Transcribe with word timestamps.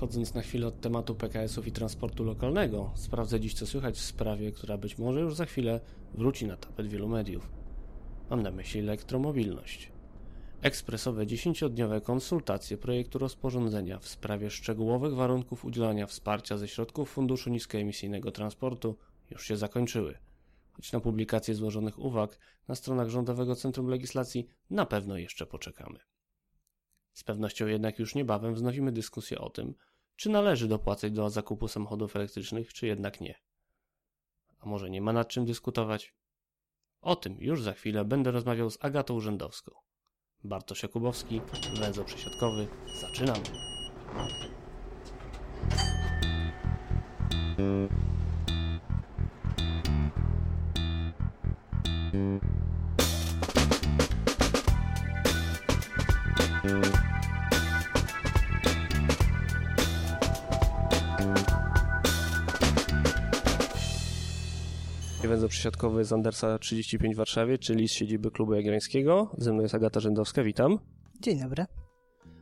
Odchodząc 0.00 0.34
na 0.34 0.42
chwilę 0.42 0.66
od 0.66 0.80
tematu 0.80 1.14
PKS-ów 1.14 1.66
i 1.66 1.72
transportu 1.72 2.24
lokalnego, 2.24 2.90
sprawdzę 2.94 3.40
dziś 3.40 3.54
co 3.54 3.66
słychać 3.66 3.94
w 3.94 4.00
sprawie, 4.00 4.52
która 4.52 4.78
być 4.78 4.98
może 4.98 5.20
już 5.20 5.34
za 5.34 5.44
chwilę 5.44 5.80
wróci 6.14 6.46
na 6.46 6.56
tapet 6.56 6.86
wielu 6.86 7.08
mediów. 7.08 7.50
Mam 8.30 8.42
na 8.42 8.50
myśli 8.50 8.80
elektromobilność. 8.80 9.92
Ekspresowe 10.62 11.26
10-dniowe 11.26 12.00
konsultacje 12.02 12.76
projektu 12.76 13.18
rozporządzenia 13.18 13.98
w 13.98 14.08
sprawie 14.08 14.50
szczegółowych 14.50 15.14
warunków 15.14 15.64
udzielania 15.64 16.06
wsparcia 16.06 16.58
ze 16.58 16.68
środków 16.68 17.10
Funduszu 17.10 17.50
Niskoemisyjnego 17.50 18.32
Transportu 18.32 18.96
już 19.30 19.46
się 19.46 19.56
zakończyły. 19.56 20.18
Choć 20.72 20.92
na 20.92 21.00
publikację 21.00 21.54
złożonych 21.54 21.98
uwag 21.98 22.38
na 22.68 22.74
stronach 22.74 23.08
Rządowego 23.08 23.56
Centrum 23.56 23.86
Legislacji 23.86 24.46
na 24.70 24.86
pewno 24.86 25.18
jeszcze 25.18 25.46
poczekamy. 25.46 25.98
Z 27.12 27.24
pewnością 27.24 27.66
jednak 27.66 27.98
już 27.98 28.14
niebawem 28.14 28.54
wznowimy 28.54 28.92
dyskusję 28.92 29.38
o 29.38 29.50
tym, 29.50 29.74
czy 30.20 30.30
należy 30.30 30.68
dopłacać 30.68 31.12
do 31.12 31.30
zakupu 31.30 31.68
samochodów 31.68 32.16
elektrycznych, 32.16 32.72
czy 32.72 32.86
jednak 32.86 33.20
nie. 33.20 33.34
A 34.58 34.66
może 34.66 34.90
nie 34.90 35.00
ma 35.00 35.12
nad 35.12 35.28
czym 35.28 35.44
dyskutować? 35.44 36.14
O 37.00 37.16
tym 37.16 37.36
już 37.38 37.62
za 37.62 37.72
chwilę 37.72 38.04
będę 38.04 38.30
rozmawiał 38.30 38.70
z 38.70 38.84
Agatą 38.84 39.14
Urzędowską. 39.14 39.72
Bartosz 40.44 40.82
Jakubowski, 40.82 41.40
węzeł 41.80 42.04
przesiadkowy. 42.04 42.68
Zaczynamy. 43.00 43.44
Węzeł 65.40 65.48
przesiadkowy 65.48 66.04
z 66.04 66.12
Andersa 66.12 66.58
35 66.58 67.14
w 67.14 67.18
Warszawie, 67.18 67.58
czyli 67.58 67.88
z 67.88 67.92
siedziby 67.92 68.30
klubu 68.30 68.54
jagiellońskiego. 68.54 69.30
Ze 69.38 69.52
mną 69.52 69.62
jest 69.62 69.74
Agata 69.74 70.00
Rzędowska, 70.00 70.42
witam. 70.42 70.78
Dzień 71.20 71.40
dobry. 71.40 71.64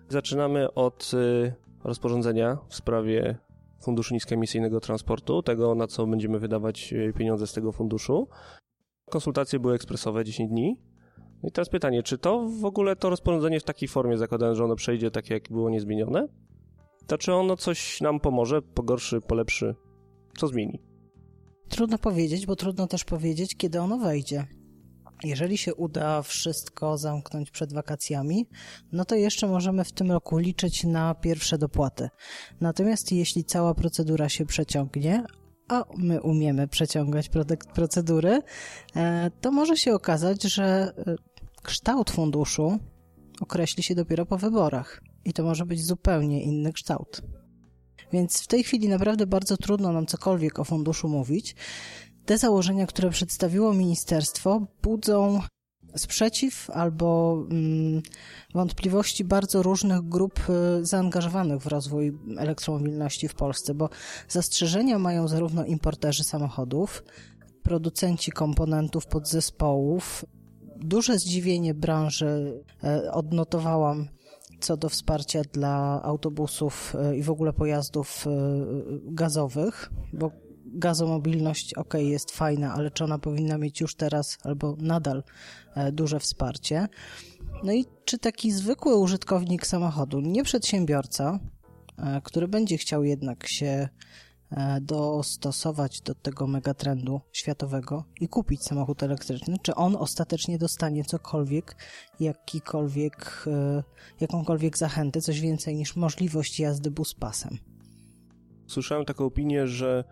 Zaczynamy 0.09 0.75
od 0.75 1.11
y, 1.15 1.53
rozporządzenia 1.85 2.59
w 2.69 2.75
sprawie 2.75 3.39
Funduszu 3.83 4.15
Niskoemisyjnego 4.15 4.81
Transportu, 4.81 5.43
tego 5.43 5.75
na 5.75 5.87
co 5.87 6.07
będziemy 6.07 6.39
wydawać 6.39 6.93
y, 6.93 7.13
pieniądze 7.19 7.47
z 7.47 7.53
tego 7.53 7.73
funduszu. 7.73 8.29
Konsultacje 9.11 9.59
były 9.59 9.75
ekspresowe 9.75 10.25
10 10.25 10.51
dni. 10.51 10.77
I 11.43 11.53
teraz 11.53 11.69
pytanie, 11.69 12.03
czy 12.03 12.19
to 12.19 12.49
w 12.61 12.65
ogóle 12.65 12.97
to 12.97 13.11
rozporządzenie 13.11 13.61
w 13.61 13.65
takiej 13.65 13.89
formie, 13.89 14.19
zakładając, 14.19 14.59
że 14.59 14.65
ono 14.65 14.77
przejdzie 14.77 15.11
tak 15.11 15.31
jak 15.31 15.49
było 15.51 15.71
niezmienione, 15.71 16.29
to 17.07 17.19
czy 17.19 17.35
ono 17.35 17.57
coś 17.57 18.01
nam 18.01 18.21
pomoże, 18.21 18.63
pogorszy, 18.63 19.21
polepszy, 19.21 19.75
co 20.39 20.47
zmieni? 20.49 20.88
Trudno 21.69 21.99
powiedzieć, 21.99 22.47
bo 22.47 22.57
trudno 22.57 22.87
też 22.87 23.05
powiedzieć, 23.05 23.57
kiedy 23.57 23.81
ono 23.81 23.99
wejdzie. 23.99 24.47
Jeżeli 25.25 25.59
się 25.59 25.75
uda 25.75 26.23
wszystko 26.23 26.99
zamknąć 26.99 27.51
przed 27.51 27.73
wakacjami, 27.73 28.47
no 28.93 29.05
to 29.05 29.15
jeszcze 29.15 29.49
możemy 29.49 29.85
w 29.85 29.93
tym 29.93 30.13
roku 30.13 30.39
liczyć 30.39 30.85
na 30.85 31.15
pierwsze 31.15 31.59
dopłaty. 31.59 32.09
Natomiast 32.61 33.13
jeśli 33.13 33.45
cała 33.45 33.75
procedura 33.75 34.29
się 34.29 34.47
przeciągnie, 34.47 35.25
a 35.69 35.85
my 35.97 36.23
umiemy 36.23 36.69
przeciągać 36.69 37.31
procedury, 37.75 38.43
e, 38.97 39.31
to 39.41 39.53
może 39.53 39.77
się 39.77 39.95
okazać, 39.95 40.43
że 40.43 40.65
e, 40.65 41.15
kształt 41.63 42.11
funduszu 42.11 42.79
określi 43.41 43.83
się 43.83 43.95
dopiero 43.95 44.27
po 44.27 44.39
wyborach. 44.39 45.03
I 45.25 45.33
to 45.33 45.43
może 45.43 45.67
być 45.67 45.85
zupełnie 45.85 46.43
inny 46.43 46.73
kształt. 46.73 47.23
Więc 48.13 48.43
w 48.43 48.47
tej 48.47 48.65
chwili 48.65 48.89
naprawdę 48.89 49.27
bardzo 49.27 49.57
trudno 49.57 49.93
nam 49.93 50.07
cokolwiek 50.07 50.59
o 50.59 50.65
funduszu 50.65 51.09
mówić. 51.09 51.57
Te 52.27 52.39
założenia, 52.39 52.87
które 52.87 53.11
przedstawiło 53.11 53.75
ministerstwo, 53.75 54.67
budzą 54.83 55.41
sprzeciw 55.97 56.71
albo 56.71 57.39
mm, 57.51 58.03
wątpliwości 58.55 59.25
bardzo 59.25 59.63
różnych 59.63 60.03
grup 60.09 60.41
y, 60.81 60.85
zaangażowanych 60.85 61.63
w 61.63 61.67
rozwój 61.67 62.19
elektromobilności 62.39 63.29
w 63.29 63.35
Polsce, 63.35 63.75
bo 63.75 63.89
zastrzeżenia 64.29 64.99
mają 64.99 65.29
zarówno 65.29 65.65
importerzy 65.65 66.25
samochodów, 66.25 67.05
producenci 67.63 68.33
komponentów 68.33 69.07
podzespołów. 69.07 70.25
Duże 70.77 71.19
zdziwienie 71.19 71.75
branży 71.75 72.63
e, 72.85 73.13
odnotowałam 73.13 74.09
co 74.61 74.77
do 74.77 74.89
wsparcia 74.89 75.43
dla 75.53 76.03
autobusów 76.03 76.97
e, 76.99 77.17
i 77.17 77.23
w 77.23 77.31
ogóle 77.31 77.53
pojazdów 77.53 78.27
e, 78.27 78.31
gazowych, 79.05 79.91
bo 80.13 80.31
gazomobilność 80.67 81.75
ok, 81.75 81.95
jest 81.95 82.31
fajna, 82.31 82.75
ale 82.75 82.91
czy 82.91 83.05
ona 83.05 83.19
powinna 83.19 83.59
mieć 83.59 83.81
już 83.81 83.95
teraz 83.95 84.39
albo 84.43 84.77
nadal 84.79 85.23
e, 85.75 85.93
duże 85.93 86.21
wsparcie? 86.21 86.89
No 87.65 87.73
i 87.73 87.85
czy 88.05 88.19
taki 88.19 88.53
zwykły 88.53 88.97
użytkownik 88.97 89.67
samochodu, 89.67 90.21
nie 90.21 90.45
przedsiębiorca, 90.45 91.39
który 92.23 92.49
będzie 92.49 92.79
chciał 92.79 93.05
jednak 93.05 93.49
się 93.49 93.69
E, 93.69 93.89
dostosować 94.81 96.01
do 96.01 96.15
tego 96.15 96.47
megatrendu 96.47 97.21
światowego 97.33 98.05
i 98.21 98.29
kupić 98.29 98.63
samochód 98.63 99.03
elektryczny, 99.03 99.57
czy 99.63 99.75
on 99.75 99.97
ostatecznie 99.97 100.59
dostanie 100.59 101.05
cokolwiek, 101.05 101.77
jakikolwiek, 102.21 103.45
e, 103.47 103.83
jakąkolwiek 104.21 104.79
zachętę, 104.79 105.21
coś 105.21 105.41
więcej 105.41 105.77
niż 105.77 105.97
możliwość 105.97 106.61
jazdy 106.61 106.91
bus 106.91 107.15
pasem. 107.15 107.59
Słyszałem 108.67 109.05
taką 109.05 109.25
opinię, 109.25 109.67
że 109.67 110.05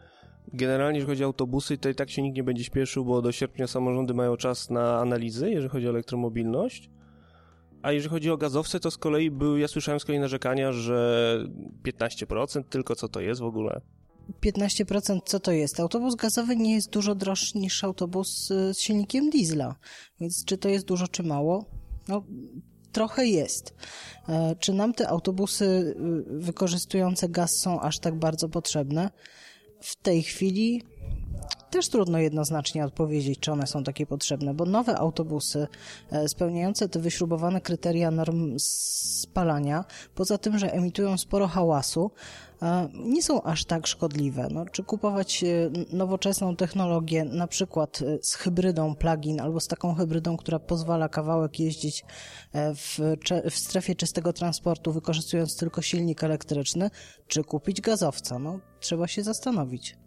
generalnie, 0.53 0.99
jeżeli 0.99 1.13
chodzi 1.13 1.25
o 1.25 1.27
autobusy, 1.27 1.79
to 1.79 1.89
i 1.89 1.95
tak 1.95 2.11
się 2.11 2.23
nikt 2.23 2.37
nie 2.37 2.45
będzie 2.45 2.65
śpieszył, 2.65 3.05
bo 3.05 3.23
do 3.23 3.33
sierpnia 3.33 3.67
samorządy 3.67 4.15
mają 4.15 4.37
czas 4.37 4.71
na 4.71 4.99
analizy, 4.99 5.51
jeżeli 5.51 5.69
chodzi 5.69 5.87
o 5.87 5.91
elektromobilność. 5.91 6.91
A 7.83 7.93
jeżeli 7.93 8.11
chodzi 8.11 8.31
o 8.31 8.37
gazowce, 8.37 8.81
to 8.81 8.91
z 8.91 8.99
kolei 8.99 9.31
były, 9.31 9.61
ja 9.61 9.69
słyszałem 9.69 10.01
z 10.01 10.05
kolei 10.05 10.21
narzekania, 10.21 10.73
że 10.73 11.39
15% 11.85 12.65
tylko 12.65 12.97
co 12.97 13.09
to 13.09 13.21
jest 13.21 13.41
w 13.41 13.45
ogóle. 13.45 13.81
15% 14.41 15.21
co 15.25 15.41
to 15.41 15.53
jest? 15.53 15.81
Autobus 15.81 16.15
gazowy 16.15 16.57
nie 16.57 16.75
jest 16.75 16.91
dużo 16.91 17.15
droższy 17.15 17.59
niż 17.59 17.85
autobus 17.85 18.51
y, 18.51 18.75
z 18.75 18.81
silnikiem 18.81 19.31
diesla, 19.31 19.77
więc 20.21 20.45
czy 20.45 20.59
to 20.59 20.69
jest 20.69 20.85
dużo, 20.85 21.09
czy 21.09 21.23
mało? 21.23 21.65
No, 22.09 22.25
trochę 22.93 23.27
jest. 23.27 23.75
E, 24.29 24.57
czy 24.61 24.73
nam 24.73 24.95
te 24.95 25.09
autobusy 25.09 25.65
y, 25.65 25.95
wykorzystujące 26.41 27.29
gaz 27.29 27.59
są 27.59 27.81
aż 27.81 27.99
tak 27.99 28.15
bardzo 28.15 28.49
potrzebne? 28.49 29.11
W 29.81 29.97
tej 29.97 30.23
chwili 30.23 30.83
też 31.77 31.89
trudno 31.89 32.19
jednoznacznie 32.19 32.84
odpowiedzieć, 32.84 33.39
czy 33.41 33.53
one 33.53 33.66
są 33.66 33.84
takie 33.84 34.07
potrzebne, 34.07 34.55
bo 34.55 34.65
nowe 34.65 34.99
autobusy 34.99 35.66
e, 36.10 36.28
spełniające 36.28 36.89
te 36.89 36.99
wyśrubowane 36.99 37.60
kryteria 37.60 38.10
norm 38.10 38.55
spalania, 38.59 39.84
poza 40.15 40.39
tym, 40.39 40.59
że 40.59 40.72
emitują 40.72 41.19
sporo 41.19 41.49
hałasu, 41.49 42.10
e, 42.63 42.89
nie 42.95 43.22
są 43.22 43.43
aż 43.43 43.65
tak 43.65 43.87
szkodliwe. 43.87 44.49
No, 44.51 44.66
czy 44.66 44.84
kupować 44.84 45.45
e, 45.45 45.47
nowoczesną 45.93 46.57
technologię, 46.57 47.25
na 47.25 47.47
przykład 47.47 48.03
z 48.22 48.34
hybrydą 48.34 48.95
plug-in 48.95 49.41
albo 49.41 49.60
z 49.60 49.66
taką 49.66 49.95
hybrydą, 49.95 50.37
która 50.37 50.59
pozwala 50.59 51.09
kawałek 51.09 51.60
jeździć 51.60 52.05
w, 52.55 52.99
w 53.51 53.59
strefie 53.59 53.95
czystego 53.95 54.33
transportu, 54.33 54.93
wykorzystując 54.93 55.57
tylko 55.57 55.83
silnik 55.83 56.25
elektryczny, 56.25 56.91
czy 57.28 57.45
kupić 57.45 57.81
gazowca? 57.81 58.39
No, 58.39 58.60
trzeba 58.81 59.09
się 59.09 59.22
zastanowić. 59.22 60.06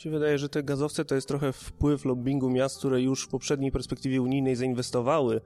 Się 0.00 0.10
wydaje, 0.10 0.38
że 0.38 0.48
te 0.48 0.62
gazowce 0.62 1.04
to 1.04 1.14
jest 1.14 1.28
trochę 1.28 1.52
wpływ 1.52 2.04
lobbingu 2.04 2.50
miast, 2.50 2.78
które 2.78 3.02
już 3.02 3.24
w 3.24 3.28
poprzedniej 3.28 3.72
perspektywie 3.72 4.22
unijnej 4.22 4.56
zainwestowały 4.56 5.40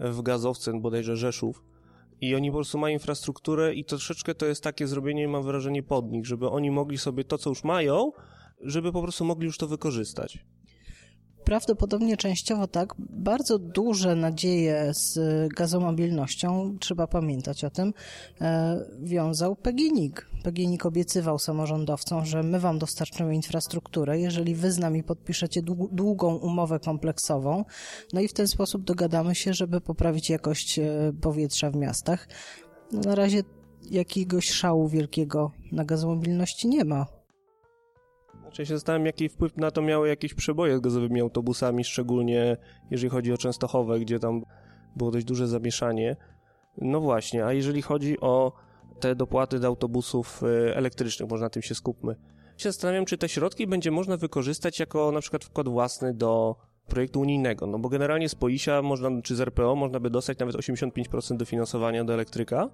w 0.00 0.22
gazowce, 0.22 0.80
bodajże 0.80 1.16
Rzeszów. 1.16 1.64
I 2.20 2.34
oni 2.34 2.50
po 2.50 2.56
prostu 2.56 2.78
mają 2.78 2.92
infrastrukturę 2.92 3.74
i 3.74 3.84
troszeczkę 3.84 4.34
to 4.34 4.46
jest 4.46 4.62
takie 4.62 4.86
zrobienie, 4.86 5.28
mam 5.28 5.42
wrażenie, 5.42 5.82
pod 5.82 6.10
nich, 6.10 6.26
żeby 6.26 6.48
oni 6.48 6.70
mogli 6.70 6.98
sobie 6.98 7.24
to, 7.24 7.38
co 7.38 7.50
już 7.50 7.64
mają, 7.64 8.12
żeby 8.60 8.92
po 8.92 9.02
prostu 9.02 9.24
mogli 9.24 9.46
już 9.46 9.58
to 9.58 9.68
wykorzystać. 9.68 10.44
Prawdopodobnie 11.44 12.16
częściowo 12.16 12.66
tak. 12.66 12.94
Bardzo 12.98 13.58
duże 13.58 14.16
nadzieje 14.16 14.94
z 14.94 15.18
gazomobilnością, 15.54 16.76
trzeba 16.80 17.06
pamiętać 17.06 17.64
o 17.64 17.70
tym, 17.70 17.94
e, 18.40 18.84
wiązał 19.02 19.56
PGNiG. 19.56 20.26
PGNiG 20.44 20.86
obiecywał 20.86 21.38
samorządowcom, 21.38 22.24
że 22.24 22.42
my 22.42 22.60
wam 22.60 22.78
dostarczymy 22.78 23.34
infrastrukturę, 23.34 24.20
jeżeli 24.20 24.54
wy 24.54 24.72
z 24.72 24.78
nami 24.78 25.02
podpiszecie 25.02 25.62
długą 25.92 26.36
umowę 26.36 26.80
kompleksową, 26.80 27.64
no 28.12 28.20
i 28.20 28.28
w 28.28 28.32
ten 28.32 28.48
sposób 28.48 28.84
dogadamy 28.84 29.34
się, 29.34 29.54
żeby 29.54 29.80
poprawić 29.80 30.30
jakość 30.30 30.78
e, 30.78 31.12
powietrza 31.20 31.70
w 31.70 31.76
miastach. 31.76 32.28
Na 32.92 33.14
razie 33.14 33.42
jakiegoś 33.90 34.50
szału 34.50 34.88
wielkiego 34.88 35.50
na 35.72 35.84
gazomobilności 35.84 36.68
nie 36.68 36.84
ma. 36.84 37.06
Znaczy 38.44 38.66
się 38.66 38.74
zastanawiam, 38.74 39.06
jaki 39.06 39.28
wpływ 39.28 39.56
na 39.56 39.70
to 39.70 39.82
miały 39.82 40.08
jakieś 40.08 40.34
przeboje 40.34 40.76
z 40.76 40.80
gazowymi 40.80 41.20
autobusami, 41.20 41.84
szczególnie 41.84 42.56
jeżeli 42.90 43.10
chodzi 43.10 43.32
o 43.32 43.38
Częstochowę, 43.38 44.00
gdzie 44.00 44.18
tam 44.18 44.42
było 44.96 45.10
dość 45.10 45.26
duże 45.26 45.48
zamieszanie. 45.48 46.16
No 46.78 47.00
właśnie, 47.00 47.44
a 47.44 47.52
jeżeli 47.52 47.82
chodzi 47.82 48.20
o 48.20 48.52
te 49.00 49.14
dopłaty 49.14 49.58
do 49.58 49.66
autobusów 49.66 50.42
y, 50.42 50.76
elektrycznych, 50.76 51.30
może 51.30 51.44
na 51.44 51.50
tym 51.50 51.62
się 51.62 51.74
skupmy. 51.74 52.16
Się 52.56 52.68
zastanawiam, 52.68 53.04
czy 53.04 53.18
te 53.18 53.28
środki 53.28 53.66
będzie 53.66 53.90
można 53.90 54.16
wykorzystać 54.16 54.80
jako 54.80 55.12
na 55.12 55.20
przykład 55.20 55.44
wkład 55.44 55.68
własny 55.68 56.14
do 56.14 56.56
projektu 56.86 57.20
unijnego, 57.20 57.66
no 57.66 57.78
bo 57.78 57.88
generalnie 57.88 58.28
z 58.28 58.34
POISia 58.34 58.82
można, 58.82 59.22
czy 59.22 59.36
z 59.36 59.40
RPO 59.40 59.76
można 59.76 60.00
by 60.00 60.10
dostać 60.10 60.38
nawet 60.38 60.56
85% 60.56 61.36
dofinansowania 61.36 62.04
do 62.04 62.14
elektryka. 62.14 62.70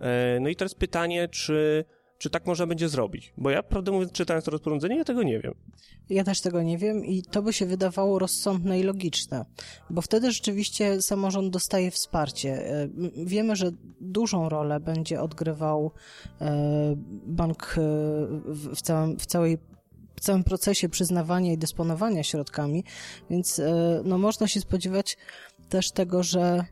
E, 0.00 0.38
no 0.40 0.48
i 0.48 0.56
teraz 0.56 0.74
pytanie, 0.74 1.28
czy 1.28 1.84
czy 2.24 2.30
tak 2.30 2.46
można 2.46 2.66
będzie 2.66 2.88
zrobić? 2.88 3.32
Bo 3.38 3.50
ja, 3.50 3.62
prawdę 3.62 3.92
mówiąc, 3.92 4.12
czytając 4.12 4.44
to 4.44 4.50
rozporządzenie, 4.50 4.96
ja 4.96 5.04
tego 5.04 5.22
nie 5.22 5.40
wiem. 5.40 5.54
Ja 6.10 6.24
też 6.24 6.40
tego 6.40 6.62
nie 6.62 6.78
wiem 6.78 7.04
i 7.04 7.22
to 7.22 7.42
by 7.42 7.52
się 7.52 7.66
wydawało 7.66 8.18
rozsądne 8.18 8.80
i 8.80 8.82
logiczne, 8.82 9.44
bo 9.90 10.02
wtedy 10.02 10.32
rzeczywiście 10.32 11.02
samorząd 11.02 11.52
dostaje 11.52 11.90
wsparcie. 11.90 12.70
E, 12.70 12.88
wiemy, 13.16 13.56
że 13.56 13.70
dużą 14.00 14.48
rolę 14.48 14.80
będzie 14.80 15.20
odgrywał 15.20 15.90
e, 16.40 16.94
bank 17.26 17.74
e, 17.78 17.80
w, 18.74 18.82
całym, 18.82 19.18
w 19.18 19.26
całej 19.26 19.58
w 20.16 20.20
całym 20.20 20.44
procesie 20.44 20.88
przyznawania 20.88 21.52
i 21.52 21.58
dysponowania 21.58 22.22
środkami, 22.22 22.84
więc 23.30 23.60
no, 24.04 24.18
można 24.18 24.48
się 24.48 24.60
spodziewać 24.60 25.16
też 25.68 25.90
tego, 25.90 26.22
że 26.22 26.64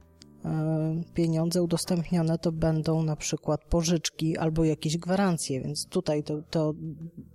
pieniądze 1.14 1.62
udostępnione 1.62 2.38
to 2.38 2.52
będą 2.52 3.02
na 3.02 3.16
przykład 3.16 3.64
pożyczki 3.64 4.36
albo 4.36 4.64
jakieś 4.64 4.98
gwarancje, 4.98 5.60
więc 5.60 5.86
tutaj 5.86 6.22
to, 6.22 6.42
to, 6.50 6.74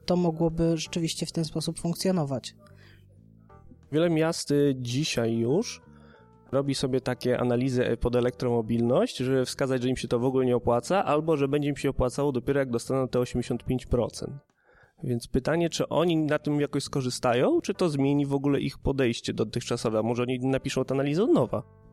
to 0.06 0.16
mogłoby 0.16 0.78
rzeczywiście 0.78 1.26
w 1.26 1.32
ten 1.32 1.46
sposób 1.46 1.80
funkcjonować. 1.80 2.56
Wiele 3.92 4.10
miast 4.10 4.52
y, 4.52 4.76
dzisiaj 4.78 5.38
już 5.38 5.82
robi 6.52 6.76
sobie 6.76 7.02
takie 7.02 7.40
analizy 7.40 7.98
pod 8.02 8.16
elektromobilność, 8.16 9.18
żeby 9.18 9.46
wskazać, 9.46 9.84
że 9.84 9.90
im 9.90 9.98
się 9.98 10.08
to 10.08 10.20
w 10.20 10.26
ogóle 10.26 10.46
nie 10.46 10.56
opłaca, 10.56 11.06
albo 11.06 11.38
że 11.38 11.48
będzie 11.48 11.70
im 11.70 11.76
się 11.76 11.90
opłacało 11.90 12.32
dopiero 12.32 12.60
jak 12.60 12.70
dostaną 12.70 13.08
te 13.08 13.20
85%. 13.20 14.28
Więc 15.04 15.28
pytanie, 15.28 15.70
czy 15.70 15.90
oni 15.90 16.18
na 16.18 16.40
tym 16.40 16.62
jakoś 16.62 16.84
skorzystają, 16.84 17.62
czy 17.62 17.74
to 17.74 17.90
zmieni 17.90 18.26
w 18.26 18.34
ogóle 18.34 18.60
ich 18.60 18.78
podejście 18.78 19.34
dotychczasowe? 19.34 20.00
A 20.00 20.04
może 20.04 20.24
oni 20.24 20.40
napiszą 20.40 20.86
tę 20.86 20.94
analizę 20.94 21.24
od 21.24 21.34
nowa? 21.34 21.87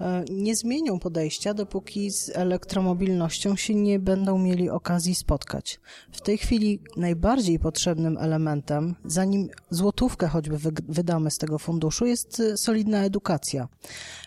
E, 0.00 0.24
nie 0.30 0.56
zmienią 0.56 0.98
podejścia, 0.98 1.54
dopóki 1.54 2.10
z 2.10 2.30
elektromobilnością 2.36 3.56
się 3.56 3.74
nie 3.74 3.98
będą 3.98 4.38
mieli 4.38 4.70
okazji 4.70 5.14
spotkać. 5.14 5.80
W 6.12 6.20
tej 6.20 6.38
chwili 6.38 6.80
najbardziej 6.96 7.58
potrzebnym 7.58 8.18
elementem, 8.18 8.94
zanim 9.04 9.48
złotówkę 9.70 10.28
choćby 10.28 10.58
wydamy 10.88 11.30
z 11.30 11.38
tego 11.38 11.58
funduszu, 11.58 12.06
jest 12.06 12.40
e, 12.40 12.56
solidna 12.56 13.04
edukacja. 13.04 13.68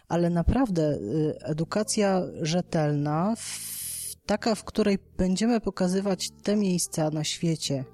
Ale 0.07 0.29
naprawdę 0.29 0.83
e, 0.83 0.97
edukacja 1.45 2.21
rzetelna, 2.41 3.33
taka, 4.25 4.55
w 4.55 4.63
której 4.63 4.99
będziemy 5.17 5.61
pokazywać 5.61 6.29
te 6.43 6.55
miejsca 6.55 7.09
na 7.09 7.23
świecie, 7.23 7.85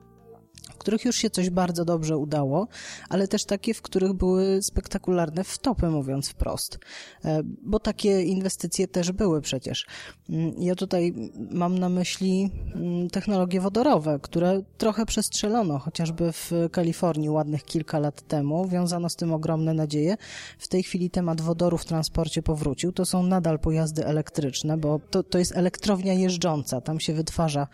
których 0.80 1.06
już 1.06 1.16
się 1.16 1.30
coś 1.30 1.50
bardzo 1.50 1.86
dobrze 1.86 2.18
udało, 2.18 2.68
ale 3.10 3.28
też 3.28 3.46
takie, 3.46 3.74
w 3.74 3.82
których 3.82 4.14
były 4.14 4.62
spektakularne 4.62 5.44
wtopy, 5.44 5.90
mówiąc 5.90 6.30
wprost. 6.30 6.80
E, 7.26 7.42
bo 7.44 7.80
takie 7.80 8.24
inwestycje 8.24 8.88
też 8.88 9.12
były 9.12 9.42
przecież. 9.42 9.86
Mm, 10.30 10.54
ja 10.58 10.76
tutaj 10.76 11.14
mam 11.52 11.80
na 11.80 11.90
myśli 11.90 12.52
mm, 12.76 13.10
technologie 13.10 13.62
wodorowe, 13.62 14.20
które 14.22 14.62
trochę 14.78 15.06
przestrzelono, 15.06 15.80
chociażby 15.80 16.32
w 16.32 16.52
Kalifornii 16.72 17.30
ładnych 17.30 17.64
kilka 17.64 18.00
lat 18.00 18.22
temu. 18.28 18.68
Wiązano 18.68 19.10
z 19.10 19.16
tym 19.16 19.34
ogromne 19.34 19.74
nadzieje. 19.74 20.18
W 20.60 20.68
tej 20.68 20.84
chwili 20.84 21.10
temat 21.10 21.42
wodoru 21.42 21.78
w 21.78 21.86
transporcie 21.86 22.42
powrócił. 22.42 22.92
To 22.92 23.06
są 23.06 23.24
nadal 23.24 23.60
pojazdy 23.60 24.06
elektryczne, 24.06 24.78
bo 24.78 25.00
to, 25.10 25.24
to 25.24 25.40
jest 25.40 25.56
elektrownia 25.56 26.14
jeżdżąca. 26.14 26.82
Tam 26.82 27.00
się 27.00 27.14
wytwarza 27.14 27.68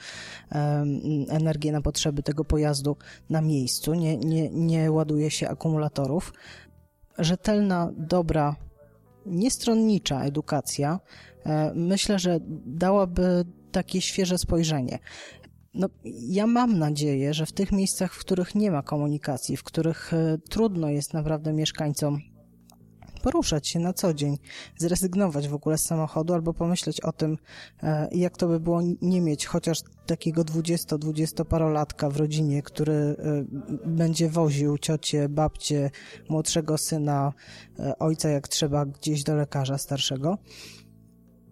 um, 0.52 1.02
energię 1.30 1.72
na 1.72 1.82
potrzeby 1.82 2.24
tego 2.24 2.46
pojazdu 2.46 2.95
na 3.30 3.42
miejscu, 3.42 3.94
nie, 3.94 4.18
nie, 4.18 4.50
nie 4.50 4.92
ładuje 4.92 5.32
się 5.32 5.50
akumulatorów. 5.50 6.34
Rzetelna, 7.18 7.92
dobra, 7.98 8.56
niestronnicza 9.26 10.24
edukacja 10.24 11.00
e, 11.46 11.72
myślę, 11.76 12.20
że 12.20 12.40
dałaby 12.66 13.46
takie 13.72 14.02
świeże 14.02 14.38
spojrzenie. 14.38 15.00
No, 15.74 15.90
ja 16.06 16.48
mam 16.48 16.80
nadzieję, 16.80 17.34
że 17.34 17.46
w 17.46 17.52
tych 17.52 17.72
miejscach, 17.72 18.14
w 18.14 18.20
których 18.20 18.56
nie 18.56 18.72
ma 18.72 18.82
komunikacji, 18.82 19.58
w 19.58 19.64
których 19.64 20.14
e, 20.14 20.38
trudno 20.50 20.90
jest 20.90 21.14
naprawdę 21.14 21.54
mieszkańcom 21.54 22.20
poruszać 23.26 23.68
się 23.68 23.80
na 23.80 23.94
co 23.94 24.14
dzień, 24.14 24.38
zrezygnować 24.78 25.48
w 25.48 25.54
ogóle 25.54 25.78
z 25.78 25.86
samochodu 25.86 26.34
albo 26.34 26.54
pomyśleć 26.54 27.02
o 27.02 27.12
tym, 27.12 27.38
e, 27.84 28.08
jak 28.12 28.38
to 28.38 28.48
by 28.48 28.60
było 28.60 28.82
nie 29.02 29.22
mieć 29.22 29.46
chociaż 29.46 29.78
takiego 30.06 30.44
20-20 30.44 31.46
parolatka 31.46 32.10
w 32.10 32.18
rodzinie, 32.18 32.62
który 32.62 32.94
e, 32.94 33.16
będzie 33.86 34.30
woził 34.30 34.78
ciocię, 34.78 35.30
babcię, 35.30 35.92
młodszego 36.30 36.78
syna, 36.78 37.34
e, 37.80 38.00
ojca 38.00 38.30
jak 38.30 38.48
trzeba 38.48 38.86
gdzieś 38.86 39.24
do 39.24 39.36
lekarza 39.36 39.78
starszego. 39.78 40.38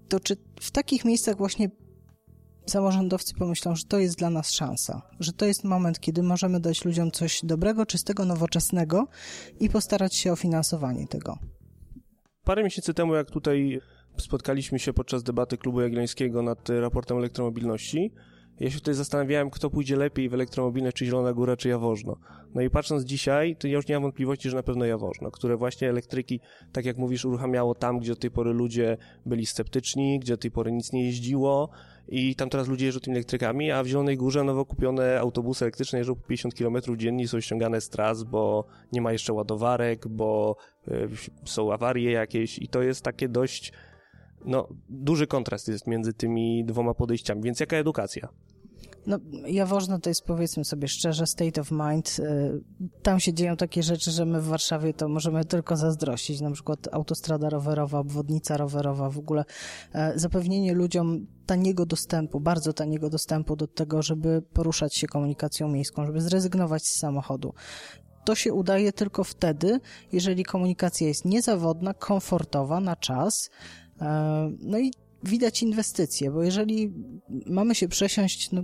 To 0.10 0.20
czy 0.20 0.38
w 0.62 0.72
takich 0.72 1.06
miejscach 1.06 1.38
właśnie 1.38 1.70
samorządowcy 2.66 3.34
pomyślą, 3.34 3.76
że 3.76 3.84
to 3.84 4.00
jest 4.00 4.18
dla 4.18 4.30
nas 4.30 4.52
szansa, 4.52 5.02
że 5.20 5.34
to 5.34 5.46
jest 5.46 5.64
moment, 5.64 6.00
kiedy 6.00 6.24
możemy 6.24 6.60
dać 6.60 6.86
ludziom 6.86 7.12
coś 7.12 7.40
dobrego, 7.44 7.86
czystego, 7.86 8.26
nowoczesnego 8.26 9.08
i 9.60 9.70
postarać 9.70 10.16
się 10.16 10.32
o 10.32 10.36
finansowanie 10.36 11.08
tego. 11.08 11.53
Parę 12.46 12.64
miesięcy 12.64 12.94
temu, 12.94 13.16
jak 13.16 13.32
tutaj 13.32 13.82
spotkaliśmy 14.18 14.80
się 14.80 14.94
podczas 14.94 15.24
debaty 15.24 15.58
Klubu 15.58 15.82
Jagiellońskiego 15.82 16.42
nad 16.42 16.70
raportem 16.70 17.18
elektromobilności, 17.18 18.12
ja 18.60 18.70
się 18.70 18.80
tutaj 18.80 18.94
zastanawiałem, 18.94 19.50
kto 19.50 19.70
pójdzie 19.70 19.96
lepiej 19.96 20.30
w 20.30 20.34
elektromobilność, 20.34 20.98
czy 20.98 21.06
Zielona 21.06 21.34
Góra, 21.34 21.58
czy 21.58 21.70
Jaworzno. 21.70 22.18
No 22.56 22.62
i 22.62 22.70
patrząc 22.70 23.04
dzisiaj, 23.04 23.56
to 23.56 23.68
ja 23.68 23.74
już 23.74 23.88
nie 23.88 23.96
mam 23.96 24.04
wątpliwości, 24.04 24.50
że 24.50 24.58
na 24.58 24.64
pewno 24.64 24.86
Jaworzno, 24.86 25.32
które 25.32 25.58
właśnie 25.58 25.90
elektryki, 25.90 26.40
tak 26.72 26.86
jak 26.86 26.98
mówisz, 26.98 27.26
uruchamiało 27.26 27.76
tam, 27.76 28.00
gdzie 28.00 28.12
do 28.12 28.20
tej 28.20 28.32
pory 28.32 28.54
ludzie 28.54 28.98
byli 29.26 29.46
sceptyczni, 29.46 30.20
gdzie 30.20 30.34
do 30.34 30.38
tej 30.38 30.52
pory 30.52 30.72
nic 30.72 30.94
nie 30.94 31.06
jeździło 31.06 31.70
i 32.08 32.36
tam 32.36 32.50
teraz 32.50 32.68
ludzie 32.68 32.86
jeżdżą 32.86 33.00
tymi 33.00 33.18
elektrykami, 33.18 33.72
a 33.72 33.84
w 33.84 33.88
Zielonej 33.88 34.18
Górze 34.18 34.44
nowo 34.44 34.66
kupione 34.66 35.20
autobusy 35.20 35.66
elektryczne 35.66 36.00
jeżdżą 36.00 36.16
po 36.16 36.28
50 36.28 36.56
km 36.56 36.98
dziennie 36.98 37.28
są 37.28 37.40
ściągane 37.40 37.82
z 37.82 37.90
tras, 37.90 38.24
bo 38.24 38.66
nie 38.92 39.02
ma 39.02 39.12
jeszcze 39.12 39.34
ładowarek, 39.34 40.08
bo 40.08 40.56
y, 40.88 41.10
są 41.46 41.74
awarie 41.74 42.12
jakieś 42.12 42.60
i 42.60 42.68
to 42.68 42.82
jest 42.82 43.02
takie 43.02 43.30
dość 43.30 43.74
no, 44.46 44.68
duży 44.90 45.28
kontrast 45.28 45.68
jest 45.68 45.88
między 45.88 46.14
tymi 46.14 46.66
dwoma 46.66 46.94
podejściami, 46.94 47.42
więc 47.42 47.60
jaka 47.60 47.78
edukacja? 47.78 48.30
No, 49.08 49.20
Jaworzno 49.48 50.00
to 50.00 50.10
jest, 50.10 50.24
powiedzmy 50.26 50.66
sobie 50.66 50.88
szczerze, 50.88 51.28
state 51.28 51.62
of 51.62 51.72
mind. 51.72 52.20
Y, 52.20 52.62
tam 53.02 53.20
się 53.20 53.34
dzieją 53.34 53.58
takie 53.58 53.84
rzeczy, 53.84 54.12
że 54.12 54.26
my 54.26 54.42
w 54.42 54.48
Warszawie 54.48 54.94
to 54.94 55.08
możemy 55.08 55.46
tylko 55.46 55.78
zazdrościć. 55.78 56.42
Na 56.42 56.52
przykład 56.52 56.88
autostrada 56.92 57.50
rowerowa, 57.50 58.00
obwodnica 58.00 58.58
rowerowa, 58.58 59.10
w 59.10 59.18
ogóle 59.18 59.46
e, 59.94 60.20
zapewnienie 60.20 60.74
ludziom 60.74 61.28
taniego 61.46 61.86
dostępu, 61.86 62.40
bardzo 62.40 62.74
taniego 62.74 63.10
dostępu 63.10 63.56
do 63.56 63.68
tego, 63.68 64.02
żeby 64.02 64.42
poruszać 64.54 64.96
się 64.96 65.08
komunikacją 65.08 65.68
miejską, 65.68 66.06
żeby 66.06 66.22
zrezygnować 66.22 66.88
z 66.88 67.00
samochodu. 67.00 67.54
To 68.26 68.36
się 68.36 68.54
udaje 68.54 68.94
tylko 68.94 69.24
wtedy, 69.24 69.80
jeżeli 70.12 70.44
komunikacja 70.44 71.08
jest 71.08 71.26
niezawodna, 71.26 71.94
komfortowa, 71.94 72.80
na 72.80 72.96
czas. 72.96 73.50
E, 74.02 74.52
no 74.60 74.80
i 74.80 74.92
widać 75.24 75.64
inwestycje, 75.64 76.32
bo 76.32 76.44
jeżeli 76.44 76.94
mamy 77.46 77.76
się 77.76 77.88
przesiąść, 77.88 78.52
no, 78.52 78.64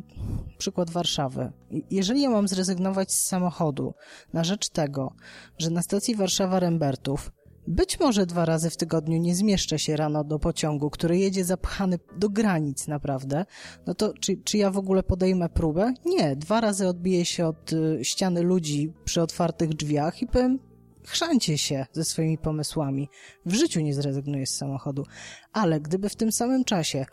przykład 0.57 0.89
Warszawy, 0.89 1.51
jeżeli 1.91 2.21
ja 2.21 2.29
mam 2.29 2.47
zrezygnować 2.47 3.11
z 3.11 3.27
samochodu 3.27 3.93
na 4.33 4.43
rzecz 4.43 4.69
tego, 4.69 5.13
że 5.57 5.69
na 5.69 5.81
stacji 5.81 6.15
Warszawa-Rembertów 6.15 7.31
być 7.67 7.99
może 7.99 8.25
dwa 8.25 8.45
razy 8.45 8.69
w 8.69 8.77
tygodniu 8.77 9.17
nie 9.17 9.35
zmieszczę 9.35 9.79
się 9.79 9.95
rano 9.95 10.23
do 10.23 10.39
pociągu, 10.39 10.89
który 10.89 11.17
jedzie 11.17 11.45
zapchany 11.45 11.99
do 12.17 12.29
granic 12.29 12.87
naprawdę, 12.87 13.45
no 13.87 13.93
to 13.93 14.13
czy, 14.13 14.37
czy 14.43 14.57
ja 14.57 14.71
w 14.71 14.77
ogóle 14.77 15.03
podejmę 15.03 15.49
próbę? 15.49 15.93
Nie, 16.05 16.35
dwa 16.35 16.61
razy 16.61 16.87
odbiję 16.87 17.25
się 17.25 17.47
od 17.47 17.73
y, 17.73 17.99
ściany 18.03 18.41
ludzi 18.41 18.93
przy 19.05 19.21
otwartych 19.21 19.69
drzwiach 19.69 20.21
i 20.21 20.27
powiem, 20.27 20.59
chrzancie 21.05 21.57
się 21.57 21.85
ze 21.93 22.03
swoimi 22.03 22.37
pomysłami. 22.37 23.09
W 23.45 23.53
życiu 23.53 23.79
nie 23.79 23.93
zrezygnuję 23.93 24.45
z 24.47 24.57
samochodu. 24.57 25.05
Ale 25.53 25.79
gdyby 25.79 26.09
w 26.09 26.15
tym 26.15 26.31
samym 26.31 26.63
czasie, 26.63 27.05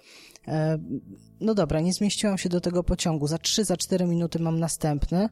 e, 0.49 0.79
no 1.41 1.55
dobra, 1.55 1.81
nie 1.81 1.93
zmieściłam 1.93 2.39
się 2.39 2.49
do 2.49 2.61
tego 2.61 2.85
pociągu, 2.85 3.27
za 3.27 3.39
3, 3.39 3.65
za 3.65 3.77
4 3.77 4.07
minuty 4.07 4.39
mam 4.39 4.61
następny, 4.61 5.29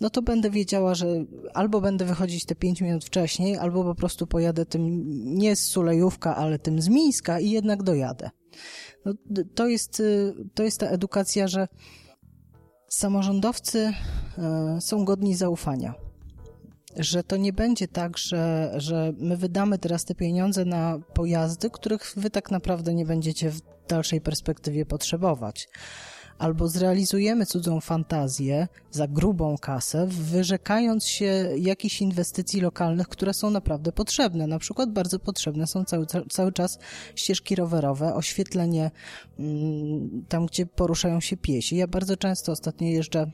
no 0.00 0.10
to 0.10 0.22
będę 0.22 0.50
wiedziała, 0.50 0.94
że 0.94 1.06
albo 1.54 1.80
będę 1.80 2.04
wychodzić 2.04 2.44
te 2.44 2.54
5 2.54 2.80
minut 2.80 3.04
wcześniej, 3.04 3.56
albo 3.56 3.84
po 3.84 3.94
prostu 3.94 4.26
pojadę 4.26 4.66
tym 4.66 5.02
nie 5.38 5.56
z 5.56 5.66
Sulejówka, 5.66 6.36
ale 6.36 6.58
tym 6.58 6.82
z 6.82 6.88
Mińska 6.88 7.40
i 7.40 7.50
jednak 7.50 7.82
dojadę. 7.82 8.30
No, 9.04 9.12
to, 9.54 9.66
jest, 9.66 10.00
y, 10.00 10.34
to 10.54 10.62
jest 10.62 10.80
ta 10.80 10.86
edukacja, 10.86 11.48
że 11.48 11.68
samorządowcy 12.88 13.92
e, 14.38 14.78
są 14.80 15.04
godni 15.04 15.34
zaufania 15.34 16.11
że 16.96 17.24
to 17.24 17.36
nie 17.36 17.52
będzie 17.52 17.88
tak, 17.88 18.18
że, 18.18 18.72
że 18.76 19.12
my 19.18 19.36
wydamy 19.36 19.78
teraz 19.78 20.04
te 20.04 20.14
pieniądze 20.14 20.64
na 20.64 20.98
pojazdy, 21.14 21.70
których 21.70 22.12
wy 22.16 22.30
tak 22.30 22.50
naprawdę 22.50 22.94
nie 22.94 23.06
będziecie 23.06 23.52
dalszej 23.88 24.20
perspektywie 24.20 24.86
potrzebować 24.86 25.68
albo 26.42 26.68
zrealizujemy 26.68 27.46
cudzą 27.46 27.80
fantazję 27.80 28.68
za 28.90 29.08
grubą 29.08 29.58
kasę, 29.58 30.06
wyrzekając 30.06 31.06
się 31.06 31.48
jakichś 31.56 32.02
inwestycji 32.02 32.60
lokalnych, 32.60 33.08
które 33.08 33.34
są 33.34 33.50
naprawdę 33.50 33.92
potrzebne. 33.92 34.46
Na 34.46 34.58
przykład 34.58 34.92
bardzo 34.92 35.18
potrzebne 35.18 35.66
są 35.66 35.84
cały, 35.84 36.06
cały 36.30 36.52
czas 36.52 36.78
ścieżki 37.16 37.54
rowerowe, 37.54 38.14
oświetlenie 38.14 38.90
mm, 39.38 40.24
tam, 40.28 40.46
gdzie 40.46 40.66
poruszają 40.66 41.20
się 41.20 41.36
piesi. 41.36 41.76
Ja 41.76 41.86
bardzo 41.86 42.16
często 42.16 42.52
ostatnio 42.52 42.88
jeżdżę 42.88 43.30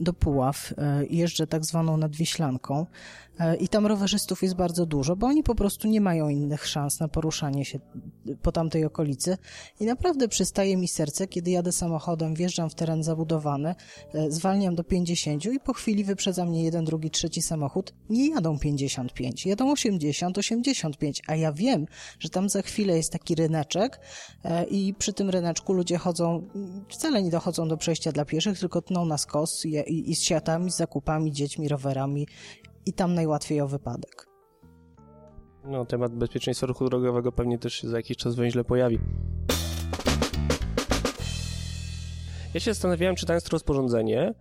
do 0.00 0.12
Puław, 0.12 0.74
e, 0.78 1.06
jeżdżę 1.06 1.46
tak 1.46 1.64
zwaną 1.64 1.96
nadwiślanką 1.96 2.86
i 3.60 3.68
tam 3.68 3.86
rowerzystów 3.86 4.42
jest 4.42 4.54
bardzo 4.54 4.86
dużo, 4.86 5.16
bo 5.16 5.26
oni 5.26 5.42
po 5.42 5.54
prostu 5.54 5.88
nie 5.88 6.00
mają 6.00 6.28
innych 6.28 6.66
szans 6.66 7.00
na 7.00 7.08
poruszanie 7.08 7.64
się 7.64 7.78
po 8.42 8.52
tamtej 8.52 8.84
okolicy. 8.84 9.38
I 9.80 9.84
naprawdę 9.84 10.28
przystaje 10.28 10.76
mi 10.76 10.88
serce, 10.88 11.26
kiedy 11.26 11.50
jadę 11.50 11.72
samochodem, 11.72 12.34
wjeżdżam 12.34 12.70
w 12.70 12.74
teren 12.74 13.02
zabudowany, 13.02 13.74
e, 14.14 14.30
zwalniam 14.30 14.74
do 14.74 14.84
50 14.84 15.46
i 15.46 15.60
po 15.60 15.72
chwili 15.72 16.04
wyprzedza 16.04 16.44
mnie 16.44 16.64
jeden, 16.64 16.84
drugi, 16.84 17.10
trzeci 17.10 17.42
samochód, 17.42 17.94
nie 18.10 18.30
jadą 18.30 18.58
55, 18.58 19.46
jadą 19.46 19.70
80, 19.70 20.38
85, 20.38 21.22
a 21.26 21.36
ja 21.36 21.52
wiem, 21.52 21.86
że 22.18 22.28
tam 22.28 22.48
za 22.48 22.62
chwilę 22.62 22.96
jest 22.96 23.12
taki 23.12 23.34
ryneczek 23.34 24.00
i 24.70 24.94
przy 24.98 25.12
tym 25.12 25.30
ryneczku 25.30 25.72
ludzie 25.72 25.98
chodzą, 25.98 26.48
wcale 26.88 27.22
nie 27.22 27.30
dochodzą 27.30 27.68
do 27.68 27.76
przejścia 27.76 28.12
dla 28.12 28.24
pieszych, 28.24 28.58
tylko 28.58 28.82
tną 28.82 29.04
na 29.04 29.18
skos 29.18 29.64
i, 29.64 30.10
i 30.10 30.16
z 30.16 30.22
siatami, 30.22 30.70
z 30.70 30.76
zakupami, 30.76 31.32
dziećmi, 31.32 31.68
rowerami 31.68 32.26
i 32.86 32.92
tam 32.92 33.14
najłatwiej 33.14 33.60
o 33.60 33.68
wypadek. 33.68 34.26
No, 35.64 35.84
temat 35.84 36.14
bezpieczeństwa 36.14 36.66
ruchu 36.66 36.88
drogowego 36.88 37.32
pewnie 37.32 37.58
też 37.58 37.74
się 37.74 37.88
za 37.88 37.96
jakiś 37.96 38.16
czas 38.16 38.34
węźle 38.34 38.64
pojawi. 38.64 38.98
Ja 42.54 42.60
się 42.60 42.74
zastanawiałem, 42.74 43.16
czytając 43.16 43.44
to 43.44 43.50
rozporządzenie 43.50 44.34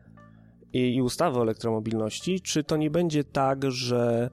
i, 0.74 0.96
i 0.96 1.02
ustawę 1.02 1.40
o 1.40 1.42
elektromobilności, 1.42 2.42
czy 2.42 2.64
to 2.64 2.78
nie 2.78 2.92
będzie 2.92 3.24
tak, 3.24 3.72
że 3.72 4.30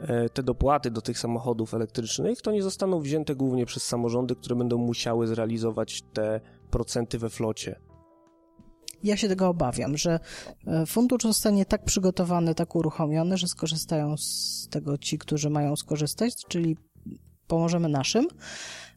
e, 0.00 0.28
te 0.28 0.42
dopłaty 0.42 0.90
do 0.90 1.00
tych 1.00 1.18
samochodów 1.18 1.74
elektrycznych 1.74 2.42
to 2.42 2.52
nie 2.52 2.62
zostaną 2.62 3.00
wzięte 3.00 3.34
głównie 3.34 3.66
przez 3.66 3.82
samorządy, 3.82 4.36
które 4.36 4.56
będą 4.56 4.78
musiały 4.78 5.26
zrealizować 5.26 6.02
te 6.02 6.40
procenty 6.70 7.18
we 7.18 7.30
flocie 7.30 7.80
ja 9.04 9.16
się 9.16 9.28
tego 9.28 9.48
obawiam, 9.48 9.96
że 9.96 10.20
e, 10.66 10.86
fundusz 10.86 11.22
zostanie 11.22 11.66
tak 11.66 11.84
przygotowany, 11.84 12.54
tak 12.54 12.76
uruchomiony, 12.76 13.36
że 13.36 13.48
skorzystają 13.48 14.16
z 14.16 14.68
tego 14.70 14.98
ci, 14.98 15.18
którzy 15.18 15.50
mają 15.50 15.76
skorzystać, 15.76 16.34
czyli 16.48 16.76
pomożemy 17.46 17.88
naszym, 17.88 18.26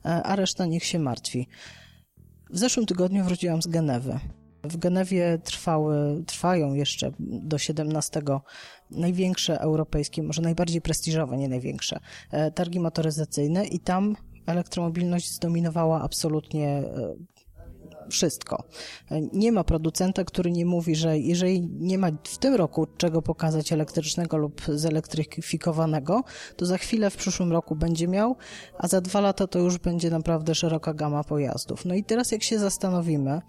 e, 0.05 0.23
a 0.23 0.35
reszta 0.35 0.65
niech 0.65 0.83
się 0.83 0.99
martwi. 0.99 1.47
W 2.49 2.57
zeszłym 2.57 2.85
tygodniu 2.85 3.23
wróciłam 3.23 3.61
z 3.61 3.67
Genewy. 3.67 4.19
W 4.63 4.77
Genewie 4.77 5.39
trwały, 5.43 6.23
trwają 6.25 6.73
jeszcze 6.73 7.11
do 7.19 7.57
17 7.57 8.21
największe 8.91 9.61
europejskie, 9.61 10.23
może 10.23 10.41
najbardziej 10.41 10.81
prestiżowe, 10.81 11.37
nie 11.37 11.49
największe, 11.49 11.99
e, 12.31 12.51
targi 12.51 12.79
motoryzacyjne 12.79 13.65
i 13.65 13.79
tam 13.79 14.15
elektromobilność 14.45 15.33
zdominowała 15.33 16.01
absolutnie 16.01 16.83
wszystko. 18.09 18.63
Nie 19.33 19.51
ma 19.51 19.63
producenta, 19.63 20.23
który 20.23 20.51
nie 20.51 20.65
mówi, 20.65 20.95
że 20.95 21.19
jeżeli 21.19 21.61
nie 21.61 21.97
ma 21.97 22.07
w 22.23 22.37
tym 22.37 22.55
roku 22.55 22.87
czego 22.97 23.21
pokazać 23.21 23.71
elektrycznego 23.71 24.37
lub 24.37 24.61
zelektryfikowanego, 24.67 26.23
to 26.55 26.65
za 26.65 26.77
chwilę 26.77 27.09
w 27.09 27.17
przyszłym 27.17 27.51
roku 27.51 27.75
będzie 27.75 28.07
miał, 28.07 28.35
a 28.77 28.87
za 28.87 29.01
dwa 29.01 29.21
lata 29.21 29.47
to 29.47 29.59
już 29.59 29.77
będzie 29.77 30.09
naprawdę 30.09 30.55
szeroka 30.55 30.93
gama 30.93 31.23
pojazdów. 31.23 31.85
No 31.85 31.95
i 31.95 32.03
teraz 32.03 32.31
jak 32.31 32.43
się 32.43 32.59
zastanowimy, 32.59 33.41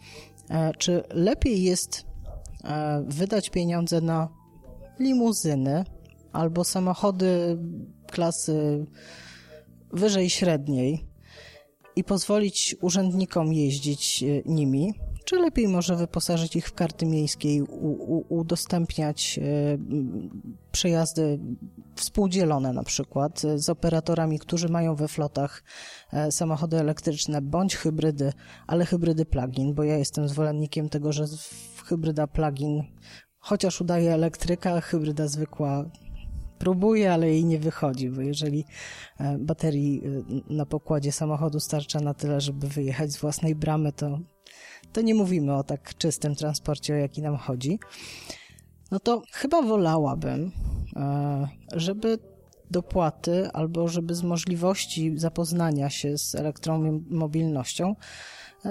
e, 0.50 0.72
czy 0.78 1.02
lepiej 1.10 1.62
jest 1.62 2.06
e, 2.64 3.04
wydać 3.08 3.50
pieniądze 3.50 4.00
na 4.00 4.28
limuzyny 4.98 5.84
albo 6.32 6.64
samochody 6.64 7.58
klasy 8.06 8.86
wyżej 9.92 10.30
średniej, 10.30 11.07
i 11.98 12.04
pozwolić 12.04 12.76
urzędnikom 12.80 13.52
jeździć 13.52 14.22
e, 14.22 14.26
nimi, 14.46 14.94
czy 15.24 15.36
lepiej 15.36 15.68
może 15.68 15.96
wyposażyć 15.96 16.56
ich 16.56 16.68
w 16.68 16.72
karty 16.72 17.06
miejskie 17.06 17.54
i 17.54 17.62
udostępniać 18.28 19.38
e, 19.38 19.42
przejazdy 20.72 21.38
współdzielone 21.96 22.72
na 22.72 22.82
przykład 22.82 23.44
e, 23.44 23.58
z 23.58 23.68
operatorami, 23.68 24.38
którzy 24.38 24.68
mają 24.68 24.94
we 24.94 25.08
flotach 25.08 25.62
samochody 26.30 26.76
elektryczne 26.76 27.42
bądź 27.42 27.76
hybrydy, 27.76 28.32
ale 28.66 28.86
hybrydy 28.86 29.24
plug-in, 29.24 29.74
bo 29.74 29.82
ja 29.82 29.98
jestem 29.98 30.28
zwolennikiem 30.28 30.88
tego, 30.88 31.12
że 31.12 31.24
hybryda 31.84 32.26
plug-in 32.26 32.82
chociaż 33.38 33.80
udaje 33.80 34.14
elektryka, 34.14 34.80
hybryda 34.80 35.28
zwykła 35.28 35.84
próbuje, 36.58 37.12
ale 37.12 37.28
jej 37.28 37.44
nie 37.44 37.58
wychodzi, 37.58 38.10
bo 38.10 38.20
jeżeli 38.20 38.64
e, 39.18 39.38
baterii 39.38 40.02
e, 40.04 40.54
na 40.54 40.66
pokładzie 40.66 41.12
samochodu 41.12 41.60
starcza 41.60 42.00
na 42.00 42.14
tyle, 42.14 42.40
żeby 42.40 42.68
wyjechać 42.68 43.12
z 43.12 43.20
własnej 43.20 43.54
bramy, 43.54 43.92
to, 43.92 44.18
to 44.92 45.00
nie 45.00 45.14
mówimy 45.14 45.54
o 45.54 45.62
tak 45.62 45.94
czystym 45.94 46.34
transporcie, 46.34 46.94
o 46.94 46.96
jaki 46.96 47.22
nam 47.22 47.36
chodzi. 47.36 47.78
No 48.90 49.00
to 49.00 49.22
chyba 49.32 49.62
wolałabym, 49.62 50.52
e, 50.96 51.48
żeby 51.72 52.18
dopłaty 52.70 53.50
albo 53.52 53.88
żeby 53.88 54.14
z 54.14 54.22
możliwości 54.22 55.12
zapoznania 55.18 55.90
się 55.90 56.18
z 56.18 56.34
elektromobilnością 56.34 57.94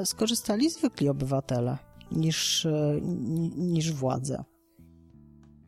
skorzystali 0.06 0.70
zwykli 0.70 1.10
obywatele 1.10 1.78
niż, 2.12 2.68
niż 3.56 3.94
władze. 3.94 4.44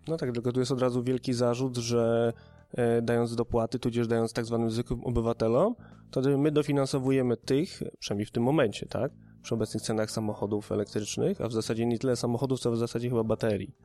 No 0.10 0.18
tak, 0.18 0.34
tylko 0.34 0.52
tu 0.52 0.60
jest 0.60 0.72
od 0.72 0.82
razu 0.82 1.04
wielki 1.04 1.34
zarzut, 1.34 1.78
że 1.78 2.34
e, 2.74 3.02
dając 3.02 3.36
dopłaty, 3.36 3.80
tudzież 3.80 4.08
dając 4.08 4.34
tak 4.34 4.46
zwanym 4.46 4.72
zwykłym 4.72 5.04
obywatelom, 5.04 5.76
to 6.12 6.38
my 6.38 6.52
dofinansowujemy 6.52 7.38
tych, 7.38 7.84
przynajmniej 8.00 8.26
w 8.26 8.32
tym 8.32 8.44
momencie, 8.44 8.86
tak, 8.86 9.12
przy 9.42 9.56
obecnych 9.56 9.84
cenach 9.84 10.12
samochodów 10.12 10.72
elektrycznych, 10.72 11.42
a 11.42 11.48
w 11.48 11.54
zasadzie 11.54 11.86
nie 11.86 12.00
tyle 12.00 12.16
samochodów, 12.16 12.60
co 12.60 12.72
w 12.72 12.78
zasadzie 12.78 13.10
chyba 13.10 13.24
baterii, 13.24 13.76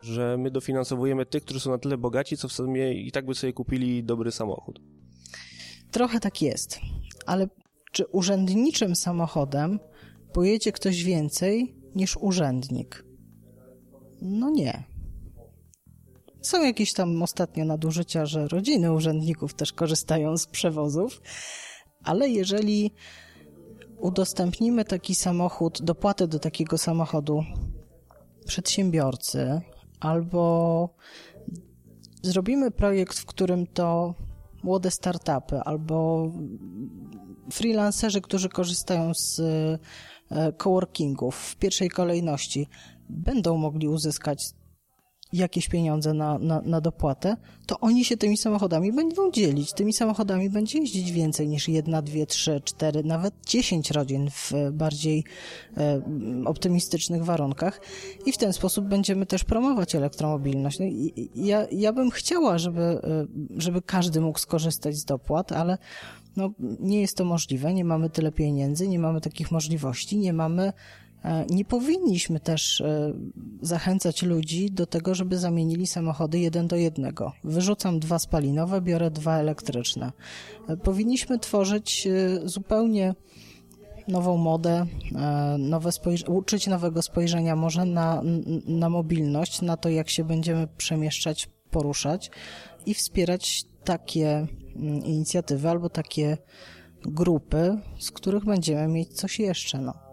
że 0.00 0.36
my 0.38 0.50
dofinansowujemy 0.50 1.26
tych, 1.26 1.44
którzy 1.44 1.60
są 1.60 1.70
na 1.70 1.78
tyle 1.78 1.98
bogaci, 1.98 2.36
co 2.36 2.48
w 2.48 2.52
sumie 2.52 2.94
i 2.94 3.12
tak 3.12 3.26
by 3.26 3.34
sobie 3.34 3.52
kupili 3.52 4.04
dobry 4.04 4.32
samochód. 4.32 4.80
Trochę 5.90 6.20
tak 6.20 6.42
jest, 6.42 6.80
ale 7.26 7.48
czy 7.92 8.06
urzędniczym 8.06 8.96
samochodem 8.96 9.78
pojedzie 10.32 10.72
ktoś 10.72 11.04
więcej 11.04 11.74
niż 11.94 12.16
urzędnik? 12.16 13.04
No 14.22 14.50
nie. 14.50 14.95
Są 16.46 16.62
jakieś 16.62 16.92
tam 16.92 17.22
ostatnio 17.22 17.64
nadużycia, 17.64 18.26
że 18.26 18.48
rodziny 18.48 18.92
urzędników 18.92 19.54
też 19.54 19.72
korzystają 19.72 20.36
z 20.36 20.46
przewozów, 20.46 21.22
ale 22.04 22.28
jeżeli 22.28 22.90
udostępnimy 23.98 24.84
taki 24.84 25.14
samochód, 25.14 25.82
dopłatę 25.82 26.28
do 26.28 26.38
takiego 26.38 26.78
samochodu 26.78 27.44
przedsiębiorcy, 28.46 29.60
albo 30.00 30.88
zrobimy 32.22 32.70
projekt, 32.70 33.18
w 33.18 33.26
którym 33.26 33.66
to 33.66 34.14
młode 34.62 34.90
startupy 34.90 35.60
albo 35.60 36.28
freelancerzy, 37.52 38.20
którzy 38.20 38.48
korzystają 38.48 39.14
z 39.14 39.40
e, 40.30 40.52
coworkingów 40.52 41.36
w 41.36 41.56
pierwszej 41.56 41.90
kolejności, 41.90 42.68
będą 43.08 43.56
mogli 43.56 43.88
uzyskać 43.88 44.44
jakieś 45.32 45.68
pieniądze 45.68 46.14
na, 46.14 46.38
na, 46.38 46.60
na 46.60 46.80
dopłatę, 46.80 47.36
to 47.66 47.80
oni 47.80 48.04
się 48.04 48.16
tymi 48.16 48.36
samochodami 48.36 48.92
będą 48.92 49.30
dzielić. 49.30 49.72
Tymi 49.72 49.92
samochodami 49.92 50.50
będzie 50.50 50.78
jeździć 50.78 51.12
więcej 51.12 51.48
niż 51.48 51.68
jedna, 51.68 52.02
dwie, 52.02 52.26
trzy, 52.26 52.60
cztery, 52.64 53.04
nawet 53.04 53.34
dziesięć 53.46 53.90
rodzin 53.90 54.30
w 54.30 54.52
bardziej 54.72 55.24
e, 55.76 56.02
optymistycznych 56.44 57.24
warunkach 57.24 57.80
i 58.26 58.32
w 58.32 58.38
ten 58.38 58.52
sposób 58.52 58.84
będziemy 58.84 59.26
też 59.26 59.44
promować 59.44 59.94
elektromobilność. 59.94 60.78
No 60.78 60.86
i, 60.86 61.30
ja, 61.34 61.66
ja 61.72 61.92
bym 61.92 62.10
chciała, 62.10 62.58
żeby, 62.58 62.80
e, 62.82 63.26
żeby 63.56 63.82
każdy 63.82 64.20
mógł 64.20 64.38
skorzystać 64.38 64.96
z 64.96 65.04
dopłat, 65.04 65.52
ale 65.52 65.78
no, 66.36 66.50
nie 66.80 67.00
jest 67.00 67.16
to 67.16 67.24
możliwe, 67.24 67.74
nie 67.74 67.84
mamy 67.84 68.10
tyle 68.10 68.32
pieniędzy, 68.32 68.88
nie 68.88 68.98
mamy 68.98 69.20
takich 69.20 69.50
możliwości, 69.50 70.18
nie 70.18 70.32
mamy 70.32 70.72
E, 70.72 70.72
nie 71.50 71.64
powinniśmy 71.64 72.40
też 72.40 72.80
e, 72.80 73.12
zachęcać 73.62 74.22
ludzi 74.22 74.70
do 74.70 74.86
tego, 74.86 75.14
żeby 75.14 75.38
zamienili 75.38 75.86
samochody 75.86 76.38
jeden 76.38 76.68
do 76.68 76.76
jednego. 76.76 77.32
Wyrzucam 77.44 78.00
dwa 78.00 78.18
spalinowe, 78.18 78.80
biorę 78.80 79.10
dwa 79.10 79.38
elektryczne. 79.38 80.12
E, 80.68 80.76
powinniśmy 80.76 81.38
tworzyć 81.38 82.08
zupełnie 82.44 83.14
nową 84.08 84.36
modę, 84.36 84.86
nowe 85.58 85.90
uczyć 86.28 86.66
nowego 86.66 87.02
spojrzenia 87.02 87.56
może 87.56 87.84
na, 87.84 88.22
na 88.66 88.88
mobilność, 88.90 89.62
na 89.62 89.76
to, 89.76 89.88
jak 89.88 90.10
się 90.10 90.24
będziemy 90.24 90.68
przemieszczać, 90.76 91.48
poruszać 91.70 92.30
i 92.86 92.94
wspierać 92.94 93.64
takie 93.84 94.46
mm, 94.76 95.04
inicjatywy 95.04 95.68
albo 95.68 95.88
takie 95.90 96.38
grupy, 97.02 97.78
z 97.98 98.10
których 98.10 98.44
będziemy 98.44 98.88
mieć 98.88 99.12
coś 99.12 99.38
jeszcze. 99.38 99.78
No. 99.78 100.05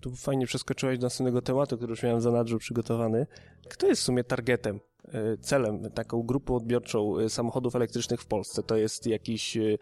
Tu 0.00 0.16
fajnie 0.16 0.46
przeskoczyłeś 0.46 0.98
do 0.98 1.06
następnego 1.06 1.42
tematu, 1.42 1.76
który 1.76 1.90
już 1.90 2.02
miałem 2.02 2.20
za 2.20 2.30
nadrzu 2.30 2.58
przygotowany. 2.58 3.26
Kto 3.68 3.86
jest 3.86 4.02
w 4.02 4.04
sumie 4.04 4.24
targetem, 4.24 4.80
e, 5.08 5.36
celem, 5.36 5.90
taką 5.90 6.22
grupą 6.22 6.54
odbiorczą 6.54 7.18
e, 7.18 7.28
samochodów 7.28 7.76
elektrycznych 7.76 8.20
w 8.20 8.26
Polsce? 8.26 8.62
To 8.62 8.76
jest 8.76 9.06
jakiś 9.06 9.56
e, 9.56 9.76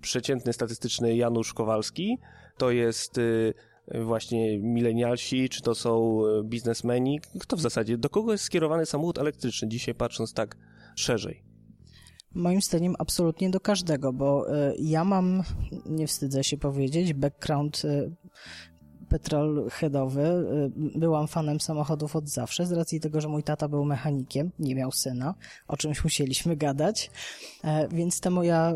przeciętny, 0.00 0.52
statystyczny 0.52 1.16
Janusz 1.16 1.54
Kowalski? 1.54 2.18
To 2.58 2.70
jest 2.70 3.20
właśnie 4.04 4.58
milenialsi, 4.58 5.48
czy 5.48 5.62
to 5.62 5.74
są 5.74 6.22
biznesmeni? 6.44 7.20
Kto 7.40 7.56
w 7.56 7.60
zasadzie, 7.60 7.98
do 7.98 8.10
kogo 8.10 8.32
jest 8.32 8.44
skierowany 8.44 8.86
samochód 8.86 9.18
elektryczny 9.18 9.68
dzisiaj, 9.68 9.94
patrząc 9.94 10.32
tak 10.32 10.56
szerzej? 10.96 11.42
Moim 12.34 12.62
zdaniem 12.62 12.94
absolutnie 12.98 13.50
do 13.50 13.60
każdego, 13.60 14.12
bo 14.12 14.46
ja 14.78 15.04
mam, 15.04 15.42
nie 15.86 16.06
wstydzę 16.06 16.44
się 16.44 16.56
powiedzieć, 16.56 17.14
background 17.14 17.82
petrolheadowy. 19.14 20.22
Y, 20.96 20.98
byłam 20.98 21.28
fanem 21.28 21.60
samochodów 21.60 22.16
od 22.16 22.28
zawsze, 22.28 22.66
z 22.66 22.72
racji 22.72 23.00
tego, 23.00 23.20
że 23.20 23.28
mój 23.28 23.42
tata 23.42 23.68
był 23.68 23.84
mechanikiem, 23.84 24.50
nie 24.58 24.74
miał 24.74 24.92
syna, 24.92 25.34
o 25.68 25.76
czymś 25.76 26.04
musieliśmy 26.04 26.56
gadać, 26.56 27.10
e, 27.64 27.88
więc 27.88 28.20
to, 28.20 28.30
moja, 28.30 28.74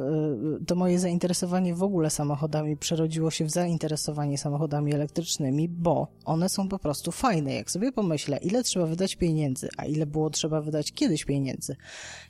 y, 0.60 0.64
to 0.64 0.74
moje 0.74 0.98
zainteresowanie 0.98 1.74
w 1.74 1.82
ogóle 1.82 2.10
samochodami 2.10 2.76
przerodziło 2.76 3.30
się 3.30 3.44
w 3.44 3.50
zainteresowanie 3.50 4.38
samochodami 4.38 4.94
elektrycznymi, 4.94 5.68
bo 5.68 6.08
one 6.24 6.48
są 6.48 6.68
po 6.68 6.78
prostu 6.78 7.12
fajne. 7.12 7.54
Jak 7.54 7.70
sobie 7.70 7.92
pomyślę, 7.92 8.38
ile 8.42 8.62
trzeba 8.62 8.86
wydać 8.86 9.16
pieniędzy, 9.16 9.68
a 9.76 9.84
ile 9.84 10.06
było 10.06 10.30
trzeba 10.30 10.60
wydać 10.60 10.92
kiedyś 10.92 11.24
pieniędzy, 11.24 11.76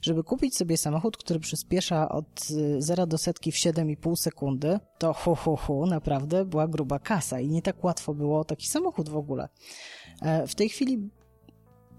żeby 0.03 0.25
kupić 0.25 0.57
sobie 0.57 0.77
samochód, 0.77 1.17
który 1.17 1.41
przyspiesza 1.41 2.09
od 2.09 2.49
0 2.79 3.07
do 3.07 3.19
setki 3.19 3.53
w 3.53 3.55
7,5 3.55 4.17
sekundy, 4.17 4.81
to 4.99 5.13
hu, 5.13 5.35
hu, 5.35 5.57
hu, 5.57 5.87
naprawdę 5.87 6.45
była 6.45 6.69
gruba 6.69 6.99
kasa 6.99 7.41
i 7.41 7.49
nie 7.49 7.63
tak 7.63 7.85
łatwo 7.85 7.98
było 8.15 8.45
taki 8.45 8.67
samochód 8.67 9.09
w 9.09 9.17
ogóle. 9.17 9.49
E, 10.23 10.47
w 10.47 10.55
tej 10.55 10.69
chwili 10.69 11.11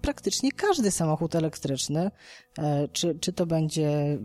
praktycznie 0.00 0.52
każdy 0.52 0.90
samochód 0.90 1.34
elektryczny, 1.34 2.10
e, 2.58 2.88
czy, 2.88 3.18
czy 3.20 3.32
to 3.32 3.46
będzie 3.46 3.88
e, 3.88 4.18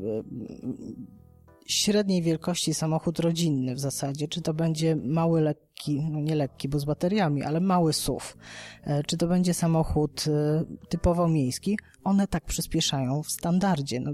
średniej 1.65 2.21
wielkości 2.21 2.73
samochód 2.73 3.19
rodzinny 3.19 3.75
w 3.75 3.79
zasadzie, 3.79 4.27
czy 4.27 4.41
to 4.41 4.53
będzie 4.53 4.95
mały, 4.95 5.41
lekki, 5.41 6.01
no 6.11 6.19
nie 6.19 6.35
lekki, 6.35 6.69
bo 6.69 6.79
z 6.79 6.85
bateriami, 6.85 7.43
ale 7.43 7.59
mały 7.59 7.93
SUV, 7.93 8.25
czy 9.07 9.17
to 9.17 9.27
będzie 9.27 9.53
samochód 9.53 10.25
typowo 10.89 11.27
miejski, 11.27 11.77
one 12.03 12.27
tak 12.27 12.45
przyspieszają 12.45 13.23
w 13.23 13.31
standardzie. 13.31 13.99
No, 13.99 14.11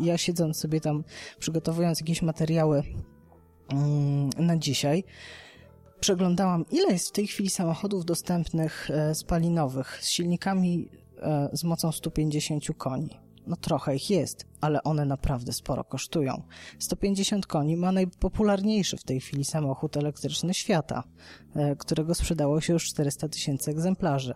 ja 0.00 0.18
siedząc 0.18 0.58
sobie 0.58 0.80
tam, 0.80 1.04
przygotowując 1.38 2.00
jakieś 2.00 2.22
materiały 2.22 2.82
mm, 3.68 4.30
na 4.38 4.56
dzisiaj, 4.56 5.04
przeglądałam, 6.00 6.64
ile 6.70 6.92
jest 6.92 7.08
w 7.08 7.12
tej 7.12 7.26
chwili 7.26 7.50
samochodów 7.50 8.04
dostępnych 8.04 8.90
e, 8.90 9.14
spalinowych 9.14 9.98
z 10.02 10.08
silnikami 10.08 10.90
e, 11.18 11.48
z 11.52 11.64
mocą 11.64 11.92
150 11.92 12.64
koni. 12.78 13.20
No 13.46 13.56
trochę 13.56 13.96
ich 13.96 14.10
jest, 14.10 14.46
ale 14.60 14.82
one 14.82 15.04
naprawdę 15.04 15.52
sporo 15.52 15.84
kosztują. 15.84 16.42
150 16.78 17.46
koni 17.46 17.76
ma 17.76 17.92
najpopularniejszy 17.92 18.96
w 18.96 19.04
tej 19.04 19.20
chwili 19.20 19.44
samochód 19.44 19.96
elektryczny 19.96 20.54
świata, 20.54 21.02
e, 21.54 21.76
którego 21.76 22.14
sprzedało 22.14 22.60
się 22.60 22.72
już 22.72 22.84
400 22.84 23.28
tysięcy 23.28 23.70
egzemplarzy. 23.70 24.34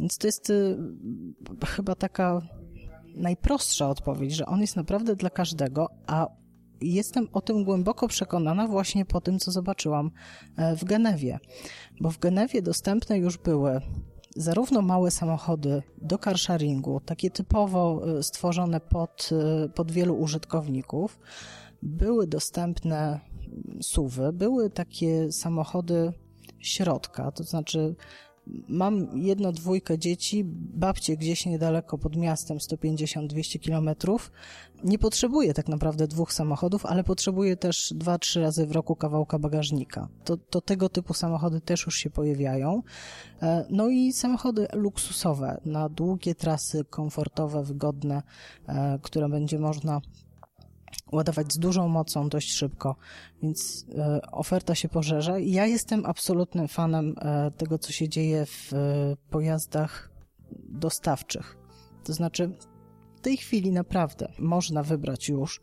Więc 0.00 0.18
to 0.18 0.26
jest 0.26 0.52
chyba 1.66 1.94
taka 1.94 2.40
najprostsza 3.14 3.88
odpowiedź, 3.88 4.34
że 4.34 4.46
on 4.46 4.60
jest 4.60 4.76
naprawdę 4.76 5.16
dla 5.16 5.30
każdego, 5.30 5.88
a 6.06 6.26
jestem 6.80 7.28
o 7.32 7.40
tym 7.40 7.64
głęboko 7.64 8.08
przekonana 8.08 8.66
właśnie 8.66 9.04
po 9.04 9.20
tym, 9.20 9.38
co 9.38 9.50
zobaczyłam 9.50 10.10
e, 10.56 10.76
w 10.76 10.84
Genewie. 10.84 11.38
Bo 12.00 12.10
w 12.10 12.18
Genewie 12.18 12.62
dostępne 12.62 13.18
już 13.18 13.38
były 13.38 13.80
zarówno 14.36 14.82
małe 14.82 15.10
samochody 15.10 15.82
do 16.02 16.18
carsharingu, 16.18 17.00
takie 17.00 17.30
typowo 17.30 18.02
e, 18.18 18.22
stworzone 18.22 18.80
pod, 18.80 19.30
e, 19.32 19.68
pod 19.68 19.92
wielu 19.92 20.18
użytkowników, 20.18 21.18
były 21.82 22.26
dostępne 22.26 23.20
suwy, 23.80 24.32
były 24.32 24.70
takie 24.70 25.32
samochody 25.32 26.12
środka, 26.58 27.32
to 27.32 27.44
znaczy 27.44 27.94
mam 28.68 29.22
jedno, 29.22 29.52
dwójkę 29.52 29.98
dzieci, 29.98 30.44
babcie 30.74 31.16
gdzieś 31.16 31.46
niedaleko 31.46 31.98
pod 31.98 32.16
miastem, 32.16 32.58
150-200 32.58 33.58
kilometrów. 33.58 34.32
Nie 34.84 34.98
potrzebuję 34.98 35.54
tak 35.54 35.68
naprawdę 35.68 36.08
dwóch 36.08 36.32
samochodów, 36.32 36.86
ale 36.86 37.04
potrzebuję 37.04 37.56
też 37.56 37.94
dwa, 37.96 38.18
trzy 38.18 38.40
razy 38.40 38.66
w 38.66 38.72
roku 38.72 38.96
kawałka 38.96 39.38
bagażnika. 39.38 40.08
To, 40.24 40.36
to 40.36 40.60
tego 40.60 40.88
typu 40.88 41.14
samochody 41.14 41.60
też 41.60 41.86
już 41.86 41.96
się 41.96 42.10
pojawiają. 42.10 42.82
E, 43.42 43.66
no 43.70 43.88
i 43.88 44.12
samochody 44.12 44.66
luksusowe 44.72 45.60
na 45.64 45.88
długie 45.88 46.34
trasy, 46.34 46.84
komfortowe, 46.90 47.64
wygodne, 47.64 48.22
e, 48.66 48.98
które 49.02 49.28
będzie 49.28 49.58
można 49.58 50.00
ładować 51.12 51.52
z 51.52 51.58
dużą 51.58 51.88
mocą 51.88 52.28
dość 52.28 52.52
szybko, 52.52 52.96
więc 53.42 53.86
e, 53.98 54.20
oferta 54.32 54.74
się 54.74 54.88
pożerza. 54.88 55.38
Ja 55.38 55.66
jestem 55.66 56.06
absolutnym 56.06 56.68
fanem 56.68 57.14
e, 57.18 57.50
tego, 57.50 57.78
co 57.78 57.92
się 57.92 58.08
dzieje 58.08 58.46
w 58.46 58.72
e, 58.72 58.76
pojazdach 59.30 60.10
dostawczych. 60.68 61.56
To 62.04 62.12
znaczy, 62.12 62.52
w 63.16 63.20
tej 63.20 63.36
chwili 63.36 63.72
naprawdę 63.72 64.32
można 64.38 64.82
wybrać 64.82 65.28
już 65.28 65.60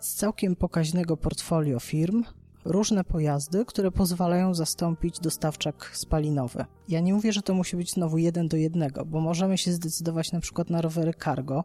z 0.00 0.14
całkiem 0.14 0.56
pokaźnego 0.56 1.16
portfolio 1.16 1.80
firm 1.80 2.24
różne 2.64 3.04
pojazdy, 3.04 3.64
które 3.64 3.90
pozwalają 3.90 4.54
zastąpić 4.54 5.20
dostawczak 5.20 5.90
spalinowy. 5.92 6.64
Ja 6.88 7.00
nie 7.00 7.14
mówię, 7.14 7.32
że 7.32 7.42
to 7.42 7.54
musi 7.54 7.76
być 7.76 7.90
znowu 7.92 8.18
jeden 8.18 8.48
do 8.48 8.56
jednego, 8.56 9.04
bo 9.04 9.20
możemy 9.20 9.58
się 9.58 9.72
zdecydować 9.72 10.32
na 10.32 10.40
przykład 10.40 10.70
na 10.70 10.80
rowery 10.80 11.14
cargo 11.24 11.64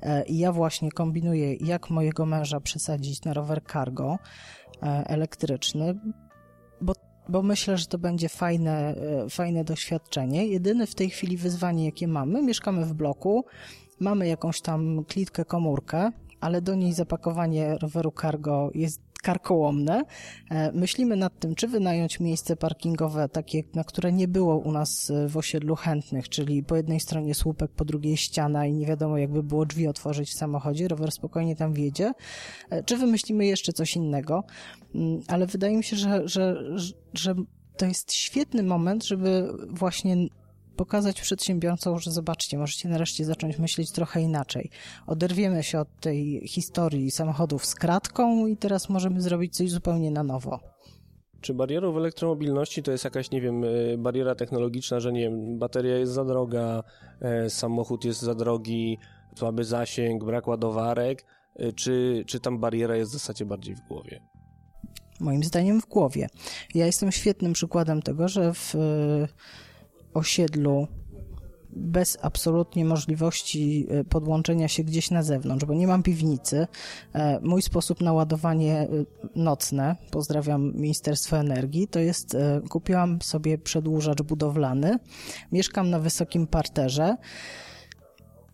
e, 0.00 0.24
i 0.24 0.38
ja 0.38 0.52
właśnie 0.52 0.92
kombinuję, 0.92 1.54
jak 1.54 1.90
mojego 1.90 2.26
męża 2.26 2.60
przesadzić 2.60 3.24
na 3.24 3.34
rower 3.34 3.62
cargo 3.72 4.18
e, 4.82 4.86
elektryczny, 5.06 6.00
bo 6.80 6.92
bo 7.28 7.42
myślę, 7.42 7.78
że 7.78 7.86
to 7.86 7.98
będzie 7.98 8.28
fajne, 8.28 8.94
e, 8.94 9.28
fajne 9.30 9.64
doświadczenie. 9.64 10.46
Jedyne 10.46 10.86
w 10.86 10.94
tej 10.94 11.10
chwili 11.10 11.36
wyzwanie, 11.36 11.84
jakie 11.84 12.08
mamy, 12.08 12.42
mieszkamy 12.42 12.86
w 12.86 12.94
bloku, 12.94 13.44
mamy 14.00 14.28
jakąś 14.28 14.60
tam 14.60 15.04
klitkę, 15.04 15.44
komórkę, 15.44 16.10
ale 16.40 16.62
do 16.62 16.74
niej 16.74 16.92
zapakowanie 16.92 17.78
roweru 17.78 18.12
cargo 18.20 18.70
jest 18.74 19.11
karkołomne. 19.22 20.04
E, 20.50 20.72
myślimy 20.72 21.16
nad 21.16 21.38
tym, 21.38 21.54
czy 21.54 21.68
wynająć 21.68 22.20
miejsce 22.20 22.56
parkingowe 22.56 23.28
takie, 23.28 23.62
na 23.74 23.84
które 23.84 24.12
nie 24.12 24.28
było 24.28 24.58
u 24.58 24.72
nas 24.72 25.10
e, 25.10 25.28
w 25.28 25.36
osiedlu 25.36 25.76
chętnych, 25.76 26.28
czyli 26.28 26.62
po 26.62 26.76
jednej 26.76 27.00
stronie 27.00 27.34
słupek, 27.34 27.70
po 27.70 27.84
drugiej 27.84 28.16
ściana 28.16 28.66
i 28.66 28.72
nie 28.72 28.86
wiadomo 28.86 29.18
jakby 29.18 29.42
było 29.42 29.66
drzwi 29.66 29.88
otworzyć 29.88 30.30
w 30.30 30.38
samochodzie, 30.38 30.88
rower 30.88 31.12
spokojnie 31.12 31.56
tam 31.56 31.72
wjedzie, 31.72 32.12
e, 32.70 32.82
czy 32.82 32.96
wymyślimy 32.96 33.46
jeszcze 33.46 33.72
coś 33.72 33.96
innego, 33.96 34.44
mm, 34.94 35.20
ale 35.28 35.46
wydaje 35.46 35.76
mi 35.76 35.84
się, 35.84 35.96
że, 35.96 36.28
że, 36.28 36.62
że 37.14 37.34
to 37.76 37.86
jest 37.86 38.12
świetny 38.12 38.62
moment, 38.62 39.04
żeby 39.04 39.48
właśnie 39.68 40.16
pokazać 40.76 41.20
przedsiębiorcom, 41.20 41.98
że 41.98 42.10
zobaczcie, 42.10 42.58
możecie 42.58 42.88
nareszcie 42.88 43.24
zacząć 43.24 43.58
myśleć 43.58 43.90
trochę 43.90 44.20
inaczej. 44.20 44.70
Oderwiemy 45.06 45.62
się 45.62 45.80
od 45.80 46.00
tej 46.00 46.48
historii 46.48 47.10
samochodów 47.10 47.66
z 47.66 47.74
kratką 47.74 48.46
i 48.46 48.56
teraz 48.56 48.88
możemy 48.88 49.20
zrobić 49.20 49.56
coś 49.56 49.70
zupełnie 49.70 50.10
na 50.10 50.22
nowo. 50.22 50.60
Czy 51.40 51.54
barierą 51.54 51.92
w 51.92 51.96
elektromobilności 51.96 52.82
to 52.82 52.92
jest 52.92 53.04
jakaś, 53.04 53.30
nie 53.30 53.40
wiem, 53.40 53.64
y, 53.64 53.96
bariera 53.98 54.34
technologiczna, 54.34 55.00
że 55.00 55.12
nie 55.12 55.20
wiem, 55.20 55.58
bateria 55.58 55.96
jest 55.96 56.12
za 56.12 56.24
droga, 56.24 56.82
e, 57.20 57.50
samochód 57.50 58.04
jest 58.04 58.20
za 58.20 58.34
drogi, 58.34 58.98
słaby 59.36 59.64
zasięg, 59.64 60.24
brak 60.24 60.46
ładowarek, 60.46 61.24
y, 61.60 61.72
czy, 61.72 62.24
czy 62.26 62.40
tam 62.40 62.58
bariera 62.58 62.96
jest 62.96 63.10
w 63.10 63.14
zasadzie 63.14 63.44
bardziej 63.44 63.74
w 63.74 63.80
głowie? 63.80 64.20
Moim 65.20 65.44
zdaniem 65.44 65.80
w 65.80 65.86
głowie. 65.86 66.26
Ja 66.74 66.86
jestem 66.86 67.12
świetnym 67.12 67.52
przykładem 67.52 68.02
tego, 68.02 68.28
że 68.28 68.54
w 68.54 68.74
osiedlu 70.14 70.86
bez 71.76 72.18
absolutnie 72.22 72.84
możliwości 72.84 73.86
e, 73.90 74.04
podłączenia 74.04 74.68
się 74.68 74.84
gdzieś 74.84 75.10
na 75.10 75.22
zewnątrz, 75.22 75.64
bo 75.64 75.74
nie 75.74 75.86
mam 75.86 76.02
piwnicy. 76.02 76.66
E, 77.12 77.40
mój 77.40 77.62
sposób 77.62 78.00
na 78.00 78.12
ładowanie 78.12 78.80
e, 78.80 78.88
nocne, 79.36 79.96
pozdrawiam 80.10 80.72
Ministerstwo 80.74 81.36
Energii, 81.36 81.88
to 81.88 81.98
jest 81.98 82.36
kupiłam 82.68 83.22
sobie 83.22 83.58
przedłużacz 83.58 84.22
budowlany. 84.22 84.98
Mieszkam 85.52 85.90
na 85.90 85.98
wysokim 85.98 86.46
parterze 86.46 87.16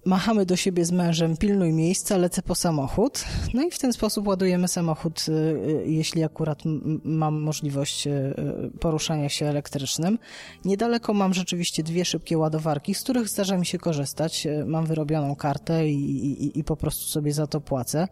machamy 0.09 0.47
do 0.47 0.57
siebie 0.57 0.85
z 0.85 0.93
mężem, 0.93 1.37
pilnuj 1.37 1.73
miejsca, 1.73 2.17
lecę 2.17 2.43
po 2.43 2.55
samochód. 2.55 3.25
No 3.55 3.63
i 3.63 3.71
w 3.71 3.79
ten 3.79 3.93
sposób 3.93 4.27
ładujemy 4.27 4.69
samochód, 4.69 5.27
y, 5.29 5.33
y, 5.33 5.85
jeśli 5.87 6.25
akurat 6.25 6.63
mam 7.05 7.41
możliwość 7.41 8.07
y, 8.07 8.35
poruszania 8.81 9.29
się 9.29 9.47
elektrycznym. 9.47 10.19
Niedaleko 10.65 11.15
mam 11.15 11.35
rzeczywiście 11.35 11.83
dwie 11.83 12.05
szybkie 12.05 12.39
ładowarki, 12.39 12.95
z 12.95 13.03
których 13.03 13.29
zdarza 13.29 13.59
mi 13.59 13.67
się 13.67 13.79
korzystać. 13.79 14.47
Mam 14.67 14.87
wyrobioną 14.87 15.37
kartę 15.37 15.89
i, 15.89 16.27
i, 16.45 16.59
i 16.59 16.65
po 16.65 16.77
prostu 16.77 17.05
sobie 17.05 17.33
za 17.33 17.47
to 17.47 17.61
płacę. 17.61 18.09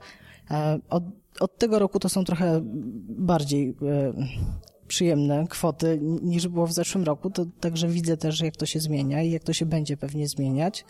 E, 0.50 0.78
od 0.90 1.04
od 1.40 1.58
tego 1.58 1.78
roku 1.78 1.98
to 1.98 2.08
są 2.08 2.24
trochę 2.24 2.60
bardziej 3.08 3.74
przyjemne 4.88 5.46
kwoty 5.48 5.98
niż 6.22 6.48
było 6.48 6.66
w 6.66 6.72
zeszłym 6.72 7.04
roku, 7.04 7.30
to 7.30 7.46
także 7.60 7.88
widzę 7.88 8.16
też, 8.16 8.40
jak 8.40 8.56
to 8.56 8.66
się 8.66 8.80
zmienia 8.80 9.22
i 9.22 9.30
jak 9.30 9.44
to 9.44 9.52
się 9.52 9.66
będzie 9.66 9.96
pewnie 9.96 10.28
zmieniać. 10.28 10.84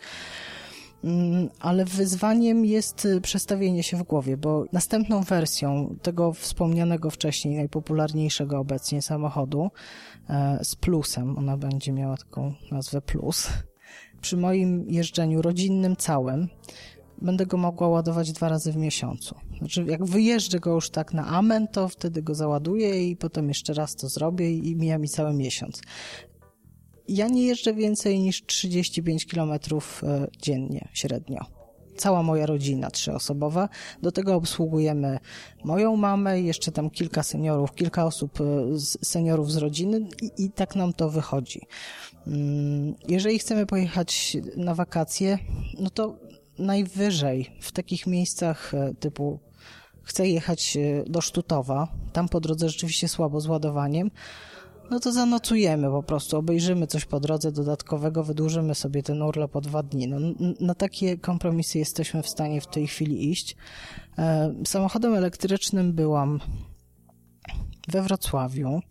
Mm, 1.03 1.49
ale 1.59 1.85
wyzwaniem 1.85 2.65
jest 2.65 3.05
y, 3.05 3.21
przestawienie 3.21 3.83
się 3.83 3.97
w 3.97 4.03
głowie, 4.03 4.37
bo 4.37 4.65
następną 4.71 5.21
wersją 5.21 5.95
tego 6.01 6.33
wspomnianego 6.33 7.09
wcześniej, 7.09 7.55
najpopularniejszego 7.55 8.59
obecnie 8.59 9.01
samochodu 9.01 9.71
e, 10.29 10.59
z 10.63 10.75
plusem, 10.75 11.37
ona 11.37 11.57
będzie 11.57 11.91
miała 11.91 12.17
taką 12.17 12.53
nazwę 12.71 13.01
plus, 13.01 13.49
przy 14.21 14.37
moim 14.37 14.85
jeżdżeniu 14.89 15.41
rodzinnym 15.41 15.95
całym 15.95 16.47
będę 17.21 17.45
go 17.45 17.57
mogła 17.57 17.87
ładować 17.87 18.31
dwa 18.31 18.49
razy 18.49 18.71
w 18.71 18.77
miesiącu. 18.77 19.35
Znaczy, 19.59 19.85
jak 19.87 20.05
wyjeżdżę 20.05 20.59
go 20.59 20.73
już 20.73 20.89
tak 20.89 21.13
na 21.13 21.27
amen, 21.27 21.67
to 21.67 21.87
wtedy 21.87 22.21
go 22.21 22.35
załaduję 22.35 23.09
i 23.09 23.15
potem 23.15 23.47
jeszcze 23.47 23.73
raz 23.73 23.95
to 23.95 24.09
zrobię 24.09 24.51
i 24.51 24.75
mija 24.75 24.97
mi 24.97 25.09
cały 25.09 25.33
miesiąc. 25.33 25.81
Ja 27.07 27.27
nie 27.27 27.43
jeżdżę 27.43 27.73
więcej 27.73 28.19
niż 28.19 28.45
35 28.45 29.25
km 29.25 29.51
e, 29.51 29.57
dziennie 30.41 30.87
średnio. 30.93 31.45
Cała 31.97 32.23
moja 32.23 32.45
rodzina 32.45 32.91
trzyosobowa. 32.91 33.69
Do 34.01 34.11
tego 34.11 34.35
obsługujemy 34.35 35.19
moją 35.63 35.95
mamę, 35.95 36.41
jeszcze 36.41 36.71
tam 36.71 36.89
kilka 36.89 37.23
seniorów, 37.23 37.75
kilka 37.75 38.05
osób, 38.05 38.41
e, 38.41 38.43
seniorów 39.05 39.51
z 39.51 39.57
rodziny 39.57 40.07
i, 40.21 40.45
i 40.45 40.51
tak 40.51 40.75
nam 40.75 40.93
to 40.93 41.09
wychodzi. 41.09 41.61
Mm, 42.27 42.95
jeżeli 43.07 43.39
chcemy 43.39 43.65
pojechać 43.65 44.37
na 44.57 44.75
wakacje, 44.75 45.39
no 45.79 45.89
to 45.89 46.19
najwyżej 46.59 47.51
w 47.61 47.71
takich 47.71 48.07
miejscach 48.07 48.73
e, 48.73 48.93
typu 48.99 49.39
chcę 50.03 50.27
jechać 50.27 50.77
do 51.07 51.21
Sztutowa, 51.21 51.87
tam 52.13 52.29
po 52.29 52.39
drodze 52.39 52.69
rzeczywiście 52.69 53.07
słabo 53.07 53.41
z 53.41 53.47
ładowaniem, 53.47 54.11
no 54.91 54.99
to 54.99 55.11
zanocujemy 55.11 55.89
po 55.89 56.03
prostu, 56.03 56.37
obejrzymy 56.37 56.87
coś 56.87 57.05
po 57.05 57.19
drodze 57.19 57.51
dodatkowego, 57.51 58.23
wydłużymy 58.23 58.75
sobie 58.75 59.03
ten 59.03 59.21
urlop 59.21 59.55
o 59.55 59.61
dwa 59.61 59.83
dni. 59.83 60.07
No, 60.07 60.17
na 60.59 60.75
takie 60.75 61.17
kompromisy 61.17 61.79
jesteśmy 61.79 62.23
w 62.23 62.29
stanie 62.29 62.61
w 62.61 62.67
tej 62.67 62.87
chwili 62.87 63.31
iść. 63.31 63.55
E, 64.17 64.53
samochodem 64.65 65.15
elektrycznym 65.15 65.93
byłam 65.93 66.39
we 67.87 68.01
Wrocławiu, 68.01 68.81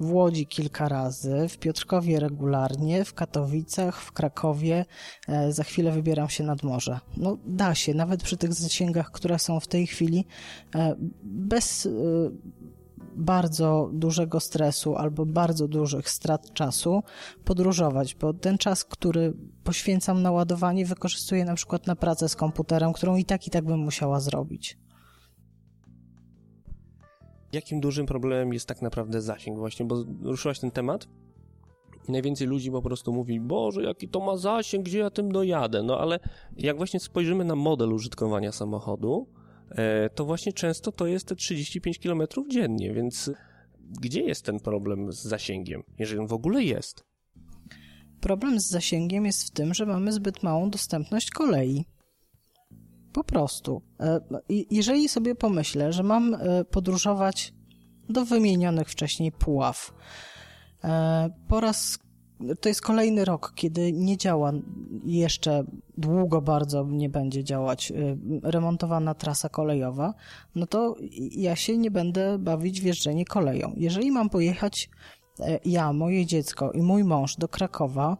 w 0.00 0.12
Łodzi 0.12 0.46
kilka 0.46 0.88
razy, 0.88 1.48
w 1.48 1.58
Piotrkowie 1.58 2.20
regularnie, 2.20 3.04
w 3.04 3.14
Katowicach, 3.14 4.02
w 4.02 4.12
Krakowie. 4.12 4.84
E, 5.28 5.52
za 5.52 5.64
chwilę 5.64 5.92
wybieram 5.92 6.28
się 6.28 6.44
nad 6.44 6.62
morze. 6.62 7.00
No 7.16 7.38
da 7.46 7.74
się, 7.74 7.94
nawet 7.94 8.22
przy 8.22 8.36
tych 8.36 8.54
zasięgach, 8.54 9.10
które 9.10 9.38
są 9.38 9.60
w 9.60 9.66
tej 9.66 9.86
chwili, 9.86 10.26
e, 10.74 10.94
bez 11.22 11.88
bardzo 13.16 13.90
dużego 13.92 14.40
stresu 14.40 14.96
albo 14.96 15.26
bardzo 15.26 15.68
dużych 15.68 16.10
strat 16.10 16.52
czasu 16.52 17.02
podróżować, 17.44 18.14
bo 18.14 18.34
ten 18.34 18.58
czas, 18.58 18.84
który 18.84 19.32
poświęcam 19.64 20.22
na 20.22 20.32
ładowanie, 20.32 20.86
wykorzystuję 20.86 21.44
na 21.44 21.54
przykład 21.54 21.86
na 21.86 21.96
pracę 21.96 22.28
z 22.28 22.36
komputerem, 22.36 22.92
którą 22.92 23.16
i 23.16 23.24
tak 23.24 23.46
i 23.46 23.50
tak 23.50 23.64
bym 23.64 23.78
musiała 23.78 24.20
zrobić. 24.20 24.78
Jakim 27.52 27.80
dużym 27.80 28.06
problemem 28.06 28.52
jest 28.52 28.68
tak 28.68 28.82
naprawdę 28.82 29.22
zasięg 29.22 29.58
właśnie, 29.58 29.86
bo 29.86 30.04
ruszyłaś 30.22 30.58
ten 30.58 30.70
temat? 30.70 31.08
najwięcej 32.08 32.46
ludzi 32.46 32.70
po 32.70 32.82
prostu 32.82 33.12
mówi, 33.12 33.40
Boże, 33.40 33.82
jaki 33.82 34.08
to 34.08 34.20
ma 34.20 34.36
zasięg, 34.36 34.84
gdzie 34.84 34.98
ja 34.98 35.10
tym 35.10 35.32
dojadę? 35.32 35.82
No 35.82 35.98
ale 35.98 36.20
jak 36.56 36.76
właśnie 36.76 37.00
spojrzymy 37.00 37.44
na 37.44 37.56
model 37.56 37.92
użytkowania 37.92 38.52
samochodu, 38.52 39.26
to 40.14 40.24
właśnie 40.24 40.52
często 40.52 40.92
to 40.92 41.06
jest 41.06 41.28
te 41.28 41.36
35 41.36 41.98
km 41.98 42.22
dziennie, 42.50 42.94
więc 42.94 43.30
gdzie 44.00 44.20
jest 44.20 44.44
ten 44.44 44.60
problem 44.60 45.12
z 45.12 45.22
zasięgiem, 45.22 45.82
jeżeli 45.98 46.20
on 46.20 46.26
w 46.26 46.32
ogóle 46.32 46.62
jest? 46.62 47.04
Problem 48.20 48.60
z 48.60 48.68
zasięgiem 48.68 49.26
jest 49.26 49.46
w 49.46 49.50
tym, 49.50 49.74
że 49.74 49.86
mamy 49.86 50.12
zbyt 50.12 50.42
małą 50.42 50.70
dostępność 50.70 51.30
kolei. 51.30 51.84
Po 53.12 53.24
prostu. 53.24 53.82
E, 54.00 54.20
jeżeli 54.70 55.08
sobie 55.08 55.34
pomyślę, 55.34 55.92
że 55.92 56.02
mam 56.02 56.34
e, 56.34 56.64
podróżować 56.64 57.54
do 58.08 58.24
wymienionych 58.24 58.88
wcześniej 58.88 59.32
Puław, 59.32 59.94
po 61.48 61.60
raz 61.60 61.98
to 62.60 62.68
jest 62.68 62.82
kolejny 62.82 63.24
rok, 63.24 63.52
kiedy 63.54 63.92
nie 63.92 64.16
działa 64.16 64.52
jeszcze 65.04 65.64
długo 65.98 66.42
bardzo 66.42 66.84
nie 66.84 67.08
będzie 67.08 67.44
działać 67.44 67.90
y, 67.90 68.16
remontowana 68.42 69.14
trasa 69.14 69.48
kolejowa, 69.48 70.14
no 70.54 70.66
to 70.66 70.96
ja 71.30 71.56
się 71.56 71.78
nie 71.78 71.90
będę 71.90 72.38
bawić 72.38 72.80
w 72.80 72.84
jeżdżenie 72.84 73.24
koleją. 73.24 73.72
Jeżeli 73.76 74.10
mam 74.10 74.30
pojechać 74.30 74.90
e, 75.40 75.58
ja, 75.64 75.92
moje 75.92 76.26
dziecko 76.26 76.72
i 76.72 76.82
mój 76.82 77.04
mąż 77.04 77.36
do 77.36 77.48
Krakowa, 77.48 78.16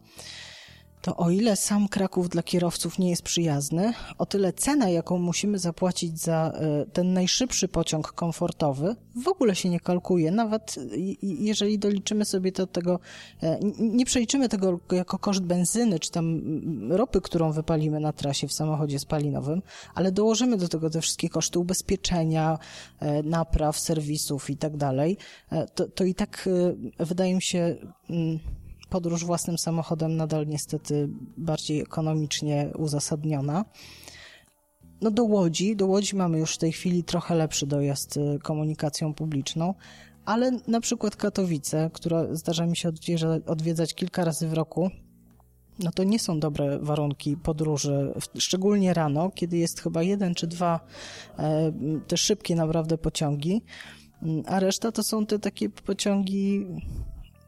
to 1.04 1.16
o 1.16 1.30
ile 1.30 1.56
sam 1.56 1.88
Kraków 1.88 2.28
dla 2.28 2.42
kierowców 2.42 2.98
nie 2.98 3.10
jest 3.10 3.22
przyjazny, 3.22 3.92
o 4.18 4.26
tyle 4.26 4.52
cena, 4.52 4.88
jaką 4.88 5.18
musimy 5.18 5.58
zapłacić 5.58 6.20
za 6.20 6.52
e, 6.54 6.86
ten 6.92 7.12
najszybszy 7.12 7.68
pociąg 7.68 8.12
komfortowy, 8.12 8.96
w 9.24 9.28
ogóle 9.28 9.54
się 9.54 9.68
nie 9.70 9.80
kalkuje. 9.80 10.30
Nawet 10.30 10.74
jeżeli 11.22 11.78
doliczymy 11.78 12.24
sobie 12.24 12.52
do 12.52 12.66
tego, 12.66 13.00
e, 13.42 13.58
nie 13.78 14.04
przeliczymy 14.04 14.48
tego 14.48 14.80
jako 14.92 15.18
koszt 15.18 15.42
benzyny, 15.42 16.00
czy 16.00 16.10
tam 16.10 16.42
ropy, 16.92 17.20
którą 17.20 17.52
wypalimy 17.52 18.00
na 18.00 18.12
trasie 18.12 18.48
w 18.48 18.52
samochodzie 18.52 18.98
spalinowym, 18.98 19.62
ale 19.94 20.12
dołożymy 20.12 20.56
do 20.56 20.68
tego 20.68 20.90
te 20.90 21.00
wszystkie 21.00 21.28
koszty 21.28 21.58
ubezpieczenia, 21.58 22.58
e, 23.00 23.22
napraw, 23.22 23.78
serwisów 23.78 24.50
i 24.50 24.56
tak 24.56 24.76
dalej, 24.76 25.16
to, 25.74 25.88
to 25.88 26.04
i 26.04 26.14
tak 26.14 26.48
wydaje 26.98 27.34
mi 27.34 27.42
się 27.42 27.76
mm, 28.10 28.38
podróż 28.94 29.24
własnym 29.24 29.58
samochodem 29.58 30.16
nadal 30.16 30.46
niestety 30.46 31.08
bardziej 31.36 31.80
ekonomicznie 31.80 32.70
uzasadniona. 32.78 33.64
No 35.00 35.10
do 35.10 35.24
Łodzi, 35.24 35.76
do 35.76 35.86
Łodzi 35.86 36.16
mamy 36.16 36.38
już 36.38 36.54
w 36.54 36.58
tej 36.58 36.72
chwili 36.72 37.04
trochę 37.04 37.34
lepszy 37.34 37.66
dojazd 37.66 38.16
y, 38.16 38.38
komunikacją 38.42 39.14
publiczną, 39.14 39.74
ale 40.24 40.50
na 40.68 40.80
przykład 40.80 41.16
Katowice, 41.16 41.90
które 41.92 42.36
zdarza 42.36 42.66
mi 42.66 42.76
się 42.76 42.90
odwiedzać 43.46 43.94
kilka 43.94 44.24
razy 44.24 44.48
w 44.48 44.52
roku, 44.52 44.90
no 45.78 45.90
to 45.92 46.04
nie 46.04 46.18
są 46.18 46.40
dobre 46.40 46.78
warunki 46.78 47.36
podróży, 47.36 48.12
szczególnie 48.38 48.94
rano, 48.94 49.30
kiedy 49.30 49.56
jest 49.58 49.80
chyba 49.80 50.02
jeden 50.02 50.34
czy 50.34 50.46
dwa 50.46 50.80
e, 51.38 51.72
te 52.08 52.16
szybkie 52.16 52.54
naprawdę 52.54 52.98
pociągi, 52.98 53.62
a 54.46 54.60
reszta 54.60 54.92
to 54.92 55.02
są 55.02 55.26
te 55.26 55.38
takie 55.38 55.70
pociągi 55.70 56.66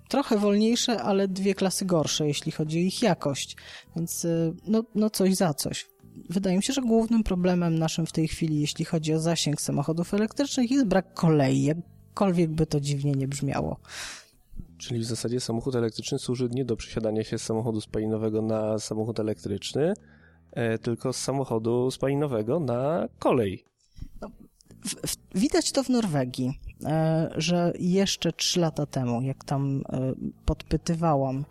trochę 0.09 0.38
wolniejsze, 0.38 1.03
ale 1.03 1.29
dwie 1.29 1.55
klasy 1.55 1.85
gorsze, 1.85 2.27
jeśli 2.27 2.53
chodzi 2.53 2.79
o 2.79 2.83
ich 2.83 3.03
jakość. 3.03 3.57
Więc 3.97 4.25
y, 4.25 4.55
no, 4.66 4.85
no 4.95 5.11
coś 5.11 5.35
za 5.35 5.55
coś. 5.55 5.88
Wydaje 6.31 6.57
mi 6.57 6.62
się, 6.62 6.73
że 6.73 6.83
głównym 6.83 7.23
problemem 7.23 7.79
naszym 7.79 8.07
w 8.07 8.12
tej 8.12 8.29
chwili, 8.29 8.61
jeśli 8.61 8.85
chodzi 8.85 9.14
o 9.14 9.21
zasięg 9.21 9.61
samochodów 9.61 10.14
elektrycznych, 10.14 10.71
jest 10.71 10.87
brak 10.87 11.14
kolei, 11.14 11.62
jakkolwiek 11.62 12.51
by 12.51 12.66
to 12.66 12.81
dziwnie 12.81 13.12
nie 13.12 13.29
brzmiało. 13.29 13.77
Czyli 14.79 15.01
w 15.01 15.05
zasadzie 15.05 15.40
samochód 15.40 15.75
elektryczny 15.75 16.19
służy 16.19 16.49
nie 16.53 16.64
do 16.64 16.77
przesiadania 16.77 17.25
się 17.25 17.38
z 17.38 17.42
samochodu 17.42 17.81
spalinowego 17.81 18.42
na 18.42 18.79
samochód 18.79 19.21
elektryczny, 19.21 19.95
e, 20.53 20.79
tylko 20.79 21.12
z 21.12 21.16
samochodu 21.16 21.90
spalinowego 21.90 22.61
na 22.61 23.09
kolej. 23.19 23.64
No, 24.21 24.31
w, 24.87 25.16
widać 25.35 25.72
to 25.72 25.83
w 25.83 25.88
Norwegii. 25.88 26.61
E, 26.85 27.31
że 27.37 27.72
jeszcze 27.79 28.33
trzy 28.33 28.61
lata 28.61 28.87
temu, 28.87 29.22
jak 29.22 29.44
tam 29.44 29.83
e, 29.92 30.12
podpytywałam, 30.44 31.44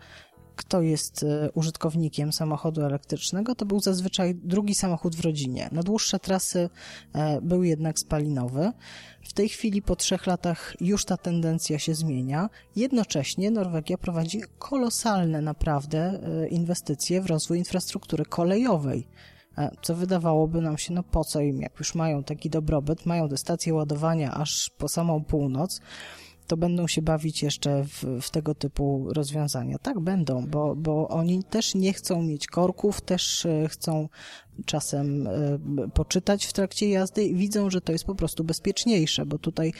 kto 0.56 0.82
jest 0.82 1.22
e, 1.22 1.50
użytkownikiem 1.54 2.32
samochodu 2.32 2.82
elektrycznego, 2.82 3.54
to 3.54 3.66
był 3.66 3.80
zazwyczaj 3.80 4.34
drugi 4.34 4.74
samochód 4.74 5.16
w 5.16 5.20
rodzinie. 5.20 5.68
Na 5.72 5.82
dłuższe 5.82 6.18
trasy 6.18 6.70
był 7.42 7.62
jednak 7.62 7.98
spalinowy. 7.98 8.72
W 9.22 9.32
tej 9.32 9.48
chwili 9.48 9.82
po 9.82 9.96
trzech 9.96 10.26
latach 10.26 10.76
już 10.80 11.04
ta 11.04 11.16
tendencja 11.16 11.78
się 11.78 11.94
zmienia. 11.94 12.50
Jednocześnie 12.76 13.50
Norwegia 13.50 13.98
prowadzi 13.98 14.40
kolosalne 14.58 15.40
naprawdę 15.40 16.20
inwestycje 16.50 17.20
w 17.20 17.26
rozwój 17.26 17.58
infrastruktury 17.58 18.24
kolejowej 18.24 19.06
co 19.82 19.94
wydawałoby 19.94 20.60
nam 20.60 20.78
się, 20.78 20.94
no 20.94 21.02
po 21.02 21.24
co 21.24 21.40
im, 21.40 21.60
jak 21.60 21.78
już 21.78 21.94
mają 21.94 22.24
taki 22.24 22.50
dobrobyt, 22.50 23.06
mają 23.06 23.28
te 23.28 23.36
stacje 23.36 23.74
ładowania 23.74 24.34
aż 24.34 24.70
po 24.78 24.88
samą 24.88 25.24
północ, 25.24 25.80
to 26.46 26.56
będą 26.56 26.86
się 26.86 27.02
bawić 27.02 27.42
jeszcze 27.42 27.84
w, 27.84 28.04
w, 28.22 28.30
tego 28.30 28.54
typu 28.54 29.06
rozwiązania. 29.12 29.78
Tak 29.78 30.00
będą, 30.00 30.46
bo, 30.46 30.76
bo 30.76 31.08
oni 31.08 31.44
też 31.44 31.74
nie 31.74 31.92
chcą 31.92 32.22
mieć 32.22 32.46
korków, 32.46 33.00
też 33.00 33.46
e, 33.46 33.68
chcą 33.68 34.08
czasem 34.64 35.26
e, 35.26 35.58
poczytać 35.94 36.46
w 36.46 36.52
trakcie 36.52 36.88
jazdy 36.88 37.24
i 37.24 37.34
widzą, 37.34 37.70
że 37.70 37.80
to 37.80 37.92
jest 37.92 38.04
po 38.04 38.14
prostu 38.14 38.44
bezpieczniejsze, 38.44 39.26
bo 39.26 39.38
tutaj 39.38 39.72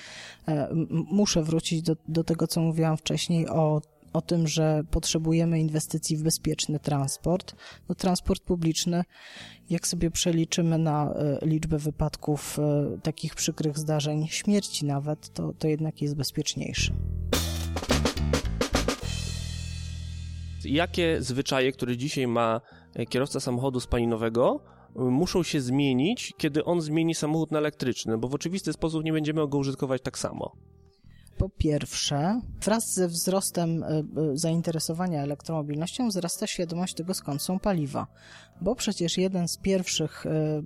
e, 0.48 0.68
muszę 0.90 1.42
wrócić 1.42 1.82
do, 1.82 1.96
do 2.08 2.24
tego, 2.24 2.46
co 2.46 2.60
mówiłam 2.60 2.96
wcześniej 2.96 3.48
o 3.48 3.80
o 4.16 4.20
tym, 4.20 4.48
że 4.48 4.82
potrzebujemy 4.90 5.60
inwestycji 5.60 6.16
w 6.16 6.22
bezpieczny 6.22 6.80
transport. 6.80 7.54
No, 7.88 7.94
transport 7.94 8.42
publiczny, 8.42 9.04
jak 9.70 9.86
sobie 9.86 10.10
przeliczymy 10.10 10.78
na 10.78 11.14
e, 11.14 11.38
liczbę 11.46 11.78
wypadków 11.78 12.58
e, 12.58 12.98
takich 13.02 13.34
przykrych 13.34 13.78
zdarzeń, 13.78 14.26
śmierci 14.28 14.86
nawet, 14.86 15.32
to, 15.32 15.52
to 15.58 15.68
jednak 15.68 16.02
jest 16.02 16.16
bezpieczniejszy. 16.16 16.92
Jakie 20.64 21.22
zwyczaje, 21.22 21.72
które 21.72 21.96
dzisiaj 21.96 22.26
ma 22.26 22.60
e, 22.94 23.06
kierowca 23.06 23.40
samochodu 23.40 23.80
spalinowego, 23.80 24.60
muszą 24.94 25.42
się 25.42 25.60
zmienić, 25.60 26.32
kiedy 26.38 26.64
on 26.64 26.80
zmieni 26.80 27.14
samochód 27.14 27.50
na 27.52 27.58
elektryczny, 27.58 28.18
bo 28.18 28.28
w 28.28 28.34
oczywisty 28.34 28.72
sposób 28.72 29.04
nie 29.04 29.12
będziemy 29.12 29.48
go 29.48 29.58
użytkować 29.58 30.02
tak 30.02 30.18
samo. 30.18 30.56
Po 31.38 31.48
pierwsze, 31.48 32.40
wraz 32.60 32.94
ze 32.94 33.08
wzrostem 33.08 33.82
e, 33.82 33.88
e, 33.88 34.02
zainteresowania 34.34 35.22
elektromobilnością 35.22 36.08
wzrasta 36.08 36.46
świadomość 36.46 36.94
tego, 36.94 37.14
skąd 37.14 37.42
są 37.42 37.58
paliwa. 37.58 38.06
Bo 38.60 38.74
przecież 38.74 39.18
jeden 39.18 39.48
z 39.48 39.58
pierwszych 39.58 40.26
e, 40.26 40.62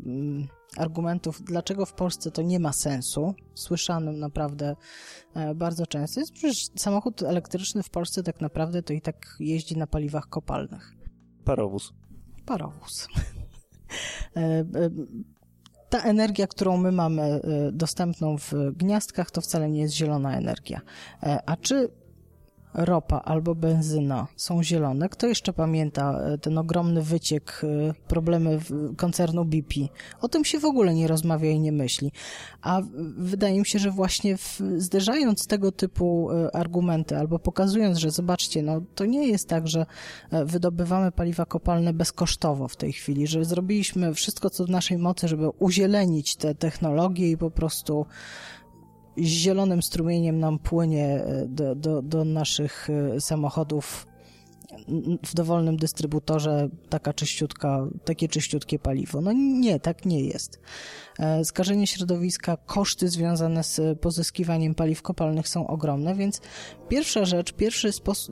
argumentów, 0.76 1.42
dlaczego 1.42 1.86
w 1.86 1.92
Polsce 1.92 2.30
to 2.30 2.42
nie 2.42 2.60
ma 2.60 2.72
sensu, 2.72 3.34
słyszanym 3.54 4.18
naprawdę 4.18 4.76
bardzo 5.54 5.86
często, 5.86 6.20
jest 6.20 6.32
przecież 6.32 6.68
samochód 6.76 7.22
elektryczny 7.22 7.82
w 7.82 7.90
Polsce 7.90 8.22
tak 8.22 8.40
naprawdę 8.40 8.82
to 8.82 8.92
i 8.92 9.00
tak 9.00 9.36
jeździ 9.40 9.76
na 9.76 9.86
paliwach 9.86 10.28
kopalnych. 10.28 10.92
Parowóz. 11.44 11.92
Parowóz. 12.46 13.08
ta 15.90 16.02
energia, 16.02 16.46
którą 16.46 16.76
my 16.76 16.92
mamy 16.92 17.22
e, 17.22 17.40
dostępną 17.72 18.38
w 18.38 18.52
gniazdkach, 18.76 19.30
to 19.30 19.40
wcale 19.40 19.70
nie 19.70 19.80
jest 19.80 19.94
zielona 19.94 20.36
energia. 20.36 20.80
E, 21.22 21.38
a 21.46 21.56
czy 21.56 21.88
ropa 22.74 23.16
albo 23.16 23.54
benzyna 23.54 24.26
są 24.36 24.62
zielone. 24.62 25.08
Kto 25.08 25.26
jeszcze 25.26 25.52
pamięta 25.52 26.20
e, 26.20 26.38
ten 26.38 26.58
ogromny 26.58 27.02
wyciek, 27.02 27.62
e, 27.64 27.94
problemy 28.08 28.58
koncernu 28.96 29.44
BP? 29.44 29.74
O 30.20 30.28
tym 30.28 30.44
się 30.44 30.58
w 30.58 30.64
ogóle 30.64 30.94
nie 30.94 31.08
rozmawia 31.08 31.50
i 31.50 31.60
nie 31.60 31.72
myśli. 31.72 32.12
A 32.62 32.80
wydaje 33.16 33.58
mi 33.58 33.66
się, 33.66 33.78
że 33.78 33.90
właśnie 33.90 34.36
w, 34.36 34.60
zderzając 34.76 35.46
tego 35.46 35.72
typu 35.72 36.30
e, 36.30 36.56
argumenty 36.56 37.16
albo 37.16 37.38
pokazując, 37.38 37.98
że 37.98 38.10
zobaczcie, 38.10 38.62
no 38.62 38.80
to 38.94 39.06
nie 39.06 39.28
jest 39.28 39.48
tak, 39.48 39.68
że 39.68 39.86
wydobywamy 40.44 41.12
paliwa 41.12 41.46
kopalne 41.46 41.92
bezkosztowo 41.92 42.68
w 42.68 42.76
tej 42.76 42.92
chwili, 42.92 43.26
że 43.26 43.44
zrobiliśmy 43.44 44.14
wszystko, 44.14 44.50
co 44.50 44.64
w 44.64 44.70
naszej 44.70 44.98
mocy, 44.98 45.28
żeby 45.28 45.48
uzielenić 45.48 46.36
te 46.36 46.54
technologie 46.54 47.30
i 47.30 47.36
po 47.36 47.50
prostu 47.50 48.06
zielonym 49.26 49.82
strumieniem 49.82 50.38
nam 50.38 50.58
płynie 50.58 51.06
e, 51.06 51.46
do, 51.46 51.74
do, 51.74 52.02
do 52.02 52.24
naszych 52.24 52.88
e, 52.90 53.20
samochodów 53.20 54.09
w 55.26 55.34
dowolnym 55.34 55.76
dystrybutorze 55.76 56.68
taka 56.88 57.12
czyściutka, 57.12 57.86
takie 58.04 58.28
czyściutkie 58.28 58.78
paliwo. 58.78 59.20
No 59.20 59.32
nie, 59.32 59.80
tak 59.80 60.06
nie 60.06 60.20
jest. 60.20 60.60
E, 61.18 61.44
skażenie 61.44 61.86
środowiska, 61.86 62.56
koszty 62.56 63.08
związane 63.08 63.64
z 63.64 63.98
pozyskiwaniem 64.00 64.74
paliw 64.74 65.02
kopalnych 65.02 65.48
są 65.48 65.66
ogromne, 65.66 66.14
więc 66.14 66.40
pierwsza 66.88 67.24
rzecz, 67.24 67.52
pierwszy 67.52 67.90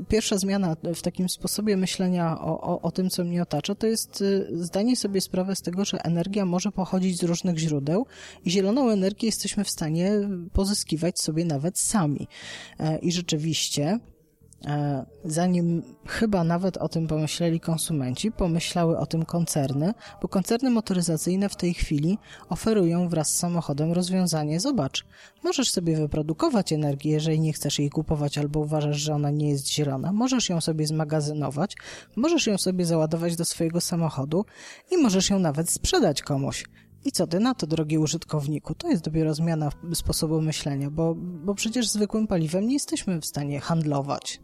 pierwsza 0.08 0.38
zmiana 0.38 0.76
w 0.94 1.02
takim 1.02 1.28
sposobie 1.28 1.76
myślenia 1.76 2.40
o, 2.40 2.60
o, 2.60 2.80
o 2.80 2.90
tym, 2.90 3.10
co 3.10 3.24
mnie 3.24 3.42
otacza, 3.42 3.74
to 3.74 3.86
jest 3.86 4.22
e, 4.22 4.64
zdanie 4.64 4.96
sobie 4.96 5.20
sprawy 5.20 5.56
z 5.56 5.62
tego, 5.62 5.84
że 5.84 6.04
energia 6.04 6.44
może 6.44 6.72
pochodzić 6.72 7.18
z 7.18 7.22
różnych 7.22 7.58
źródeł 7.58 8.06
i 8.44 8.50
zieloną 8.50 8.90
energię 8.90 9.26
jesteśmy 9.26 9.64
w 9.64 9.70
stanie 9.70 10.12
pozyskiwać 10.52 11.20
sobie 11.20 11.44
nawet 11.44 11.78
sami. 11.78 12.28
E, 12.78 12.98
I 12.98 13.12
rzeczywiście 13.12 13.98
zanim 15.24 15.82
chyba 16.06 16.44
nawet 16.44 16.76
o 16.76 16.88
tym 16.88 17.06
pomyśleli 17.06 17.60
konsumenci, 17.60 18.32
pomyślały 18.32 18.98
o 18.98 19.06
tym 19.06 19.24
koncerny, 19.24 19.94
bo 20.22 20.28
koncerny 20.28 20.70
motoryzacyjne 20.70 21.48
w 21.48 21.56
tej 21.56 21.74
chwili 21.74 22.18
oferują 22.48 23.08
wraz 23.08 23.34
z 23.34 23.38
samochodem 23.38 23.92
rozwiązanie. 23.92 24.60
Zobacz, 24.60 25.04
możesz 25.44 25.70
sobie 25.70 25.96
wyprodukować 25.96 26.72
energię, 26.72 27.10
jeżeli 27.10 27.40
nie 27.40 27.52
chcesz 27.52 27.78
jej 27.78 27.90
kupować 27.90 28.38
albo 28.38 28.60
uważasz, 28.60 28.96
że 28.96 29.14
ona 29.14 29.30
nie 29.30 29.50
jest 29.50 29.68
zielona. 29.68 30.12
Możesz 30.12 30.48
ją 30.48 30.60
sobie 30.60 30.86
zmagazynować, 30.86 31.76
możesz 32.16 32.46
ją 32.46 32.58
sobie 32.58 32.84
załadować 32.84 33.36
do 33.36 33.44
swojego 33.44 33.80
samochodu 33.80 34.44
i 34.90 34.96
możesz 34.96 35.30
ją 35.30 35.38
nawet 35.38 35.70
sprzedać 35.70 36.22
komuś. 36.22 36.64
I 37.04 37.12
co 37.12 37.26
ty 37.26 37.40
na 37.40 37.54
to, 37.54 37.66
drogi 37.66 37.98
użytkowniku? 37.98 38.74
To 38.74 38.88
jest 38.88 39.04
dopiero 39.04 39.34
zmiana 39.34 39.70
sposobu 39.94 40.40
myślenia, 40.40 40.90
bo, 40.90 41.14
bo 41.16 41.54
przecież 41.54 41.88
zwykłym 41.88 42.26
paliwem 42.26 42.66
nie 42.66 42.74
jesteśmy 42.74 43.20
w 43.20 43.26
stanie 43.26 43.60
handlować. 43.60 44.40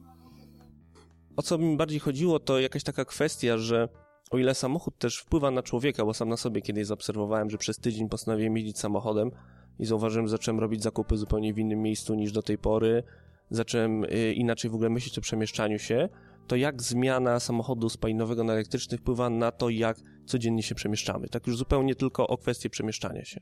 O 1.37 1.43
co 1.43 1.59
mi 1.59 1.77
bardziej 1.77 2.01
chodziło, 2.01 2.41
to 2.41 2.61
jakaś 2.61 2.83
taka 2.83 3.05
kwestia, 3.05 3.59
że 3.59 3.89
o 4.31 4.39
ile 4.39 4.55
samochód 4.55 4.99
też 4.99 5.19
wpływa 5.19 5.51
na 5.51 5.63
człowieka, 5.63 6.05
bo 6.05 6.15
sam 6.15 6.29
na 6.29 6.37
sobie 6.37 6.63
kiedyś 6.63 6.87
zaobserwowałem, 6.87 7.51
że 7.51 7.59
przez 7.59 7.79
tydzień 7.79 8.09
postanowiłem 8.09 8.57
jeździć 8.57 8.79
samochodem 8.79 9.31
i 9.79 9.87
zauważyłem, 9.87 10.27
że 10.27 10.31
zacząłem 10.31 10.61
robić 10.61 10.83
zakupy 10.83 11.17
zupełnie 11.17 11.55
w 11.55 11.59
innym 11.59 11.83
miejscu 11.83 12.15
niż 12.15 12.33
do 12.33 12.43
tej 12.43 12.59
pory, 12.59 13.03
zacząłem 13.51 14.05
y, 14.05 14.33
inaczej 14.33 14.71
w 14.71 14.75
ogóle 14.75 14.91
myśleć 14.91 15.19
o 15.19 15.21
przemieszczaniu 15.21 15.79
się, 15.79 16.09
to 16.47 16.57
jak 16.57 16.83
zmiana 16.83 17.41
samochodu 17.41 17.89
spalinowego 17.89 18.45
na 18.45 18.53
elektryczny 18.53 18.99
wpływa 18.99 19.31
na 19.31 19.53
to, 19.53 19.71
jak 19.71 19.97
codziennie 20.27 20.63
się 20.63 20.75
przemieszczamy. 20.75 21.29
Tak 21.29 21.47
już 21.47 21.57
zupełnie 21.57 21.95
tylko 21.95 22.27
o 22.27 22.39
kwestię 22.39 22.71
przemieszczania 22.71 23.25
się. 23.25 23.41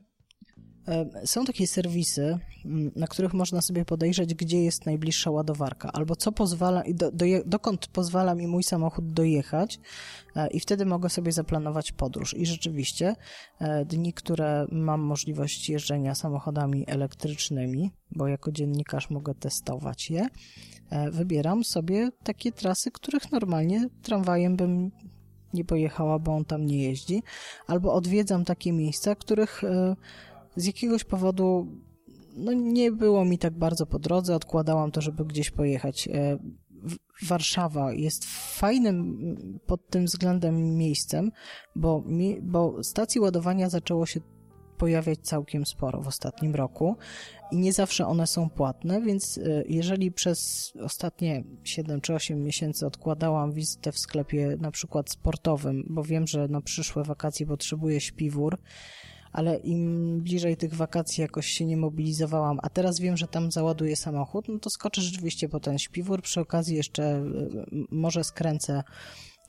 Są 1.25 1.45
takie 1.45 1.67
serwisy, 1.67 2.39
mm, 2.65 2.91
na 2.95 3.07
których 3.07 3.33
można 3.33 3.61
sobie 3.61 3.85
podejrzeć, 3.85 4.33
gdzie 4.33 4.63
jest 4.63 4.85
najbliższa 4.85 5.31
ładowarka, 5.31 5.91
albo 5.91 6.15
co 6.15 6.31
pozwala, 6.31 6.83
do, 6.93 7.11
do, 7.11 7.25
dokąd 7.45 7.87
pozwala 7.87 8.35
mi 8.35 8.47
mój 8.47 8.63
samochód 8.63 9.13
dojechać, 9.13 9.79
e, 10.35 10.47
i 10.47 10.59
wtedy 10.59 10.85
mogę 10.85 11.09
sobie 11.09 11.31
zaplanować 11.31 11.91
podróż. 11.91 12.33
I 12.33 12.45
rzeczywiście, 12.45 13.15
e, 13.59 13.85
dni, 13.85 14.13
które 14.13 14.67
mam 14.71 15.01
możliwość 15.01 15.69
jeżdżenia 15.69 16.15
samochodami 16.15 16.83
elektrycznymi, 16.87 17.91
bo 18.11 18.27
jako 18.27 18.51
dziennikarz 18.51 19.09
mogę 19.09 19.35
testować 19.35 20.09
je, 20.11 20.27
e, 20.89 21.11
wybieram 21.11 21.63
sobie 21.63 22.09
takie 22.23 22.51
trasy, 22.51 22.91
których 22.91 23.31
normalnie 23.31 23.89
tramwajem 24.01 24.55
bym 24.55 24.91
nie 25.53 25.65
pojechała, 25.65 26.19
bo 26.19 26.35
on 26.35 26.45
tam 26.45 26.65
nie 26.65 26.83
jeździ, 26.83 27.23
albo 27.67 27.93
odwiedzam 27.93 28.45
takie 28.45 28.73
miejsca, 28.73 29.15
których 29.15 29.61
z 30.55 30.65
jakiegoś 30.65 31.03
powodu 31.03 31.67
no, 32.35 32.53
nie 32.53 32.91
było 32.91 33.25
mi 33.25 33.37
tak 33.37 33.57
bardzo 33.57 33.85
po 33.85 33.99
drodze, 33.99 34.35
odkładałam 34.35 34.91
to, 34.91 35.01
żeby 35.01 35.25
gdzieś 35.25 35.51
pojechać. 35.51 36.07
E, 36.07 36.37
Warszawa 37.27 37.93
jest 37.93 38.25
fajnym 38.59 39.19
pod 39.65 39.89
tym 39.89 40.05
względem 40.05 40.77
miejscem, 40.77 41.31
bo, 41.75 42.01
mi, 42.01 42.41
bo 42.41 42.83
stacji 42.83 43.21
ładowania 43.21 43.69
zaczęło 43.69 44.05
się 44.05 44.19
pojawiać 44.77 45.19
całkiem 45.19 45.65
sporo 45.65 46.01
w 46.01 46.07
ostatnim 46.07 46.55
roku 46.55 46.95
i 47.51 47.57
nie 47.57 47.73
zawsze 47.73 48.07
one 48.07 48.27
są 48.27 48.49
płatne, 48.49 49.01
więc 49.01 49.37
e, 49.37 49.63
jeżeli 49.67 50.11
przez 50.11 50.71
ostatnie 50.81 51.43
7 51.63 52.01
czy 52.01 52.13
8 52.13 52.43
miesięcy 52.43 52.85
odkładałam 52.85 53.51
wizytę 53.51 53.91
w 53.91 53.99
sklepie 53.99 54.57
na 54.61 54.71
przykład 54.71 55.09
sportowym, 55.09 55.85
bo 55.89 56.03
wiem, 56.03 56.27
że 56.27 56.47
na 56.47 56.61
przyszłe 56.61 57.03
wakacje 57.03 57.45
potrzebuję 57.45 58.01
śpiwór, 58.01 58.57
ale 59.33 59.57
im 59.57 60.21
bliżej 60.21 60.57
tych 60.57 60.75
wakacji 60.75 61.21
jakoś 61.21 61.47
się 61.47 61.65
nie 61.65 61.77
mobilizowałam, 61.77 62.59
a 62.63 62.69
teraz 62.69 62.99
wiem, 62.99 63.17
że 63.17 63.27
tam 63.27 63.51
załaduję 63.51 63.95
samochód, 63.95 64.45
no 64.47 64.59
to 64.59 64.69
skoczę 64.69 65.01
rzeczywiście 65.01 65.49
po 65.49 65.59
ten 65.59 65.79
śpiwór, 65.79 66.21
przy 66.21 66.41
okazji 66.41 66.75
jeszcze 66.75 67.03
e, 67.03 67.23
może 67.91 68.23
skręcę 68.23 68.83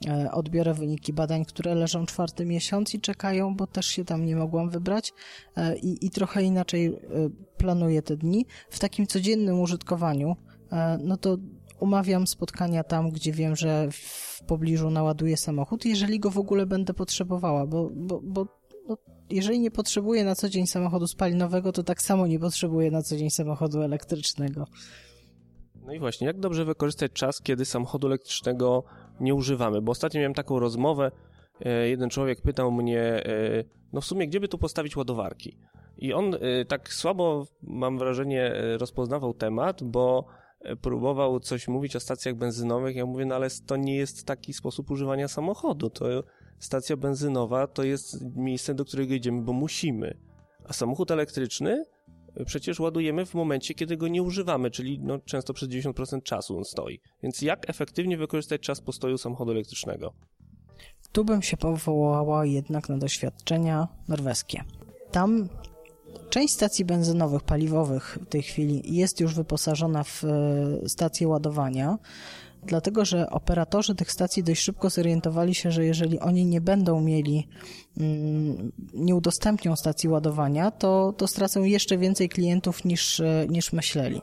e, 0.07 0.31
odbiorę 0.31 0.73
wyniki 0.73 1.13
badań, 1.13 1.45
które 1.45 1.75
leżą 1.75 2.05
czwarty 2.05 2.45
miesiąc 2.45 2.93
i 2.93 3.01
czekają, 3.01 3.55
bo 3.55 3.67
też 3.67 3.85
się 3.85 4.05
tam 4.05 4.25
nie 4.25 4.35
mogłam 4.35 4.69
wybrać 4.69 5.13
e, 5.55 5.77
i, 5.77 6.05
i 6.05 6.09
trochę 6.09 6.43
inaczej 6.43 6.99
planuję 7.57 8.01
te 8.01 8.17
dni. 8.17 8.45
W 8.69 8.79
takim 8.79 9.07
codziennym 9.07 9.59
użytkowaniu, 9.59 10.35
no 10.99 11.17
to 11.17 11.37
umawiam 11.79 12.27
spotkania 12.27 12.83
tam, 12.83 13.11
gdzie 13.11 13.31
wiem, 13.31 13.55
że 13.55 13.87
w 13.91 14.43
pobliżu 14.47 14.89
naładuję 14.89 15.37
samochód, 15.37 15.85
jeżeli 15.85 16.19
go 16.19 16.31
w 16.31 16.37
ogóle 16.37 16.65
będę 16.65 16.93
potrzebowała, 16.93 17.67
bo, 17.67 17.89
bo, 17.95 18.21
bo 18.23 18.47
no, 18.87 18.97
jeżeli 19.29 19.59
nie 19.59 19.71
potrzebuję 19.71 20.23
na 20.23 20.35
co 20.35 20.49
dzień 20.49 20.67
samochodu 20.67 21.07
spalinowego, 21.07 21.71
to 21.71 21.83
tak 21.83 22.01
samo 22.01 22.27
nie 22.27 22.39
potrzebuję 22.39 22.91
na 22.91 23.01
co 23.01 23.17
dzień 23.17 23.29
samochodu 23.29 23.81
elektrycznego. 23.81 24.67
No 25.85 25.93
i 25.93 25.99
właśnie, 25.99 26.27
jak 26.27 26.39
dobrze 26.39 26.65
wykorzystać 26.65 27.11
czas, 27.11 27.41
kiedy 27.41 27.65
samochodu 27.65 28.07
elektrycznego 28.07 28.83
nie 29.19 29.33
używamy? 29.35 29.81
Bo 29.81 29.91
ostatnio 29.91 30.19
miałem 30.19 30.33
taką 30.33 30.59
rozmowę, 30.59 31.11
e, 31.65 31.89
jeden 31.89 32.09
człowiek 32.09 32.41
pytał 32.41 32.71
mnie, 32.71 33.01
e, 33.01 33.63
no 33.93 34.01
w 34.01 34.05
sumie, 34.05 34.27
gdzie 34.27 34.39
by 34.39 34.47
tu 34.47 34.57
postawić 34.57 34.97
ładowarki? 34.97 35.57
I 35.97 36.13
on 36.13 36.33
e, 36.33 36.65
tak 36.65 36.93
słabo, 36.93 37.45
mam 37.61 37.97
wrażenie, 37.97 38.53
rozpoznawał 38.77 39.33
temat, 39.33 39.83
bo 39.83 40.25
próbował 40.81 41.39
coś 41.39 41.67
mówić 41.67 41.95
o 41.95 41.99
stacjach 41.99 42.35
benzynowych. 42.35 42.95
Ja 42.95 43.05
mówię, 43.05 43.25
no 43.25 43.35
ale 43.35 43.47
to 43.65 43.77
nie 43.77 43.95
jest 43.95 44.25
taki 44.25 44.53
sposób 44.53 44.91
używania 44.91 45.27
samochodu. 45.27 45.89
To 45.89 46.23
stacja 46.59 46.97
benzynowa 46.97 47.67
to 47.67 47.83
jest 47.83 48.35
miejsce, 48.35 48.75
do 48.75 48.85
którego 48.85 49.13
idziemy, 49.13 49.41
bo 49.41 49.53
musimy. 49.53 50.17
A 50.67 50.73
samochód 50.73 51.11
elektryczny 51.11 51.85
przecież 52.45 52.79
ładujemy 52.79 53.25
w 53.25 53.33
momencie, 53.33 53.73
kiedy 53.73 53.97
go 53.97 54.07
nie 54.07 54.23
używamy, 54.23 54.71
czyli 54.71 54.99
no, 54.99 55.19
często 55.19 55.53
przez 55.53 55.69
90% 55.69 56.23
czasu 56.23 56.57
on 56.57 56.65
stoi. 56.65 56.99
Więc 57.23 57.41
jak 57.41 57.69
efektywnie 57.69 58.17
wykorzystać 58.17 58.61
czas 58.61 58.81
postoju 58.81 59.17
samochodu 59.17 59.51
elektrycznego? 59.51 60.13
Tu 61.11 61.25
bym 61.25 61.41
się 61.41 61.57
powołała 61.57 62.45
jednak 62.45 62.89
na 62.89 62.97
doświadczenia 62.97 63.87
norweskie. 64.07 64.63
Tam 65.11 65.49
część 66.29 66.53
stacji 66.53 66.85
benzynowych, 66.85 67.43
paliwowych 67.43 68.17
w 68.21 68.29
tej 68.29 68.43
chwili 68.43 68.95
jest 68.95 69.19
już 69.19 69.35
wyposażona 69.35 70.03
w 70.03 70.23
e, 70.23 70.89
stacje 70.89 71.27
ładowania 71.27 71.97
dlatego 72.65 73.05
że 73.05 73.29
operatorzy 73.29 73.95
tych 73.95 74.11
stacji 74.11 74.43
dość 74.43 74.61
szybko 74.61 74.89
zorientowali 74.89 75.55
się, 75.55 75.71
że 75.71 75.85
jeżeli 75.85 76.19
oni 76.19 76.45
nie 76.45 76.61
będą 76.61 77.01
mieli, 77.01 77.47
mm, 77.97 78.71
nie 78.93 79.15
udostępnią 79.15 79.75
stacji 79.75 80.09
ładowania, 80.09 80.71
to, 80.71 81.13
to 81.17 81.27
stracą 81.27 81.63
jeszcze 81.63 81.97
więcej 81.97 82.29
klientów 82.29 82.85
niż, 82.85 83.19
e, 83.19 83.45
niż 83.49 83.73
myśleli. 83.73 84.21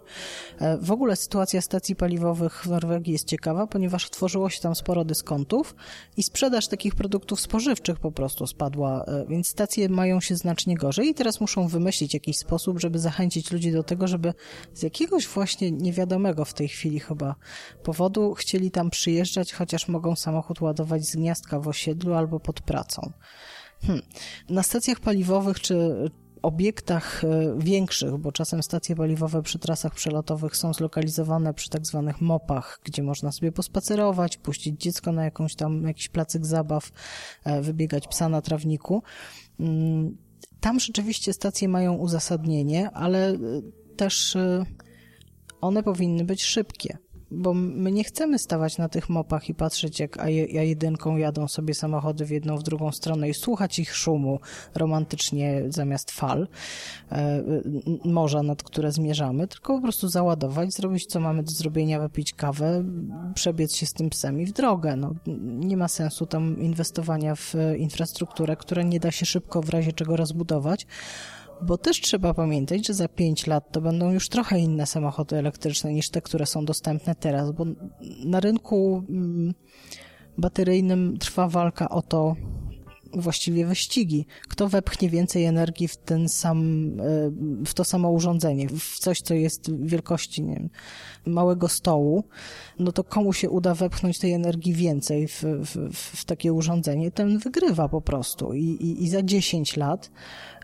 E, 0.59 0.79
w 0.79 0.91
ogóle 0.93 1.17
sytuacja 1.17 1.61
stacji 1.61 1.97
paliwowych 1.97 2.63
w 2.65 2.67
Norwegii 2.67 3.13
jest 3.13 3.27
ciekawa, 3.29 3.67
ponieważ 3.67 4.11
tworzyło 4.11 4.51
się 4.51 4.61
tam 4.61 4.75
sporo 4.75 5.05
dyskontów 5.05 5.75
i 6.17 6.23
sprzedaż 6.23 6.69
takich 6.69 6.95
produktów 6.95 7.41
spożywczych 7.41 8.01
po 8.01 8.13
prostu 8.13 8.47
spadła, 8.47 9.05
e, 9.05 9.27
więc 9.29 9.49
stacje 9.49 9.89
mają 9.89 10.21
się 10.21 10.37
znacznie 10.37 10.77
gorzej 10.77 11.09
i 11.09 11.15
teraz 11.15 11.41
muszą 11.41 11.69
wymyślić 11.69 12.15
jakiś 12.15 12.39
sposób, 12.39 12.81
żeby 12.81 12.99
zachęcić 12.99 13.53
ludzi 13.53 13.73
do 13.73 13.83
tego, 13.83 14.09
żeby 14.09 14.35
z 14.75 14.83
jakiegoś 14.83 15.27
właśnie 15.27 15.71
niewiadomego 15.71 16.45
w 16.45 16.55
tej 16.55 16.69
chwili 16.69 17.01
chyba 17.01 17.35
powodu 17.83 18.32
chcieli 18.35 18.71
tam 18.71 18.91
przyjeżdżać, 18.91 19.53
chociaż 19.53 19.89
mogą 19.89 20.17
samochód 20.17 20.61
ładować 20.61 21.05
z 21.05 21.17
gniazdka 21.17 21.61
w 21.61 21.69
osiedlu 21.69 22.15
albo 22.15 22.41
pod 22.41 22.61
pracą. 22.61 23.13
Hmm. 23.83 24.03
Na 24.49 24.63
stacjach 24.63 25.01
paliwowych 25.01 25.61
czy 25.61 26.11
obiektach 26.43 27.25
e, 27.25 27.55
większych, 27.59 28.17
bo 28.17 28.33
czasem 28.33 28.63
stacje 28.63 28.97
paliwowe 28.97 29.43
przy 29.43 29.59
trasach 29.59 29.95
przelotowych 29.95 30.57
są 30.57 30.75
zlokalizowane 30.75 31.55
przy 31.55 31.71
tak 31.71 31.87
zwanych 31.87 32.21
mopach, 32.21 32.81
gdzie 32.85 33.03
można 33.03 33.33
sobie 33.33 33.53
pospacerować, 33.53 34.37
puścić 34.37 34.81
dziecko 34.81 35.13
na 35.13 35.25
jakąś 35.25 35.55
tam 35.55 35.83
jakiś 35.83 36.09
placyk 36.09 36.47
zabaw, 36.47 36.91
e, 37.45 37.63
wybiegać 37.63 38.09
psa 38.09 38.29
na 38.29 38.43
trawniku. 38.43 39.03
Mm, 39.61 40.17
tam 40.61 40.81
rzeczywiście 40.81 41.33
stacje 41.33 41.69
mają 41.69 41.95
uzasadnienie, 41.95 42.91
ale 42.91 43.31
e, 43.31 43.39
też 43.97 44.37
one 45.61 45.83
powinny 45.83 46.25
być 46.25 46.45
szybkie 46.45 46.99
bo 47.33 47.55
my 47.55 47.93
nie 47.93 48.05
chcemy 48.05 48.39
stawać 48.39 48.79
na 48.79 48.89
tych 48.89 49.09
mopach 49.09 49.49
i 49.49 49.55
patrzeć, 49.55 50.01
jak 50.01 50.17
A1 50.17 51.17
jadą 51.17 51.49
sobie 51.49 51.75
samochody 51.75 52.25
w 52.25 52.31
jedną, 52.31 52.57
w 52.57 52.63
drugą 52.63 52.93
stronę 52.93 53.29
i 53.29 53.35
słuchać 53.35 53.79
ich 53.79 53.97
szumu 53.97 54.39
romantycznie 54.75 55.63
zamiast 55.69 56.11
fal 56.11 56.49
e, 57.13 57.43
morza, 58.05 58.43
nad 58.43 58.63
które 58.63 58.93
zmierzamy, 58.93 59.49
tylko 59.49 59.75
po 59.75 59.83
prostu 59.83 60.09
załadować, 60.09 60.75
zrobić 60.75 61.07
co 61.07 61.21
mamy 61.21 61.43
do 61.43 61.51
zrobienia, 61.51 62.01
wypić 62.01 62.33
kawę, 62.33 62.85
przebiec 63.35 63.77
się 63.77 63.87
z 63.87 63.93
tym 63.93 64.11
psem 64.11 64.41
i 64.41 64.47
w 64.47 64.53
drogę. 64.53 64.97
No, 64.97 65.15
nie 65.43 65.77
ma 65.77 65.89
sensu 65.89 66.27
tam 66.27 66.61
inwestowania 66.61 67.35
w 67.35 67.55
infrastrukturę, 67.77 68.57
która 68.57 68.83
nie 68.83 69.01
da 69.01 69.11
się 69.11 69.27
szybko 69.27 69.63
w 69.63 69.69
razie 69.69 69.93
czego 69.93 70.17
rozbudować, 70.17 70.87
bo 71.63 71.79
też 71.79 72.01
trzeba 72.01 72.35
pamiętać, 72.35 72.87
że 72.87 72.95
za 72.95 73.09
5 73.09 73.47
lat 73.47 73.73
to 73.73 73.81
będą 73.81 74.13
już 74.13 74.29
trochę 74.29 74.59
inne 74.59 74.87
samochody 74.87 75.37
elektryczne 75.37 75.93
niż 75.93 76.11
te, 76.11 76.21
które 76.21 76.47
są 76.47 76.65
dostępne 76.65 77.15
teraz, 77.15 77.53
bo 77.53 77.65
na 78.25 78.41
rynku 78.41 79.05
mm, 79.09 79.55
bateryjnym 80.39 81.19
trwa 81.19 81.49
walka 81.49 81.89
o 81.89 82.03
to, 82.03 82.37
właściwie 83.15 83.67
wyścigi. 83.67 84.27
Kto 84.49 84.69
wepchnie 84.69 85.11
więcej 85.11 85.45
energii 85.45 85.89
w 85.89 85.97
ten 85.97 86.29
sam, 86.29 86.61
e, 87.01 87.31
w 87.67 87.75
to 87.75 87.85
samo 87.85 88.11
urządzenie, 88.11 88.69
w 88.69 88.99
coś, 88.99 89.21
co 89.21 89.35
jest 89.35 89.77
wielkości 89.85 90.43
nie 90.43 90.55
wiem, 90.55 90.71
małego 91.27 91.69
stołu, 91.69 92.25
no 92.79 92.93
to 92.93 93.05
komu 93.05 93.33
się 93.33 93.51
uda 93.51 93.75
wepchnąć 93.75 94.19
tej 94.19 94.33
energii 94.33 94.75
więcej 94.75 95.29
w, 95.29 95.43
w, 95.43 95.93
w 95.93 96.25
takie 96.25 96.53
urządzenie, 96.53 97.11
ten 97.11 97.39
wygrywa 97.39 97.89
po 97.89 98.01
prostu. 98.01 98.53
I, 98.53 98.65
i, 98.65 99.05
I 99.05 99.09
za 99.09 99.23
10 99.23 99.77
lat 99.77 100.11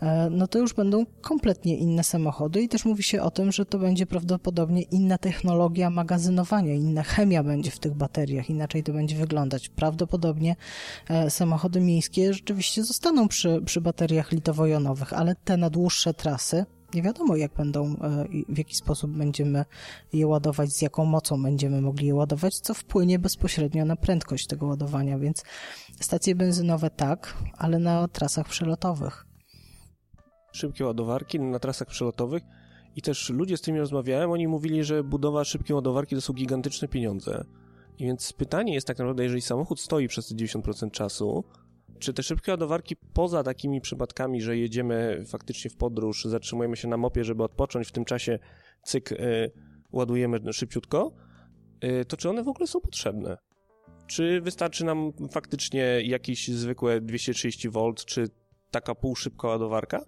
e, 0.03 0.31
no 0.31 0.47
to 0.47 0.59
już 0.59 0.75
będą 0.75 1.07
kompletnie 1.21 1.77
inne 1.77 2.05
samochody 2.05 2.63
i 2.63 2.69
też 2.69 2.85
mówi 2.85 3.03
się 3.03 3.23
o 3.23 3.31
tym, 3.31 3.53
że 3.53 3.67
to 3.67 3.79
będzie 3.79 4.07
prawdopodobnie 4.07 4.83
inna 4.83 5.19
technologia 5.19 5.91
magazynowania, 5.91 6.75
inna 6.75 7.03
chemia 7.03 7.43
będzie 7.43 7.71
w 7.71 7.79
tych 7.79 7.95
bateriach, 7.95 8.51
inaczej 8.51 8.83
to 8.83 8.93
będzie 8.93 9.17
wyglądać. 9.17 9.69
Prawdopodobnie 9.69 10.57
e, 11.09 11.31
samochody 11.31 11.81
miejskie 11.81 12.35
rzeczywiście 12.35 12.85
zostaną 12.85 13.29
przy, 13.29 13.63
przy 13.65 13.81
bateriach 13.81 14.33
litowo-jonowych, 14.33 15.13
ale 15.13 15.35
te 15.35 15.57
na 15.57 15.71
dłuższe 15.71 16.15
trasy 16.15 16.65
nie 16.95 17.03
wiadomo, 17.03 17.37
jak 17.37 17.55
będą, 17.55 17.97
e, 17.97 18.25
w 18.49 18.59
jaki 18.59 18.75
sposób 18.75 19.11
będziemy 19.11 19.65
je 20.13 20.27
ładować, 20.27 20.73
z 20.73 20.83
jaką 20.83 21.05
mocą 21.05 21.43
będziemy 21.43 21.81
mogli 21.81 22.07
je 22.07 22.15
ładować, 22.15 22.59
co 22.59 22.75
wpłynie 22.75 23.19
bezpośrednio 23.19 23.85
na 23.85 23.97
prędkość 23.97 24.47
tego 24.47 24.67
ładowania, 24.67 25.19
więc 25.19 25.45
stacje 26.01 26.35
benzynowe 26.35 26.91
tak, 26.91 27.35
ale 27.59 27.79
na 27.79 28.09
trasach 28.09 28.49
przelotowych. 28.49 29.27
Szybkie 30.53 30.87
ładowarki 30.87 31.41
na 31.41 31.59
trasach 31.59 31.89
przelotowych 31.89 32.43
i 32.97 33.03
też 33.03 33.31
ludzie, 33.31 33.57
z 33.57 33.61
którymi 33.61 33.81
rozmawiałem, 33.81 34.31
oni 34.31 34.49
mówili, 34.49 34.85
że 34.85 35.05
budowa 35.05 35.45
szybkiej 35.45 35.75
ładowarki 35.75 36.15
to 36.15 36.21
są 36.21 36.33
gigantyczne 36.33 36.89
pieniądze. 36.89 37.45
I 37.99 38.05
więc 38.05 38.33
pytanie 38.33 38.75
jest 38.75 38.87
tak 38.87 38.99
naprawdę, 38.99 39.23
jeżeli 39.23 39.43
samochód 39.43 39.81
stoi 39.81 40.09
przez 40.09 40.35
90% 40.35 40.91
czasu, 40.91 41.45
czy 41.99 42.13
te 42.13 42.23
szybkie 42.23 42.51
ładowarki 42.53 42.97
poza 42.97 43.43
takimi 43.43 43.81
przypadkami, 43.81 44.43
że 44.43 44.57
jedziemy 44.57 45.25
faktycznie 45.27 45.71
w 45.71 45.77
podróż, 45.77 46.25
zatrzymujemy 46.25 46.77
się 46.77 46.89
na 46.89 46.97
mopie, 46.97 47.25
żeby 47.25 47.43
odpocząć, 47.43 47.89
w 47.89 47.93
tym 47.93 48.05
czasie 48.05 48.39
cyk 48.83 49.13
y, 49.13 49.51
ładujemy 49.93 50.53
szybciutko, 50.53 51.13
y, 51.85 52.05
to 52.05 52.17
czy 52.17 52.31
one 52.31 52.43
w 52.43 52.49
ogóle 52.49 52.67
są 52.67 52.81
potrzebne? 52.81 53.37
Czy 54.07 54.41
wystarczy 54.41 54.85
nam 54.85 55.13
faktycznie 55.31 56.01
jakieś 56.05 56.49
zwykłe 56.49 57.01
230V, 57.01 57.95
czy 58.05 58.29
taka 58.71 58.95
półszybka 58.95 59.49
ładowarka? 59.49 60.05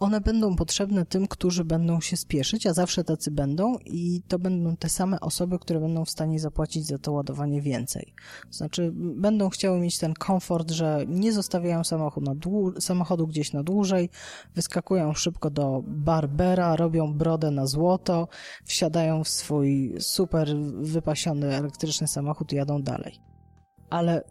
One 0.00 0.20
będą 0.20 0.56
potrzebne 0.56 1.06
tym, 1.06 1.28
którzy 1.28 1.64
będą 1.64 2.00
się 2.00 2.16
spieszyć, 2.16 2.66
a 2.66 2.74
zawsze 2.74 3.04
tacy 3.04 3.30
będą 3.30 3.76
i 3.86 4.22
to 4.28 4.38
będą 4.38 4.76
te 4.76 4.88
same 4.88 5.20
osoby, 5.20 5.58
które 5.58 5.80
będą 5.80 6.04
w 6.04 6.10
stanie 6.10 6.40
zapłacić 6.40 6.86
za 6.86 6.98
to 6.98 7.12
ładowanie 7.12 7.62
więcej. 7.62 8.14
Znaczy, 8.50 8.92
będą 8.94 9.48
chciały 9.48 9.80
mieć 9.80 9.98
ten 9.98 10.14
komfort, 10.14 10.70
że 10.70 11.04
nie 11.08 11.32
zostawiają 11.32 11.84
samochodu, 11.84 12.20
na 12.74 12.80
samochodu 12.80 13.26
gdzieś 13.26 13.52
na 13.52 13.62
dłużej, 13.62 14.10
wyskakują 14.54 15.14
szybko 15.14 15.50
do 15.50 15.82
Barbera, 15.86 16.76
robią 16.76 17.14
brodę 17.14 17.50
na 17.50 17.66
złoto, 17.66 18.28
wsiadają 18.64 19.24
w 19.24 19.28
swój 19.28 19.94
super 19.98 20.56
wypasiony 20.80 21.56
elektryczny 21.56 22.08
samochód 22.08 22.52
i 22.52 22.56
jadą 22.56 22.82
dalej. 22.82 23.20
Ale 23.90 24.22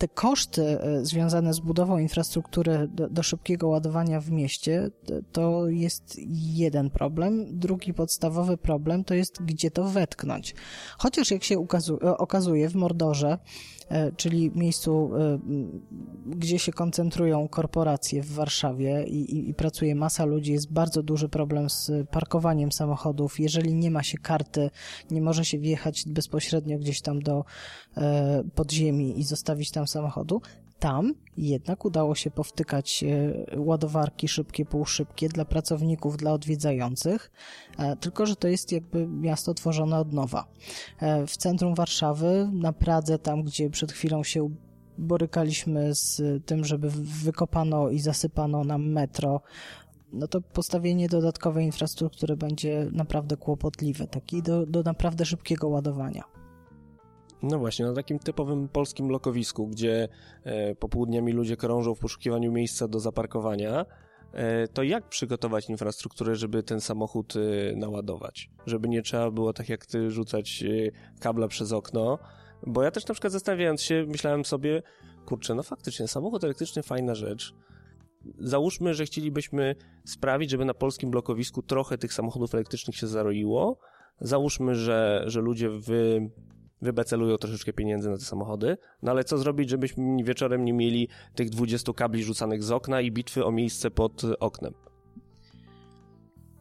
te 0.00 0.08
koszty 0.08 0.80
e, 0.80 1.04
związane 1.04 1.54
z 1.54 1.60
budową 1.60 1.98
infrastruktury 1.98 2.88
do, 2.88 3.08
do, 3.08 3.22
szybkiego 3.22 3.68
ładowania 3.68 4.20
w 4.20 4.30
mieście 4.30 4.90
to 5.32 5.68
jest 5.68 6.16
jeden 6.34 6.90
problem. 6.90 7.58
Drugi 7.58 7.94
podstawowy 7.94 8.56
problem 8.56 9.04
to 9.04 9.14
jest, 9.14 9.42
gdzie 9.42 9.70
to 9.70 9.84
wetknąć. 9.84 10.54
Chociaż 10.98 11.30
jak 11.30 11.44
się 11.44 11.66
okazuje 12.18 12.68
w 12.68 12.74
Mordorze, 12.74 13.38
E, 13.38 13.79
czyli 14.16 14.50
miejscu, 14.54 15.10
e, 15.16 15.38
gdzie 16.26 16.58
się 16.58 16.72
koncentrują 16.72 17.48
korporacje 17.48 18.22
w 18.22 18.32
Warszawie 18.32 19.04
i, 19.04 19.36
i, 19.36 19.50
i, 19.50 19.54
pracuje 19.54 19.94
masa 19.94 20.24
ludzi, 20.24 20.52
jest 20.52 20.72
bardzo 20.72 21.02
duży 21.02 21.28
problem 21.28 21.70
z 21.70 21.90
parkowaniem 22.10 22.72
samochodów. 22.72 23.40
Jeżeli 23.40 23.74
nie 23.74 23.90
ma 23.90 24.02
się 24.02 24.18
karty, 24.18 24.70
nie 25.10 25.22
może 25.22 25.44
się 25.44 25.58
wjechać 25.58 26.04
bezpośrednio 26.06 26.78
gdzieś 26.78 27.00
tam 27.00 27.22
do 27.22 27.44
e, 27.96 28.42
podziemi 28.54 29.20
i 29.20 29.24
zostawić 29.24 29.70
tam 29.70 29.86
samochodu, 29.86 30.42
tam 30.80 31.14
jednak 31.36 31.84
udało 31.84 32.14
się 32.14 32.30
powtykać 32.30 33.04
e, 33.04 33.60
ładowarki 33.60 34.28
szybkie, 34.28 34.64
półszybkie 34.64 35.28
dla 35.28 35.44
pracowników, 35.44 36.16
dla 36.16 36.32
odwiedzających, 36.32 37.30
e, 37.78 37.96
tylko 37.96 38.26
że 38.26 38.36
to 38.36 38.48
jest 38.48 38.72
jakby 38.72 39.06
miasto 39.06 39.54
tworzone 39.54 39.98
od 39.98 40.12
nowa. 40.12 40.46
E, 41.00 41.26
w 41.26 41.36
centrum 41.36 41.74
Warszawy, 41.74 42.50
na 42.52 42.72
Pradze, 42.72 43.18
tam 43.18 43.42
gdzie 43.42 43.70
przed 43.70 43.92
chwilą 43.92 44.24
się 44.24 44.50
borykaliśmy 44.98 45.94
z 45.94 46.22
tym, 46.46 46.64
żeby 46.64 46.90
wykopano 47.22 47.90
i 47.90 47.98
zasypano 47.98 48.64
nam 48.64 48.90
metro, 48.92 49.40
no 50.12 50.28
to 50.28 50.40
postawienie 50.40 51.08
dodatkowej 51.08 51.66
infrastruktury 51.66 52.36
będzie 52.36 52.88
naprawdę 52.92 53.36
kłopotliwe, 53.36 54.06
taki 54.06 54.42
do, 54.42 54.66
do 54.66 54.82
naprawdę 54.82 55.24
szybkiego 55.24 55.68
ładowania. 55.68 56.39
No 57.42 57.58
właśnie, 57.58 57.84
na 57.84 57.92
takim 57.92 58.18
typowym 58.18 58.68
polskim 58.68 59.08
lokowisku, 59.08 59.66
gdzie 59.66 60.08
e, 60.44 60.74
popołudniami 60.74 61.32
ludzie 61.32 61.56
krążą 61.56 61.94
w 61.94 61.98
poszukiwaniu 61.98 62.52
miejsca 62.52 62.88
do 62.88 63.00
zaparkowania, 63.00 63.86
e, 64.32 64.68
to 64.68 64.82
jak 64.82 65.08
przygotować 65.08 65.68
infrastrukturę, 65.68 66.36
żeby 66.36 66.62
ten 66.62 66.80
samochód 66.80 67.34
e, 67.36 67.76
naładować? 67.76 68.50
Żeby 68.66 68.88
nie 68.88 69.02
trzeba 69.02 69.30
było 69.30 69.52
tak 69.52 69.68
jak 69.68 69.86
ty 69.86 70.10
rzucać 70.10 70.64
kabla 71.20 71.48
przez 71.48 71.72
okno, 71.72 72.18
bo 72.66 72.82
ja 72.82 72.90
też 72.90 73.06
na 73.06 73.14
przykład 73.14 73.32
zastanawiając 73.32 73.82
się, 73.82 74.04
myślałem 74.08 74.44
sobie, 74.44 74.82
kurczę, 75.26 75.54
no 75.54 75.62
faktycznie, 75.62 76.08
samochód 76.08 76.44
elektryczny 76.44 76.82
fajna 76.82 77.14
rzecz, 77.14 77.54
załóżmy, 78.38 78.94
że 78.94 79.04
chcielibyśmy 79.04 79.74
sprawić, 80.04 80.50
żeby 80.50 80.64
na 80.64 80.74
polskim 80.74 81.10
blokowisku 81.10 81.62
trochę 81.62 81.98
tych 81.98 82.12
samochodów 82.12 82.54
elektrycznych 82.54 82.96
się 82.96 83.06
zaroiło. 83.06 83.78
Załóżmy, 84.20 84.74
że, 84.74 85.22
że 85.26 85.40
ludzie 85.40 85.70
wy, 85.70 86.30
wybecelują 86.82 87.36
troszeczkę 87.36 87.72
pieniędzy 87.72 88.10
na 88.10 88.16
te 88.16 88.24
samochody, 88.24 88.76
no 89.02 89.10
ale 89.10 89.24
co 89.24 89.38
zrobić, 89.38 89.70
żebyśmy 89.70 90.24
wieczorem 90.24 90.64
nie 90.64 90.72
mieli 90.72 91.08
tych 91.34 91.50
20 91.50 91.92
kabli 91.92 92.24
rzucanych 92.24 92.62
z 92.62 92.70
okna 92.70 93.00
i 93.00 93.12
bitwy 93.12 93.44
o 93.44 93.52
miejsce 93.52 93.90
pod 93.90 94.22
oknem? 94.40 94.74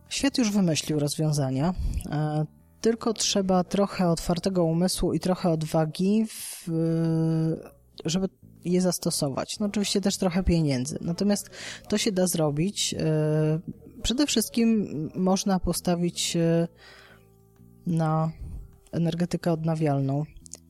Świat 0.09 0.37
już 0.37 0.51
wymyślił 0.51 0.99
rozwiązania, 0.99 1.73
e, 2.09 2.45
tylko 2.81 3.13
trzeba 3.13 3.63
trochę 3.63 4.09
otwartego 4.09 4.63
umysłu 4.63 5.13
i 5.13 5.19
trochę 5.19 5.49
odwagi, 5.49 6.25
w, 6.25 6.67
żeby 8.05 8.29
je 8.65 8.81
zastosować. 8.81 9.59
No 9.59 9.65
oczywiście 9.65 10.01
też 10.01 10.17
trochę 10.17 10.43
pieniędzy. 10.43 10.97
Natomiast 11.01 11.49
to 11.89 11.97
się 11.97 12.11
da 12.11 12.27
zrobić. 12.27 12.95
E, 12.99 13.59
przede 14.03 14.27
wszystkim 14.27 14.87
można 15.15 15.59
postawić 15.59 16.35
e, 16.35 16.67
na 17.87 18.31
energetykę 18.91 19.51
odnawialną. 19.51 20.23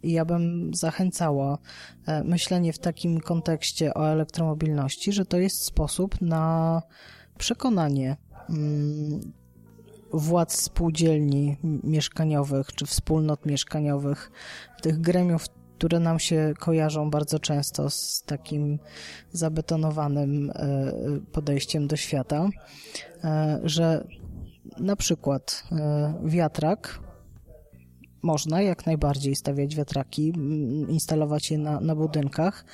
I 0.04 0.12
ja 0.12 0.26
bym 0.26 0.72
zachęcała 0.74 1.58
e, 2.06 2.24
myślenie 2.24 2.74
w 2.74 2.80
takim 2.80 3.20
kontekście 3.20 3.94
o 3.94 4.12
elektromobilności, 4.12 5.12
że 5.12 5.26
to 5.26 5.38
jest 5.38 5.64
sposób 5.64 6.22
na 6.22 6.82
przekonanie 7.38 8.18
mm, 8.50 9.34
władz 10.14 10.62
spółdzielni 10.62 11.58
mieszkaniowych 11.84 12.74
czy 12.76 12.86
wspólnot 12.86 13.46
mieszkaniowych, 13.46 14.32
tych 14.82 15.02
gremiów, 15.02 15.46
które 15.78 16.00
nam 16.00 16.20
się 16.20 16.54
kojarzą 16.60 17.10
bardzo 17.10 17.40
często 17.40 17.90
z 17.90 18.24
takim 18.26 18.80
zabetonowanym 19.32 20.50
e, 20.50 20.92
podejściem 21.32 21.88
do 21.88 21.96
świata, 21.96 22.50
e, 23.24 23.60
że 23.64 24.08
na 24.80 24.96
przykład 24.96 25.64
wiatrak 26.24 27.00
można 28.22 28.62
jak 28.62 28.86
najbardziej 28.86 29.36
stawiać 29.36 29.76
wiatraki, 29.76 30.34
instalować 30.88 31.52
je 31.52 31.58
na, 31.58 31.80
na 31.80 31.96
budynkach, 31.96 32.66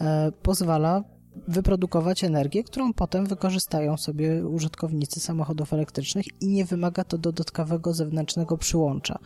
e, 0.00 0.32
pozwala 0.42 1.04
wyprodukować 1.48 2.24
energię, 2.24 2.64
którą 2.64 2.92
potem 2.92 3.26
wykorzystają 3.26 3.96
sobie 3.96 4.46
użytkownicy 4.46 5.20
samochodów 5.20 5.72
elektrycznych 5.72 6.26
i 6.40 6.48
nie 6.48 6.64
wymaga 6.64 7.04
to 7.04 7.18
dodatkowego 7.18 7.94
zewnętrznego 7.94 8.58
przyłącza. 8.58 9.18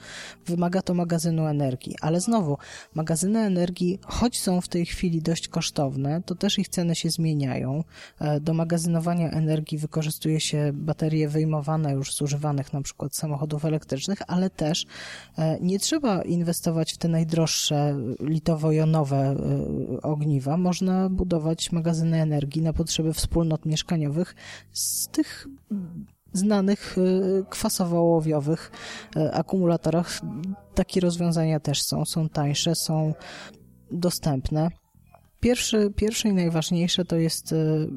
Wymaga 0.46 0.82
to 0.82 0.94
magazynu 0.94 1.46
energii, 1.46 1.96
ale 2.00 2.20
znowu 2.20 2.58
magazyny 2.94 3.40
energii, 3.40 3.98
choć 4.02 4.40
są 4.40 4.60
w 4.60 4.68
tej 4.68 4.86
chwili 4.86 5.22
dość 5.22 5.48
kosztowne, 5.48 6.22
to 6.26 6.34
też 6.34 6.58
ich 6.58 6.68
ceny 6.68 6.94
się 6.94 7.10
zmieniają. 7.10 7.84
E, 8.20 8.40
do 8.40 8.54
magazynowania 8.54 9.30
energii 9.30 9.78
wykorzystuje 9.78 10.40
się 10.40 10.70
baterie 10.74 11.28
wyjmowane 11.28 11.92
już 11.92 12.14
z 12.14 12.22
używanych 12.22 12.72
na 12.72 12.82
przykład 12.82 13.16
samochodów 13.16 13.64
elektrycznych, 13.64 14.18
ale 14.26 14.50
też 14.50 14.86
e, 15.38 15.58
nie 15.60 15.78
trzeba 15.78 16.22
inwestować 16.22 16.92
w 16.92 16.98
te 16.98 17.08
najdroższe 17.08 17.96
litowo-jonowe 18.20 19.16
e, 19.16 20.02
ogniwa. 20.02 20.56
Można 20.56 21.08
budować 21.10 21.72
magazyny 21.72 22.03
magazyny 22.04 22.22
energii 22.22 22.62
na 22.62 22.72
potrzeby 22.72 23.12
wspólnot 23.12 23.66
mieszkaniowych 23.66 24.34
z 24.72 25.08
tych 25.08 25.46
znanych 26.32 26.98
y, 26.98 27.44
kwasowo-ołowiowych 27.50 28.70
y, 29.16 29.32
akumulatorach. 29.32 30.20
Takie 30.74 31.00
rozwiązania 31.00 31.60
też 31.60 31.82
są, 31.82 32.04
są 32.04 32.28
tańsze, 32.28 32.74
są 32.74 33.14
dostępne. 33.90 34.68
Pierwszy, 35.40 35.92
pierwsze 35.96 36.28
i 36.28 36.32
najważniejsze 36.32 37.04
to 37.04 37.16
jest 37.16 37.52
y, 37.52 37.88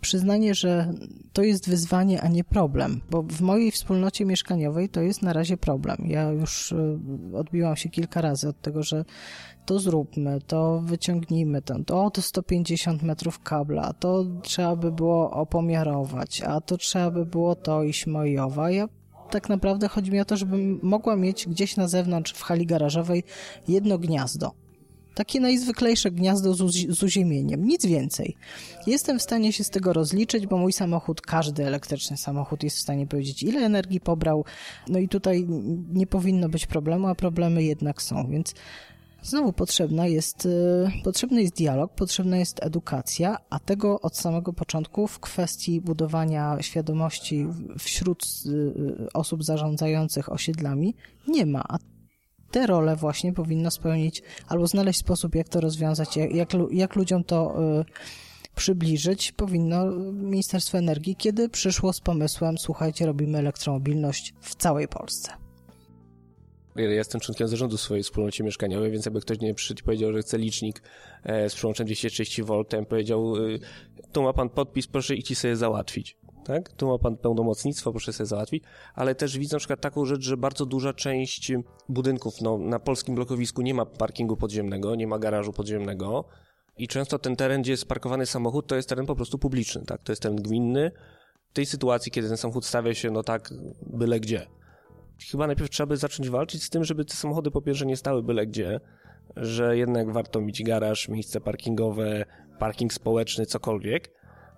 przyznanie, 0.00 0.54
że 0.54 0.92
to 1.32 1.42
jest 1.42 1.68
wyzwanie, 1.68 2.20
a 2.20 2.28
nie 2.28 2.44
problem, 2.44 3.00
bo 3.10 3.22
w 3.22 3.40
mojej 3.40 3.70
wspólnocie 3.70 4.24
mieszkaniowej 4.24 4.88
to 4.88 5.00
jest 5.02 5.22
na 5.22 5.32
razie 5.32 5.56
problem. 5.56 5.96
Ja 6.06 6.30
już 6.30 6.74
odbiłam 7.34 7.76
się 7.76 7.88
kilka 7.88 8.20
razy 8.20 8.48
od 8.48 8.60
tego, 8.60 8.82
że 8.82 9.04
to 9.68 9.78
zróbmy, 9.78 10.40
to 10.46 10.80
wyciągnijmy 10.84 11.62
ten, 11.62 11.84
to, 11.84 12.10
to 12.10 12.22
150 12.22 13.02
metrów 13.02 13.42
kabla, 13.42 13.92
to 13.92 14.24
trzeba 14.42 14.76
by 14.76 14.92
było 14.92 15.30
opomiarować, 15.30 16.42
a 16.42 16.60
to 16.60 16.76
trzeba 16.76 17.10
by 17.10 17.26
było 17.26 17.54
to 17.54 17.82
iść 17.82 18.06
mojowa. 18.06 18.70
Ja 18.70 18.88
tak 19.30 19.48
naprawdę 19.48 19.88
chodzi 19.88 20.10
mi 20.12 20.20
o 20.20 20.24
to, 20.24 20.36
żebym 20.36 20.80
mogła 20.82 21.16
mieć 21.16 21.48
gdzieś 21.48 21.76
na 21.76 21.88
zewnątrz 21.88 22.32
w 22.32 22.42
hali 22.42 22.66
garażowej 22.66 23.24
jedno 23.68 23.98
gniazdo. 23.98 24.52
Takie 25.14 25.40
najzwyklejsze 25.40 26.10
gniazdo 26.10 26.54
z 26.88 27.02
uziemieniem, 27.02 27.64
nic 27.64 27.86
więcej. 27.86 28.36
Jestem 28.86 29.18
w 29.18 29.22
stanie 29.22 29.52
się 29.52 29.64
z 29.64 29.70
tego 29.70 29.92
rozliczyć, 29.92 30.46
bo 30.46 30.58
mój 30.58 30.72
samochód, 30.72 31.20
każdy 31.20 31.66
elektryczny 31.66 32.16
samochód 32.16 32.62
jest 32.62 32.76
w 32.76 32.80
stanie 32.80 33.06
powiedzieć, 33.06 33.42
ile 33.42 33.60
energii 33.60 34.00
pobrał. 34.00 34.44
No 34.88 34.98
i 34.98 35.08
tutaj 35.08 35.46
nie 35.92 36.06
powinno 36.06 36.48
być 36.48 36.66
problemu, 36.66 37.06
a 37.06 37.14
problemy 37.14 37.62
jednak 37.62 38.02
są, 38.02 38.30
więc 38.30 38.54
Znowu 39.22 39.52
potrzebna 39.52 40.06
jest, 40.06 40.46
y, 40.46 40.90
potrzebny 41.04 41.42
jest 41.42 41.54
dialog, 41.54 41.94
potrzebna 41.94 42.36
jest 42.36 42.64
edukacja, 42.64 43.36
a 43.50 43.58
tego 43.58 44.00
od 44.00 44.16
samego 44.16 44.52
początku 44.52 45.06
w 45.06 45.20
kwestii 45.20 45.80
budowania 45.80 46.56
świadomości 46.60 47.46
wśród 47.78 48.24
y, 48.46 49.08
osób 49.14 49.44
zarządzających 49.44 50.32
osiedlami 50.32 50.94
nie 51.28 51.46
ma. 51.46 51.64
A 51.68 51.78
te 52.50 52.66
role 52.66 52.96
właśnie 52.96 53.32
powinno 53.32 53.70
spełnić 53.70 54.22
albo 54.48 54.66
znaleźć 54.66 54.98
sposób, 54.98 55.34
jak 55.34 55.48
to 55.48 55.60
rozwiązać, 55.60 56.16
jak, 56.16 56.48
jak 56.70 56.96
ludziom 56.96 57.24
to 57.24 57.62
y, 57.80 57.84
przybliżyć, 58.54 59.32
powinno 59.32 59.86
Ministerstwo 60.12 60.78
Energii, 60.78 61.16
kiedy 61.16 61.48
przyszło 61.48 61.92
z 61.92 62.00
pomysłem, 62.00 62.58
słuchajcie, 62.58 63.06
robimy 63.06 63.38
elektromobilność 63.38 64.34
w 64.40 64.54
całej 64.54 64.88
Polsce 64.88 65.47
ja 66.78 66.90
jestem 66.90 67.20
członkiem 67.20 67.48
zarządu 67.48 67.76
swojej 67.76 68.02
wspólnocie 68.02 68.44
mieszkaniowej, 68.44 68.90
więc 68.90 69.06
jakby 69.06 69.20
ktoś 69.20 69.40
nie 69.40 69.54
przyszedł 69.54 69.80
i 69.80 69.84
powiedział, 69.84 70.12
że 70.12 70.18
chce 70.20 70.38
licznik 70.38 70.82
e, 71.24 71.50
z 71.50 71.54
przyłączem 71.54 71.86
230 71.86 72.42
V, 72.42 72.64
powiedział, 72.88 73.36
y, 73.36 73.58
tu 74.12 74.22
ma 74.22 74.32
pan 74.32 74.48
podpis, 74.48 74.86
proszę 74.86 75.14
idź 75.14 75.38
sobie 75.38 75.56
załatwić. 75.56 76.16
Tak? 76.44 76.72
Tu 76.72 76.88
ma 76.88 76.98
pan 76.98 77.16
pełnomocnictwo, 77.16 77.90
proszę 77.90 78.12
sobie 78.12 78.26
załatwić, 78.26 78.64
ale 78.94 79.14
też 79.14 79.38
widzę 79.38 79.56
na 79.56 79.58
przykład 79.58 79.80
taką 79.80 80.04
rzecz, 80.04 80.22
że 80.22 80.36
bardzo 80.36 80.66
duża 80.66 80.92
część 80.92 81.52
budynków 81.88 82.40
no, 82.40 82.58
na 82.58 82.78
polskim 82.78 83.14
blokowisku 83.14 83.62
nie 83.62 83.74
ma 83.74 83.86
parkingu 83.86 84.36
podziemnego, 84.36 84.94
nie 84.94 85.06
ma 85.06 85.18
garażu 85.18 85.52
podziemnego 85.52 86.24
i 86.78 86.88
często 86.88 87.18
ten 87.18 87.36
teren, 87.36 87.62
gdzie 87.62 87.70
jest 87.70 87.86
parkowany 87.86 88.26
samochód, 88.26 88.66
to 88.66 88.76
jest 88.76 88.88
teren 88.88 89.06
po 89.06 89.16
prostu 89.16 89.38
publiczny, 89.38 89.82
tak? 89.86 90.02
To 90.02 90.12
jest 90.12 90.22
teren 90.22 90.36
gminny. 90.36 90.90
W 91.50 91.52
tej 91.52 91.66
sytuacji, 91.66 92.12
kiedy 92.12 92.28
ten 92.28 92.36
samochód 92.36 92.64
stawia 92.64 92.94
się, 92.94 93.10
no 93.10 93.22
tak, 93.22 93.54
byle 93.86 94.20
gdzie, 94.20 94.46
chyba 95.30 95.46
najpierw 95.46 95.70
trzeba 95.70 95.86
by 95.86 95.96
zacząć 95.96 96.30
walczyć 96.30 96.62
z 96.62 96.70
tym, 96.70 96.84
żeby 96.84 97.04
te 97.04 97.14
samochody 97.14 97.50
po 97.50 97.62
pierwsze 97.62 97.86
nie 97.86 97.96
stały 97.96 98.22
byle 98.22 98.46
gdzie, 98.46 98.80
że 99.36 99.76
jednak 99.76 100.12
warto 100.12 100.40
mieć 100.40 100.62
garaż, 100.62 101.08
miejsce 101.08 101.40
parkingowe, 101.40 102.24
parking 102.58 102.92
społeczny, 102.92 103.46
cokolwiek, 103.46 104.10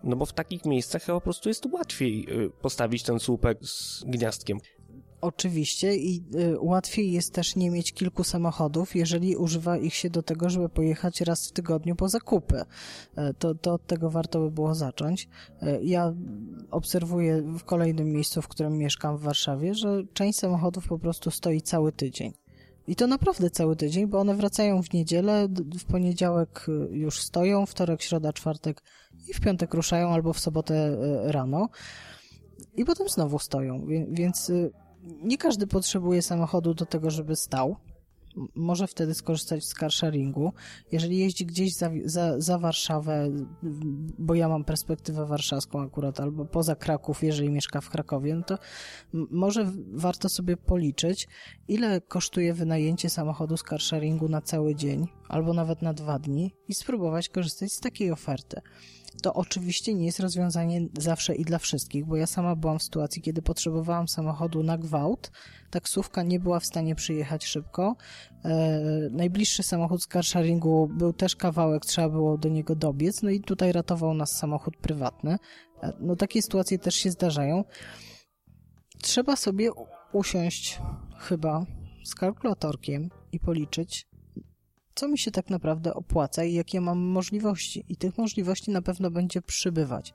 no 0.05 0.17
bo 0.17 0.27
w 0.27 0.33
takich 0.33 0.65
miejscach 0.65 1.03
chyba 1.03 1.21
po 1.21 1.25
prostu 1.25 1.49
jest 1.49 1.67
łatwiej 1.67 2.27
y, 2.45 2.51
postawić 2.51 3.03
ten 3.03 3.19
słupek 3.19 3.59
z 3.63 4.05
gniazdkiem. 4.05 4.59
Oczywiście 5.21 5.97
i 5.97 6.23
y, 6.35 6.61
łatwiej 6.61 7.13
jest 7.13 7.35
też 7.35 7.57
nie 7.57 7.71
mieć 7.71 7.93
kilku 7.93 8.25
samochodów, 8.25 8.97
jeżeli 8.97 9.37
używa 9.37 9.77
ich 9.77 9.95
się 9.95 10.11
do 10.11 10.23
tego, 10.23 10.51
żeby 10.51 10.69
pojechać 10.69 11.21
raz 11.21 11.49
w 11.49 11.53
tygodniu 11.53 11.97
po 11.97 12.09
zakupy. 12.09 12.61
Y, 12.61 13.35
to, 13.39 13.55
to 13.55 13.73
od 13.73 13.87
tego 13.87 14.11
warto 14.11 14.41
by 14.41 14.51
było 14.51 14.75
zacząć. 14.75 15.29
Y, 15.63 15.81
ja 15.83 16.15
obserwuję 16.71 17.43
w 17.43 17.65
kolejnym 17.65 18.13
miejscu, 18.13 18.43
w 18.43 18.49
którym 18.49 18.79
mieszkam 18.79 19.17
w 19.17 19.21
Warszawie, 19.21 19.75
że 19.75 20.03
część 20.13 20.39
samochodów 20.39 20.89
po 20.89 20.99
prostu 20.99 21.31
stoi 21.31 21.63
cały 21.63 21.93
tydzień. 21.93 22.33
I 22.87 22.97
to 22.97 23.07
naprawdę 23.07 23.51
cały 23.51 23.77
tydzień, 23.77 24.07
bo 24.07 24.21
one 24.21 24.35
wracają 24.35 24.83
w 24.83 24.93
niedzielę, 24.93 25.49
w 25.81 25.85
poniedziałek 25.85 26.67
już 26.91 27.21
stoją, 27.21 27.67
wtorek, 27.67 28.03
środa, 28.03 28.33
czwartek 28.33 28.83
i 29.29 29.35
w 29.35 29.41
piątek 29.41 29.75
ruszają 29.75 30.09
albo 30.09 30.33
w 30.33 30.41
sobotę 30.41 30.97
rano. 31.23 31.69
I 32.77 32.85
potem 32.85 33.09
znowu 33.09 33.39
stoją, 33.39 33.87
więc 34.11 34.53
nie 35.03 35.39
każdy 35.39 35.67
potrzebuje 35.67 36.23
samochodu 36.23 36.75
do 36.75 36.87
tego, 36.87 37.11
żeby 37.11 37.37
stał. 37.37 37.77
Może 38.55 38.87
wtedy 38.87 39.15
skorzystać 39.15 39.65
z 39.65 39.75
carsharingu. 39.75 40.53
Jeżeli 40.93 41.19
jeździ 41.19 41.47
gdzieś 41.47 41.75
za, 41.75 41.91
za, 42.05 42.41
za 42.41 42.59
Warszawę, 42.59 43.31
bo 44.19 44.35
ja 44.35 44.49
mam 44.49 44.65
perspektywę 44.65 45.27
warszawską 45.27 45.83
akurat, 45.83 46.21
albo 46.21 46.45
poza 46.45 46.77
Kraków, 46.77 47.23
jeżeli 47.23 47.51
mieszka 47.51 47.81
w 47.81 47.91
Krakowie, 47.91 48.35
no 48.35 48.43
to 48.43 48.59
może 49.31 49.73
warto 49.93 50.29
sobie 50.29 50.57
policzyć, 50.57 51.29
ile 51.69 52.01
kosztuje 52.01 52.55
wynajęcie 52.55 53.11
samochodu 53.11 53.57
z 53.57 53.63
carsharingu 53.63 54.29
na 54.29 54.41
cały 54.41 54.75
dzień, 54.75 55.07
albo 55.29 55.55
nawet 55.55 55.83
na 55.83 55.95
dwa 55.95 56.19
dni 56.19 56.55
i 56.69 56.75
spróbować 56.75 57.29
korzystać 57.29 57.73
z 57.73 57.81
takiej 57.81 58.13
oferty. 58.13 58.61
To 59.21 59.35
oczywiście 59.35 59.95
nie 59.95 60.07
jest 60.07 60.21
rozwiązanie 60.21 60.81
zawsze 60.99 61.35
i 61.35 61.45
dla 61.45 61.59
wszystkich, 61.59 62.05
bo 62.07 62.17
ja 62.17 62.27
sama 62.27 62.57
byłam 62.57 62.79
w 62.79 62.83
sytuacji, 62.83 63.23
kiedy 63.23 63.43
potrzebowałam 63.43 64.09
samochodu 64.09 64.63
na 64.63 64.79
gwałt, 64.79 65.31
taksówka 65.71 66.23
nie 66.23 66.41
była 66.41 66.61
w 66.61 66.67
stanie 66.67 66.95
przyjechać 66.95 67.45
szybko. 67.45 67.97
E, 68.45 68.81
najbliższy 69.11 69.63
samochód 69.63 70.03
z 70.03 70.07
carsharingu 70.07 70.89
był 70.89 71.13
też 71.13 71.37
kawałek, 71.37 71.87
trzeba 71.87 72.09
było 72.09 72.39
do 72.39 72.49
niego 72.49 72.77
dobiec, 72.77 73.23
no 73.23 73.31
i 73.31 73.41
tutaj 73.41 73.73
ratował 73.73 74.15
nas 74.15 74.37
samochód 74.37 74.77
prywatny. 74.77 75.39
E, 75.83 75.93
no 76.01 76.17
takie 76.17 76.43
sytuacje 76.43 76.79
też 76.79 76.95
się 76.95 77.11
zdarzają. 77.11 77.65
Trzeba 79.03 79.37
sobie 79.37 79.71
usiąść 80.13 80.81
chyba 81.19 81.67
z 82.05 82.15
kalkulatorkiem 82.15 83.11
i 83.33 83.41
policzyć, 83.41 84.07
co 84.95 85.09
mi 85.09 85.19
się 85.19 85.31
tak 85.31 85.51
naprawdę 85.51 85.95
opłaca 85.95 86.45
i 86.45 86.55
jakie 86.55 86.81
mam 86.81 86.99
możliwości. 86.99 87.85
I 87.89 87.97
tych 87.97 88.19
możliwości 88.19 88.71
na 88.71 88.83
pewno 88.83 89.11
będzie 89.11 89.43
przybywać. 89.43 90.15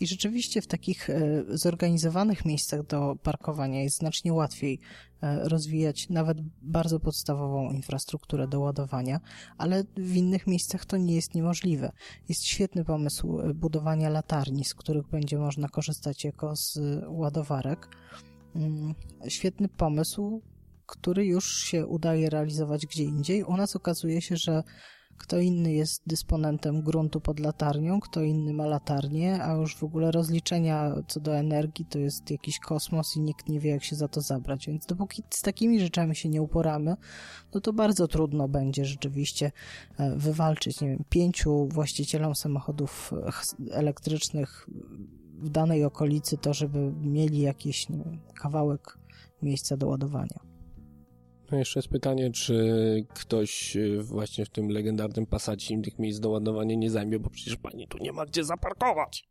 I 0.00 0.06
rzeczywiście 0.06 0.62
w 0.62 0.66
takich 0.66 1.10
e, 1.10 1.44
zorganizowanych 1.48 2.44
miejscach 2.44 2.86
do 2.86 3.16
parkowania 3.22 3.82
jest 3.82 3.98
znacznie 3.98 4.32
łatwiej 4.32 4.80
e, 5.22 5.48
rozwijać 5.48 6.08
nawet 6.08 6.38
bardzo 6.62 7.00
podstawową 7.00 7.70
infrastrukturę 7.70 8.48
do 8.48 8.60
ładowania, 8.60 9.20
ale 9.58 9.84
w 9.96 10.16
innych 10.16 10.46
miejscach 10.46 10.84
to 10.84 10.96
nie 10.96 11.14
jest 11.14 11.34
niemożliwe. 11.34 11.92
Jest 12.28 12.44
świetny 12.44 12.84
pomysł 12.84 13.40
e, 13.40 13.54
budowania 13.54 14.08
latarni, 14.08 14.64
z 14.64 14.74
których 14.74 15.06
będzie 15.08 15.38
można 15.38 15.68
korzystać 15.68 16.24
jako 16.24 16.56
z 16.56 16.78
ładowarek. 17.08 17.88
Mm, 18.54 18.94
świetny 19.28 19.68
pomysł 19.68 20.42
który 20.90 21.26
już 21.26 21.58
się 21.58 21.86
udaje 21.86 22.30
realizować 22.30 22.86
gdzie 22.86 23.04
indziej. 23.04 23.44
U 23.44 23.56
nas 23.56 23.76
okazuje 23.76 24.22
się, 24.22 24.36
że 24.36 24.62
kto 25.20 25.38
inny 25.38 25.72
jest 25.72 26.02
dysponentem 26.06 26.82
gruntu 26.82 27.20
pod 27.20 27.40
latarnią, 27.40 28.00
kto 28.00 28.22
inny 28.22 28.52
ma 28.52 28.66
latarnię, 28.66 29.44
a 29.44 29.52
już 29.52 29.76
w 29.76 29.84
ogóle 29.84 30.10
rozliczenia 30.10 30.94
co 31.08 31.20
do 31.20 31.36
energii 31.36 31.84
to 31.84 31.98
jest 31.98 32.30
jakiś 32.30 32.58
kosmos 32.58 33.16
i 33.16 33.20
nikt 33.20 33.48
nie 33.48 33.60
wie, 33.60 33.70
jak 33.70 33.84
się 33.84 33.96
za 33.96 34.08
to 34.08 34.20
zabrać. 34.20 34.66
Więc 34.66 34.86
dopóki 34.86 35.22
z 35.30 35.42
takimi 35.42 35.80
rzeczami 35.80 36.16
się 36.16 36.28
nie 36.28 36.42
uporamy, 36.42 36.96
no 37.54 37.60
to 37.60 37.72
bardzo 37.72 38.08
trudno 38.08 38.48
będzie 38.48 38.84
rzeczywiście 38.84 39.52
e, 39.98 40.16
wywalczyć, 40.16 40.80
nie 40.80 40.88
wiem, 40.88 41.04
pięciu 41.08 41.68
właścicielom 41.68 42.34
samochodów 42.34 43.12
e, 43.12 43.74
elektrycznych 43.74 44.68
w 45.38 45.48
danej 45.48 45.84
okolicy 45.84 46.38
to, 46.38 46.54
żeby 46.54 46.92
mieli 47.02 47.40
jakiś 47.40 47.86
wiem, 47.90 48.20
kawałek 48.34 48.98
miejsca 49.42 49.76
do 49.76 49.88
ładowania. 49.88 50.49
No 51.52 51.58
jeszcze 51.58 51.78
jest 51.78 51.88
pytanie, 51.88 52.30
czy 52.30 53.06
ktoś 53.14 53.76
y, 53.76 54.02
właśnie 54.02 54.44
w 54.46 54.50
tym 54.50 54.68
legendarnym 54.68 55.26
Passacie 55.26 55.74
im 55.74 55.82
tych 55.82 55.98
miejsc 55.98 56.20
do 56.20 56.30
ładowania 56.30 56.74
nie 56.74 56.90
zajmie, 56.90 57.18
bo 57.18 57.30
przecież 57.30 57.56
pani 57.56 57.88
tu 57.88 57.98
nie 57.98 58.12
ma 58.12 58.26
gdzie 58.26 58.44
zaparkować. 58.44 59.28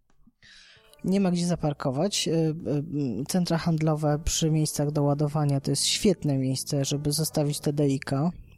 Nie 1.03 1.19
ma 1.19 1.31
gdzie 1.31 1.45
zaparkować. 1.45 2.27
Y, 2.27 2.31
y, 2.31 3.25
centra 3.27 3.57
handlowe 3.57 4.19
przy 4.23 4.51
miejscach 4.51 4.91
do 4.91 5.03
ładowania 5.03 5.59
to 5.59 5.71
jest 5.71 5.85
świetne 5.85 6.37
miejsce, 6.37 6.85
żeby 6.85 7.11
zostawić 7.11 7.59
TDIK. 7.59 8.11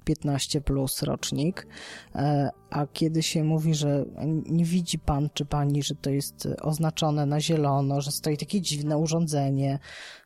15 0.05 0.61
plus 0.61 1.01
rocznik, 1.01 1.67
e, 2.15 2.49
a 2.69 2.87
kiedy 2.87 3.23
się 3.23 3.43
mówi, 3.43 3.75
że 3.75 4.05
nie 4.45 4.65
widzi 4.65 4.99
pan 4.99 5.29
czy 5.33 5.45
pani, 5.45 5.83
że 5.83 5.95
to 5.95 6.09
jest 6.09 6.47
oznaczone 6.61 7.25
na 7.25 7.41
zielono, 7.41 8.01
że 8.01 8.11
stoi 8.11 8.37
takie 8.37 8.61
dziwne 8.61 8.97
urządzenie, 8.97 9.79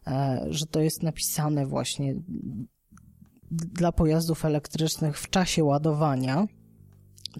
e, 0.08 0.46
że 0.50 0.66
to 0.66 0.80
jest 0.80 1.04
napisane 1.04 1.66
właśnie 1.66 2.16
dla 3.52 3.92
pojazdów 3.92 4.46
elektrycznych 4.46 5.20
w 5.20 5.30
czasie 5.30 5.64
ładowania, 5.64 6.46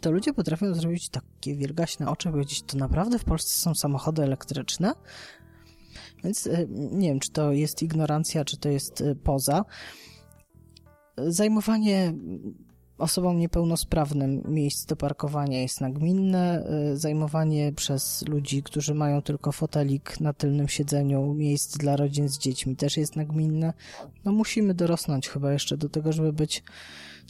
to 0.02 0.12
ludzie 0.12 0.34
potrafią 0.34 0.74
zrobić 0.74 1.10
takie 1.10 1.56
wielgaśne 1.56 2.10
oczy, 2.10 2.32
powiedzieć, 2.32 2.62
to 2.62 2.78
naprawdę 2.78 3.20
w 3.20 3.24
Polsce 3.24 3.60
są 3.60 3.76
samochody 3.76 4.24
elektryczne? 4.24 4.94
Więc 6.24 6.48
e, 6.48 6.66
nie 6.70 7.10
wiem, 7.10 7.20
czy 7.20 7.32
to 7.32 7.52
jest 7.52 7.84
ignorancja, 7.84 8.46
czy 8.46 8.58
to 8.58 8.70
jest 8.70 9.02
e, 9.02 9.16
poza. 9.16 9.66
Zajmowanie 11.18 12.14
osobom 12.98 13.40
niepełnosprawnym 13.40 14.44
miejsc 14.48 14.86
do 14.86 14.96
parkowania 14.96 15.62
jest 15.62 15.82
nagminne. 15.82 16.68
Y, 16.94 16.98
zajmowanie 16.98 17.74
przez 17.74 18.28
ludzi, 18.28 18.64
którzy 18.64 18.94
mają 18.94 19.22
tylko 19.22 19.52
fotelik 19.52 20.20
na 20.20 20.34
tylnym 20.34 20.68
siedzeniu 20.68 21.34
miejsc 21.34 21.78
dla 21.78 21.96
rodzin 21.96 22.30
z 22.30 22.38
dziećmi 22.38 22.76
też 22.76 22.98
jest 22.98 23.16
nagminne. 23.16 23.74
No 24.26 24.32
musimy 24.32 24.74
dorosnąć 24.74 25.30
chyba 25.30 25.54
jeszcze 25.54 25.78
do 25.78 25.90
tego, 25.90 26.14
żeby 26.14 26.34
być 26.34 26.64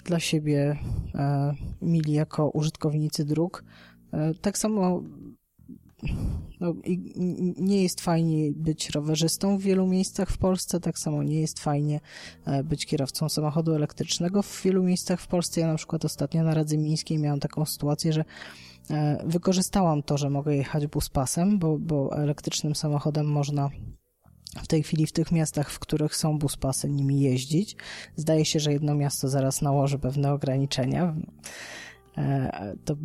dla 0.05 0.19
siebie 0.19 0.77
e, 1.15 1.53
mili 1.81 2.13
jako 2.13 2.49
użytkownicy 2.49 3.25
dróg. 3.25 3.63
E, 4.13 4.33
tak 4.33 4.57
samo 4.57 5.03
no, 6.59 6.73
nie 7.57 7.83
jest 7.83 8.01
fajnie 8.01 8.51
być 8.51 8.89
rowerzystą 8.89 9.57
w 9.57 9.61
wielu 9.61 9.87
miejscach 9.87 10.29
w 10.29 10.37
Polsce, 10.37 10.79
tak 10.79 10.99
samo 10.99 11.23
nie 11.23 11.41
jest 11.41 11.59
fajnie 11.59 11.99
e, 12.45 12.63
być 12.63 12.85
kierowcą 12.85 13.29
samochodu 13.29 13.73
elektrycznego 13.73 14.41
w 14.41 14.61
wielu 14.63 14.83
miejscach 14.83 15.21
w 15.21 15.27
Polsce. 15.27 15.61
Ja 15.61 15.67
na 15.67 15.75
przykład 15.75 16.05
ostatnio 16.05 16.43
na 16.43 16.53
Radzy 16.53 16.77
Mińskiej 16.77 17.19
miałam 17.19 17.39
taką 17.39 17.65
sytuację, 17.65 18.13
że 18.13 18.25
e, 18.89 19.23
wykorzystałam 19.25 20.03
to, 20.03 20.17
że 20.17 20.29
mogę 20.29 20.55
jechać 20.55 20.87
buspasem, 20.87 21.59
bo, 21.59 21.77
bo 21.79 22.17
elektrycznym 22.17 22.75
samochodem 22.75 23.25
można 23.25 23.69
w 24.63 24.67
tej 24.67 24.83
chwili 24.83 25.07
w 25.07 25.11
tych 25.11 25.31
miastach, 25.31 25.71
w 25.71 25.79
których 25.79 26.15
są 26.15 26.39
buspasy, 26.39 26.89
nimi 26.89 27.19
jeździć. 27.19 27.75
Zdaje 28.15 28.45
się, 28.45 28.59
że 28.59 28.73
jedno 28.73 28.95
miasto 28.95 29.29
zaraz 29.29 29.61
nałoży 29.61 29.99
pewne 29.99 30.33
ograniczenia. 30.33 31.15
E, 32.17 32.75
to 32.85 32.95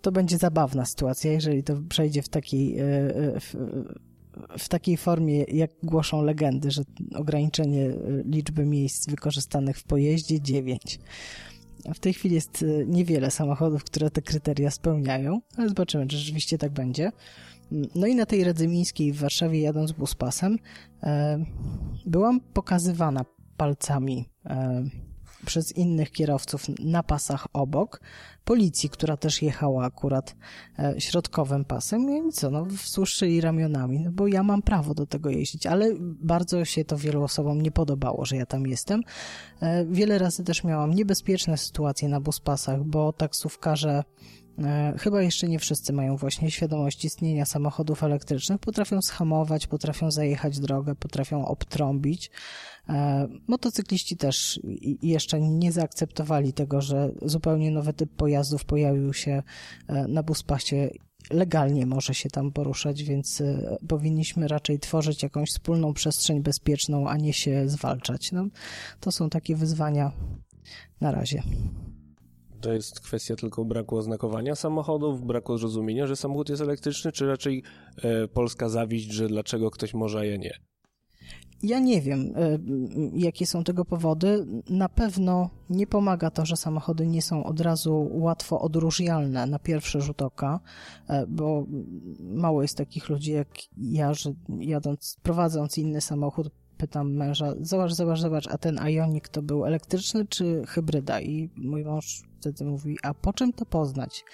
to 0.00 0.12
będzie 0.12 0.38
zabawna 0.38 0.84
sytuacja, 0.84 1.32
jeżeli 1.32 1.62
to 1.62 1.76
przejdzie 1.88 2.22
w 2.22 2.28
takiej, 2.28 2.78
e, 2.78 2.84
e, 2.84 3.40
w, 3.40 3.56
w 4.58 4.68
takiej 4.68 4.96
formie, 4.96 5.44
jak 5.44 5.70
głoszą 5.82 6.22
legendy, 6.22 6.70
że 6.70 6.82
ograniczenie 7.14 7.86
e, 7.86 7.94
liczby 8.24 8.66
miejsc 8.66 9.10
wykorzystanych 9.10 9.78
w 9.78 9.84
pojeździe 9.84 10.40
9. 10.40 10.98
W 11.94 11.98
tej 11.98 12.12
chwili 12.12 12.34
jest 12.34 12.64
niewiele 12.86 13.30
samochodów, 13.30 13.84
które 13.84 14.10
te 14.10 14.22
kryteria 14.22 14.70
spełniają, 14.70 15.40
ale 15.56 15.68
zobaczymy, 15.68 16.06
czy 16.06 16.16
rzeczywiście 16.16 16.58
tak 16.58 16.72
będzie. 16.72 17.12
No 17.94 18.06
i 18.06 18.14
na 18.14 18.26
tej 18.26 18.44
Radzymińskiej 18.44 19.12
w 19.12 19.16
Warszawie 19.16 19.60
jadąc 19.60 19.92
buspasem 19.92 20.58
byłam 22.06 22.40
pokazywana 22.40 23.24
palcami 23.56 24.28
przez 25.46 25.76
innych 25.76 26.10
kierowców 26.10 26.66
na 26.78 27.02
pasach 27.02 27.46
obok, 27.52 28.00
policji, 28.44 28.90
która 28.90 29.16
też 29.16 29.42
jechała 29.42 29.84
akurat 29.84 30.36
e, 30.78 30.94
środkowym 30.98 31.64
pasem 31.64 32.28
i 32.28 32.32
co, 32.32 32.50
no 32.50 32.64
wzruszyli 32.64 33.40
ramionami, 33.40 34.00
no 34.00 34.10
bo 34.10 34.26
ja 34.26 34.42
mam 34.42 34.62
prawo 34.62 34.94
do 34.94 35.06
tego 35.06 35.30
jeździć, 35.30 35.66
ale 35.66 35.94
bardzo 36.00 36.64
się 36.64 36.84
to 36.84 36.96
wielu 36.96 37.22
osobom 37.22 37.60
nie 37.60 37.70
podobało, 37.70 38.24
że 38.24 38.36
ja 38.36 38.46
tam 38.46 38.66
jestem. 38.66 39.02
E, 39.60 39.86
wiele 39.86 40.18
razy 40.18 40.44
też 40.44 40.64
miałam 40.64 40.94
niebezpieczne 40.94 41.56
sytuacje 41.56 42.08
na 42.08 42.20
buspasach, 42.20 42.84
bo 42.84 43.12
taksówkarze 43.12 44.04
chyba 44.98 45.22
jeszcze 45.22 45.48
nie 45.48 45.58
wszyscy 45.58 45.92
mają 45.92 46.16
właśnie 46.16 46.50
świadomość 46.50 47.04
istnienia 47.04 47.44
samochodów 47.46 48.02
elektrycznych. 48.02 48.58
Potrafią 48.58 49.02
schamować, 49.02 49.66
potrafią 49.66 50.10
zajechać 50.10 50.60
drogę, 50.60 50.94
potrafią 50.94 51.46
obtrąbić. 51.46 52.30
E, 52.88 53.28
motocykliści 53.48 54.16
też 54.16 54.60
jeszcze 55.02 55.40
nie 55.40 55.72
zaakceptowali 55.72 56.52
tego, 56.52 56.80
że 56.80 57.12
zupełnie 57.22 57.70
nowy 57.70 57.92
typ 57.92 58.10
pojazdów 58.16 58.64
pojawił 58.64 59.12
się 59.12 59.42
e, 59.88 60.08
na 60.08 60.22
buspasie 60.22 60.90
legalnie 61.30 61.86
może 61.86 62.14
się 62.14 62.30
tam 62.30 62.52
poruszać, 62.52 63.02
więc 63.02 63.42
powinniśmy 63.88 64.48
raczej 64.48 64.78
tworzyć 64.78 65.22
jakąś 65.22 65.50
wspólną 65.50 65.94
przestrzeń 65.94 66.40
bezpieczną, 66.40 67.08
a 67.08 67.16
nie 67.16 67.32
się 67.32 67.68
zwalczać. 67.68 68.32
No, 68.32 68.46
to 69.00 69.12
są 69.12 69.30
takie 69.30 69.56
wyzwania 69.56 70.12
na 71.00 71.12
razie 71.12 71.42
to 72.60 72.72
jest 72.72 73.00
kwestia 73.00 73.36
tylko 73.36 73.64
braku 73.64 73.96
oznakowania 73.96 74.54
samochodów, 74.54 75.26
braku 75.26 75.58
zrozumienia, 75.58 76.06
że 76.06 76.16
samochód 76.16 76.48
jest 76.48 76.62
elektryczny, 76.62 77.12
czy 77.12 77.26
raczej 77.26 77.62
e, 78.02 78.28
polska 78.28 78.68
zawiść, 78.68 79.12
że 79.12 79.28
dlaczego 79.28 79.70
ktoś 79.70 79.94
może, 79.94 80.18
a 80.18 80.24
ja 80.24 80.36
nie? 80.36 80.52
Ja 81.62 81.78
nie 81.78 82.00
wiem, 82.00 82.32
e, 82.36 82.58
jakie 83.14 83.46
są 83.46 83.64
tego 83.64 83.84
powody. 83.84 84.46
Na 84.70 84.88
pewno 84.88 85.50
nie 85.70 85.86
pomaga 85.86 86.30
to, 86.30 86.46
że 86.46 86.56
samochody 86.56 87.06
nie 87.06 87.22
są 87.22 87.44
od 87.44 87.60
razu 87.60 88.10
łatwo 88.12 88.60
odróżnialne 88.60 89.46
na 89.46 89.58
pierwszy 89.58 90.00
rzut 90.00 90.22
oka, 90.22 90.60
e, 91.08 91.26
bo 91.26 91.66
mało 92.20 92.62
jest 92.62 92.76
takich 92.76 93.08
ludzi 93.08 93.32
jak 93.32 93.48
ja, 93.76 94.14
że 94.14 94.32
jadąc, 94.58 95.16
prowadząc 95.22 95.78
inny 95.78 96.00
samochód, 96.00 96.50
pytam 96.80 97.12
męża, 97.12 97.54
zobacz, 97.60 97.92
zobacz, 97.92 98.20
zobacz, 98.20 98.48
a 98.48 98.58
ten 98.58 98.78
Ioniq 98.88 99.28
to 99.28 99.42
był 99.42 99.64
elektryczny 99.64 100.26
czy 100.26 100.62
hybryda? 100.68 101.20
I 101.20 101.50
mój 101.56 101.84
mąż 101.84 102.22
wtedy 102.40 102.64
mówi, 102.64 102.98
a 103.02 103.14
po 103.14 103.32
czym 103.32 103.52
to 103.52 103.66
poznać? 103.66 104.24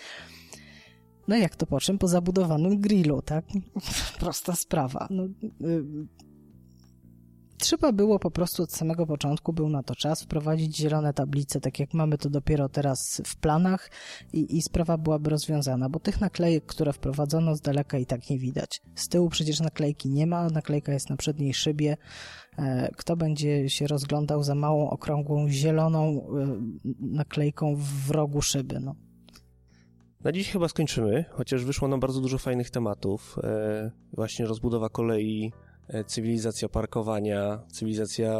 No 1.28 1.36
jak 1.36 1.56
to 1.56 1.66
po 1.66 1.80
czym? 1.80 1.98
Po 1.98 2.08
zabudowanym 2.08 2.80
grillu, 2.80 3.22
tak? 3.22 3.44
Prosta 4.20 4.52
sprawa. 4.52 5.08
No, 5.10 5.24
y 5.24 5.84
trzeba 7.58 7.92
było 7.92 8.18
po 8.18 8.30
prostu 8.30 8.62
od 8.62 8.72
samego 8.72 9.06
początku, 9.06 9.52
był 9.52 9.68
na 9.68 9.82
to 9.82 9.94
czas, 9.94 10.22
wprowadzić 10.22 10.76
zielone 10.76 11.12
tablice, 11.12 11.60
tak 11.60 11.80
jak 11.80 11.94
mamy 11.94 12.18
to 12.18 12.30
dopiero 12.30 12.68
teraz 12.68 13.22
w 13.26 13.36
planach 13.36 13.90
i, 14.32 14.56
i 14.56 14.62
sprawa 14.62 14.98
byłaby 14.98 15.30
rozwiązana, 15.30 15.88
bo 15.88 16.00
tych 16.00 16.20
naklejek, 16.20 16.66
które 16.66 16.92
wprowadzono 16.92 17.56
z 17.56 17.60
daleka 17.60 17.98
i 17.98 18.06
tak 18.06 18.30
nie 18.30 18.38
widać. 18.38 18.82
Z 18.94 19.08
tyłu 19.08 19.28
przecież 19.28 19.60
naklejki 19.60 20.10
nie 20.10 20.26
ma, 20.26 20.48
naklejka 20.48 20.92
jest 20.92 21.10
na 21.10 21.16
przedniej 21.16 21.54
szybie. 21.54 21.96
Kto 22.96 23.16
będzie 23.16 23.70
się 23.70 23.86
rozglądał 23.86 24.42
za 24.42 24.54
małą, 24.54 24.90
okrągłą, 24.90 25.48
zieloną 25.48 26.26
naklejką 27.00 27.76
w 27.76 28.10
rogu 28.10 28.42
szyby? 28.42 28.80
No. 28.80 28.94
Na 30.24 30.32
dziś 30.32 30.50
chyba 30.50 30.68
skończymy, 30.68 31.24
chociaż 31.30 31.64
wyszło 31.64 31.88
nam 31.88 32.00
bardzo 32.00 32.20
dużo 32.20 32.38
fajnych 32.38 32.70
tematów. 32.70 33.38
E, 33.42 33.90
właśnie 34.12 34.46
rozbudowa 34.46 34.88
kolei, 34.88 35.52
e, 35.54 35.65
cywilizacja 36.06 36.68
parkowania, 36.68 37.62
cywilizacja 37.72 38.32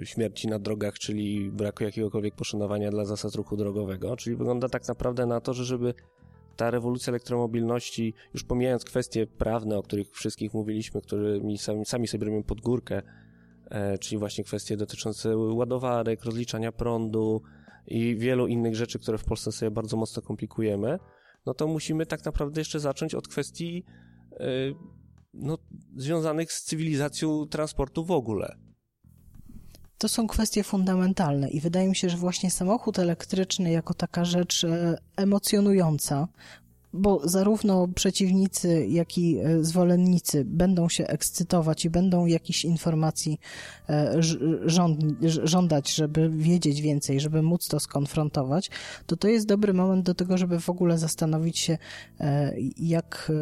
e, 0.00 0.06
śmierci 0.06 0.48
na 0.48 0.58
drogach, 0.58 0.94
czyli 0.94 1.50
braku 1.50 1.84
jakiegokolwiek 1.84 2.34
poszanowania 2.34 2.90
dla 2.90 3.04
zasad 3.04 3.34
ruchu 3.34 3.56
drogowego. 3.56 4.16
Czyli 4.16 4.36
wygląda 4.36 4.68
tak 4.68 4.88
naprawdę 4.88 5.26
na 5.26 5.40
to, 5.40 5.54
że 5.54 5.64
żeby 5.64 5.94
ta 6.56 6.70
rewolucja 6.70 7.10
elektromobilności, 7.10 8.14
już 8.34 8.44
pomijając 8.44 8.84
kwestie 8.84 9.26
prawne, 9.26 9.78
o 9.78 9.82
których 9.82 10.10
wszystkich 10.10 10.54
mówiliśmy, 10.54 11.00
którymi 11.00 11.58
sami, 11.58 11.86
sami 11.86 12.08
sobie 12.08 12.24
robimy 12.24 12.44
pod 12.44 12.60
górkę, 12.60 13.02
czyli 14.00 14.18
właśnie 14.18 14.44
kwestie 14.44 14.76
dotyczące 14.76 15.36
ładowarek, 15.36 16.24
rozliczania 16.24 16.72
prądu, 16.72 17.42
i 17.86 18.16
wielu 18.16 18.46
innych 18.46 18.76
rzeczy, 18.76 18.98
które 18.98 19.18
w 19.18 19.24
Polsce 19.24 19.52
sobie 19.52 19.70
bardzo 19.70 19.96
mocno 19.96 20.22
komplikujemy, 20.22 20.98
no 21.46 21.54
to 21.54 21.66
musimy 21.66 22.06
tak 22.06 22.24
naprawdę 22.24 22.60
jeszcze 22.60 22.80
zacząć 22.80 23.14
od 23.14 23.28
kwestii 23.28 23.84
no, 25.34 25.58
związanych 25.96 26.52
z 26.52 26.62
cywilizacją 26.62 27.46
transportu 27.46 28.04
w 28.04 28.10
ogóle. 28.10 28.56
To 29.98 30.08
są 30.08 30.26
kwestie 30.26 30.64
fundamentalne 30.64 31.50
i 31.50 31.60
wydaje 31.60 31.88
mi 31.88 31.96
się, 31.96 32.10
że 32.10 32.16
właśnie 32.16 32.50
samochód 32.50 32.98
elektryczny 32.98 33.70
jako 33.70 33.94
taka 33.94 34.24
rzecz 34.24 34.64
e, 34.64 34.98
emocjonująca, 35.16 36.28
bo 36.92 37.28
zarówno 37.28 37.88
przeciwnicy, 37.88 38.86
jak 38.86 39.18
i 39.18 39.38
e, 39.38 39.64
zwolennicy 39.64 40.44
będą 40.44 40.88
się 40.88 41.06
ekscytować 41.06 41.84
i 41.84 41.90
będą 41.90 42.26
jakichś 42.26 42.64
informacji 42.64 43.40
e, 43.88 44.20
żądać, 45.44 45.94
żeby 45.94 46.30
wiedzieć 46.30 46.80
więcej, 46.80 47.20
żeby 47.20 47.42
móc 47.42 47.68
to 47.68 47.80
skonfrontować, 47.80 48.70
to 49.06 49.16
to 49.16 49.28
jest 49.28 49.46
dobry 49.46 49.74
moment 49.74 50.06
do 50.06 50.14
tego, 50.14 50.38
żeby 50.38 50.60
w 50.60 50.70
ogóle 50.70 50.98
zastanowić 50.98 51.58
się, 51.58 51.78
jak 52.76 53.32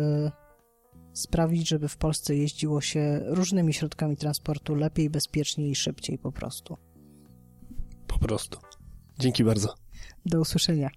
sprawić, 1.18 1.68
żeby 1.68 1.88
w 1.88 1.96
Polsce 1.96 2.36
jeździło 2.36 2.80
się 2.80 3.20
różnymi 3.24 3.74
środkami 3.74 4.16
transportu 4.16 4.74
lepiej, 4.74 5.10
bezpieczniej 5.10 5.70
i 5.70 5.74
szybciej 5.74 6.18
po 6.18 6.32
prostu. 6.32 6.76
Po 8.06 8.18
prostu. 8.18 8.58
Dzięki 9.18 9.44
bardzo. 9.44 9.74
Do 10.26 10.40
usłyszenia. 10.40 10.90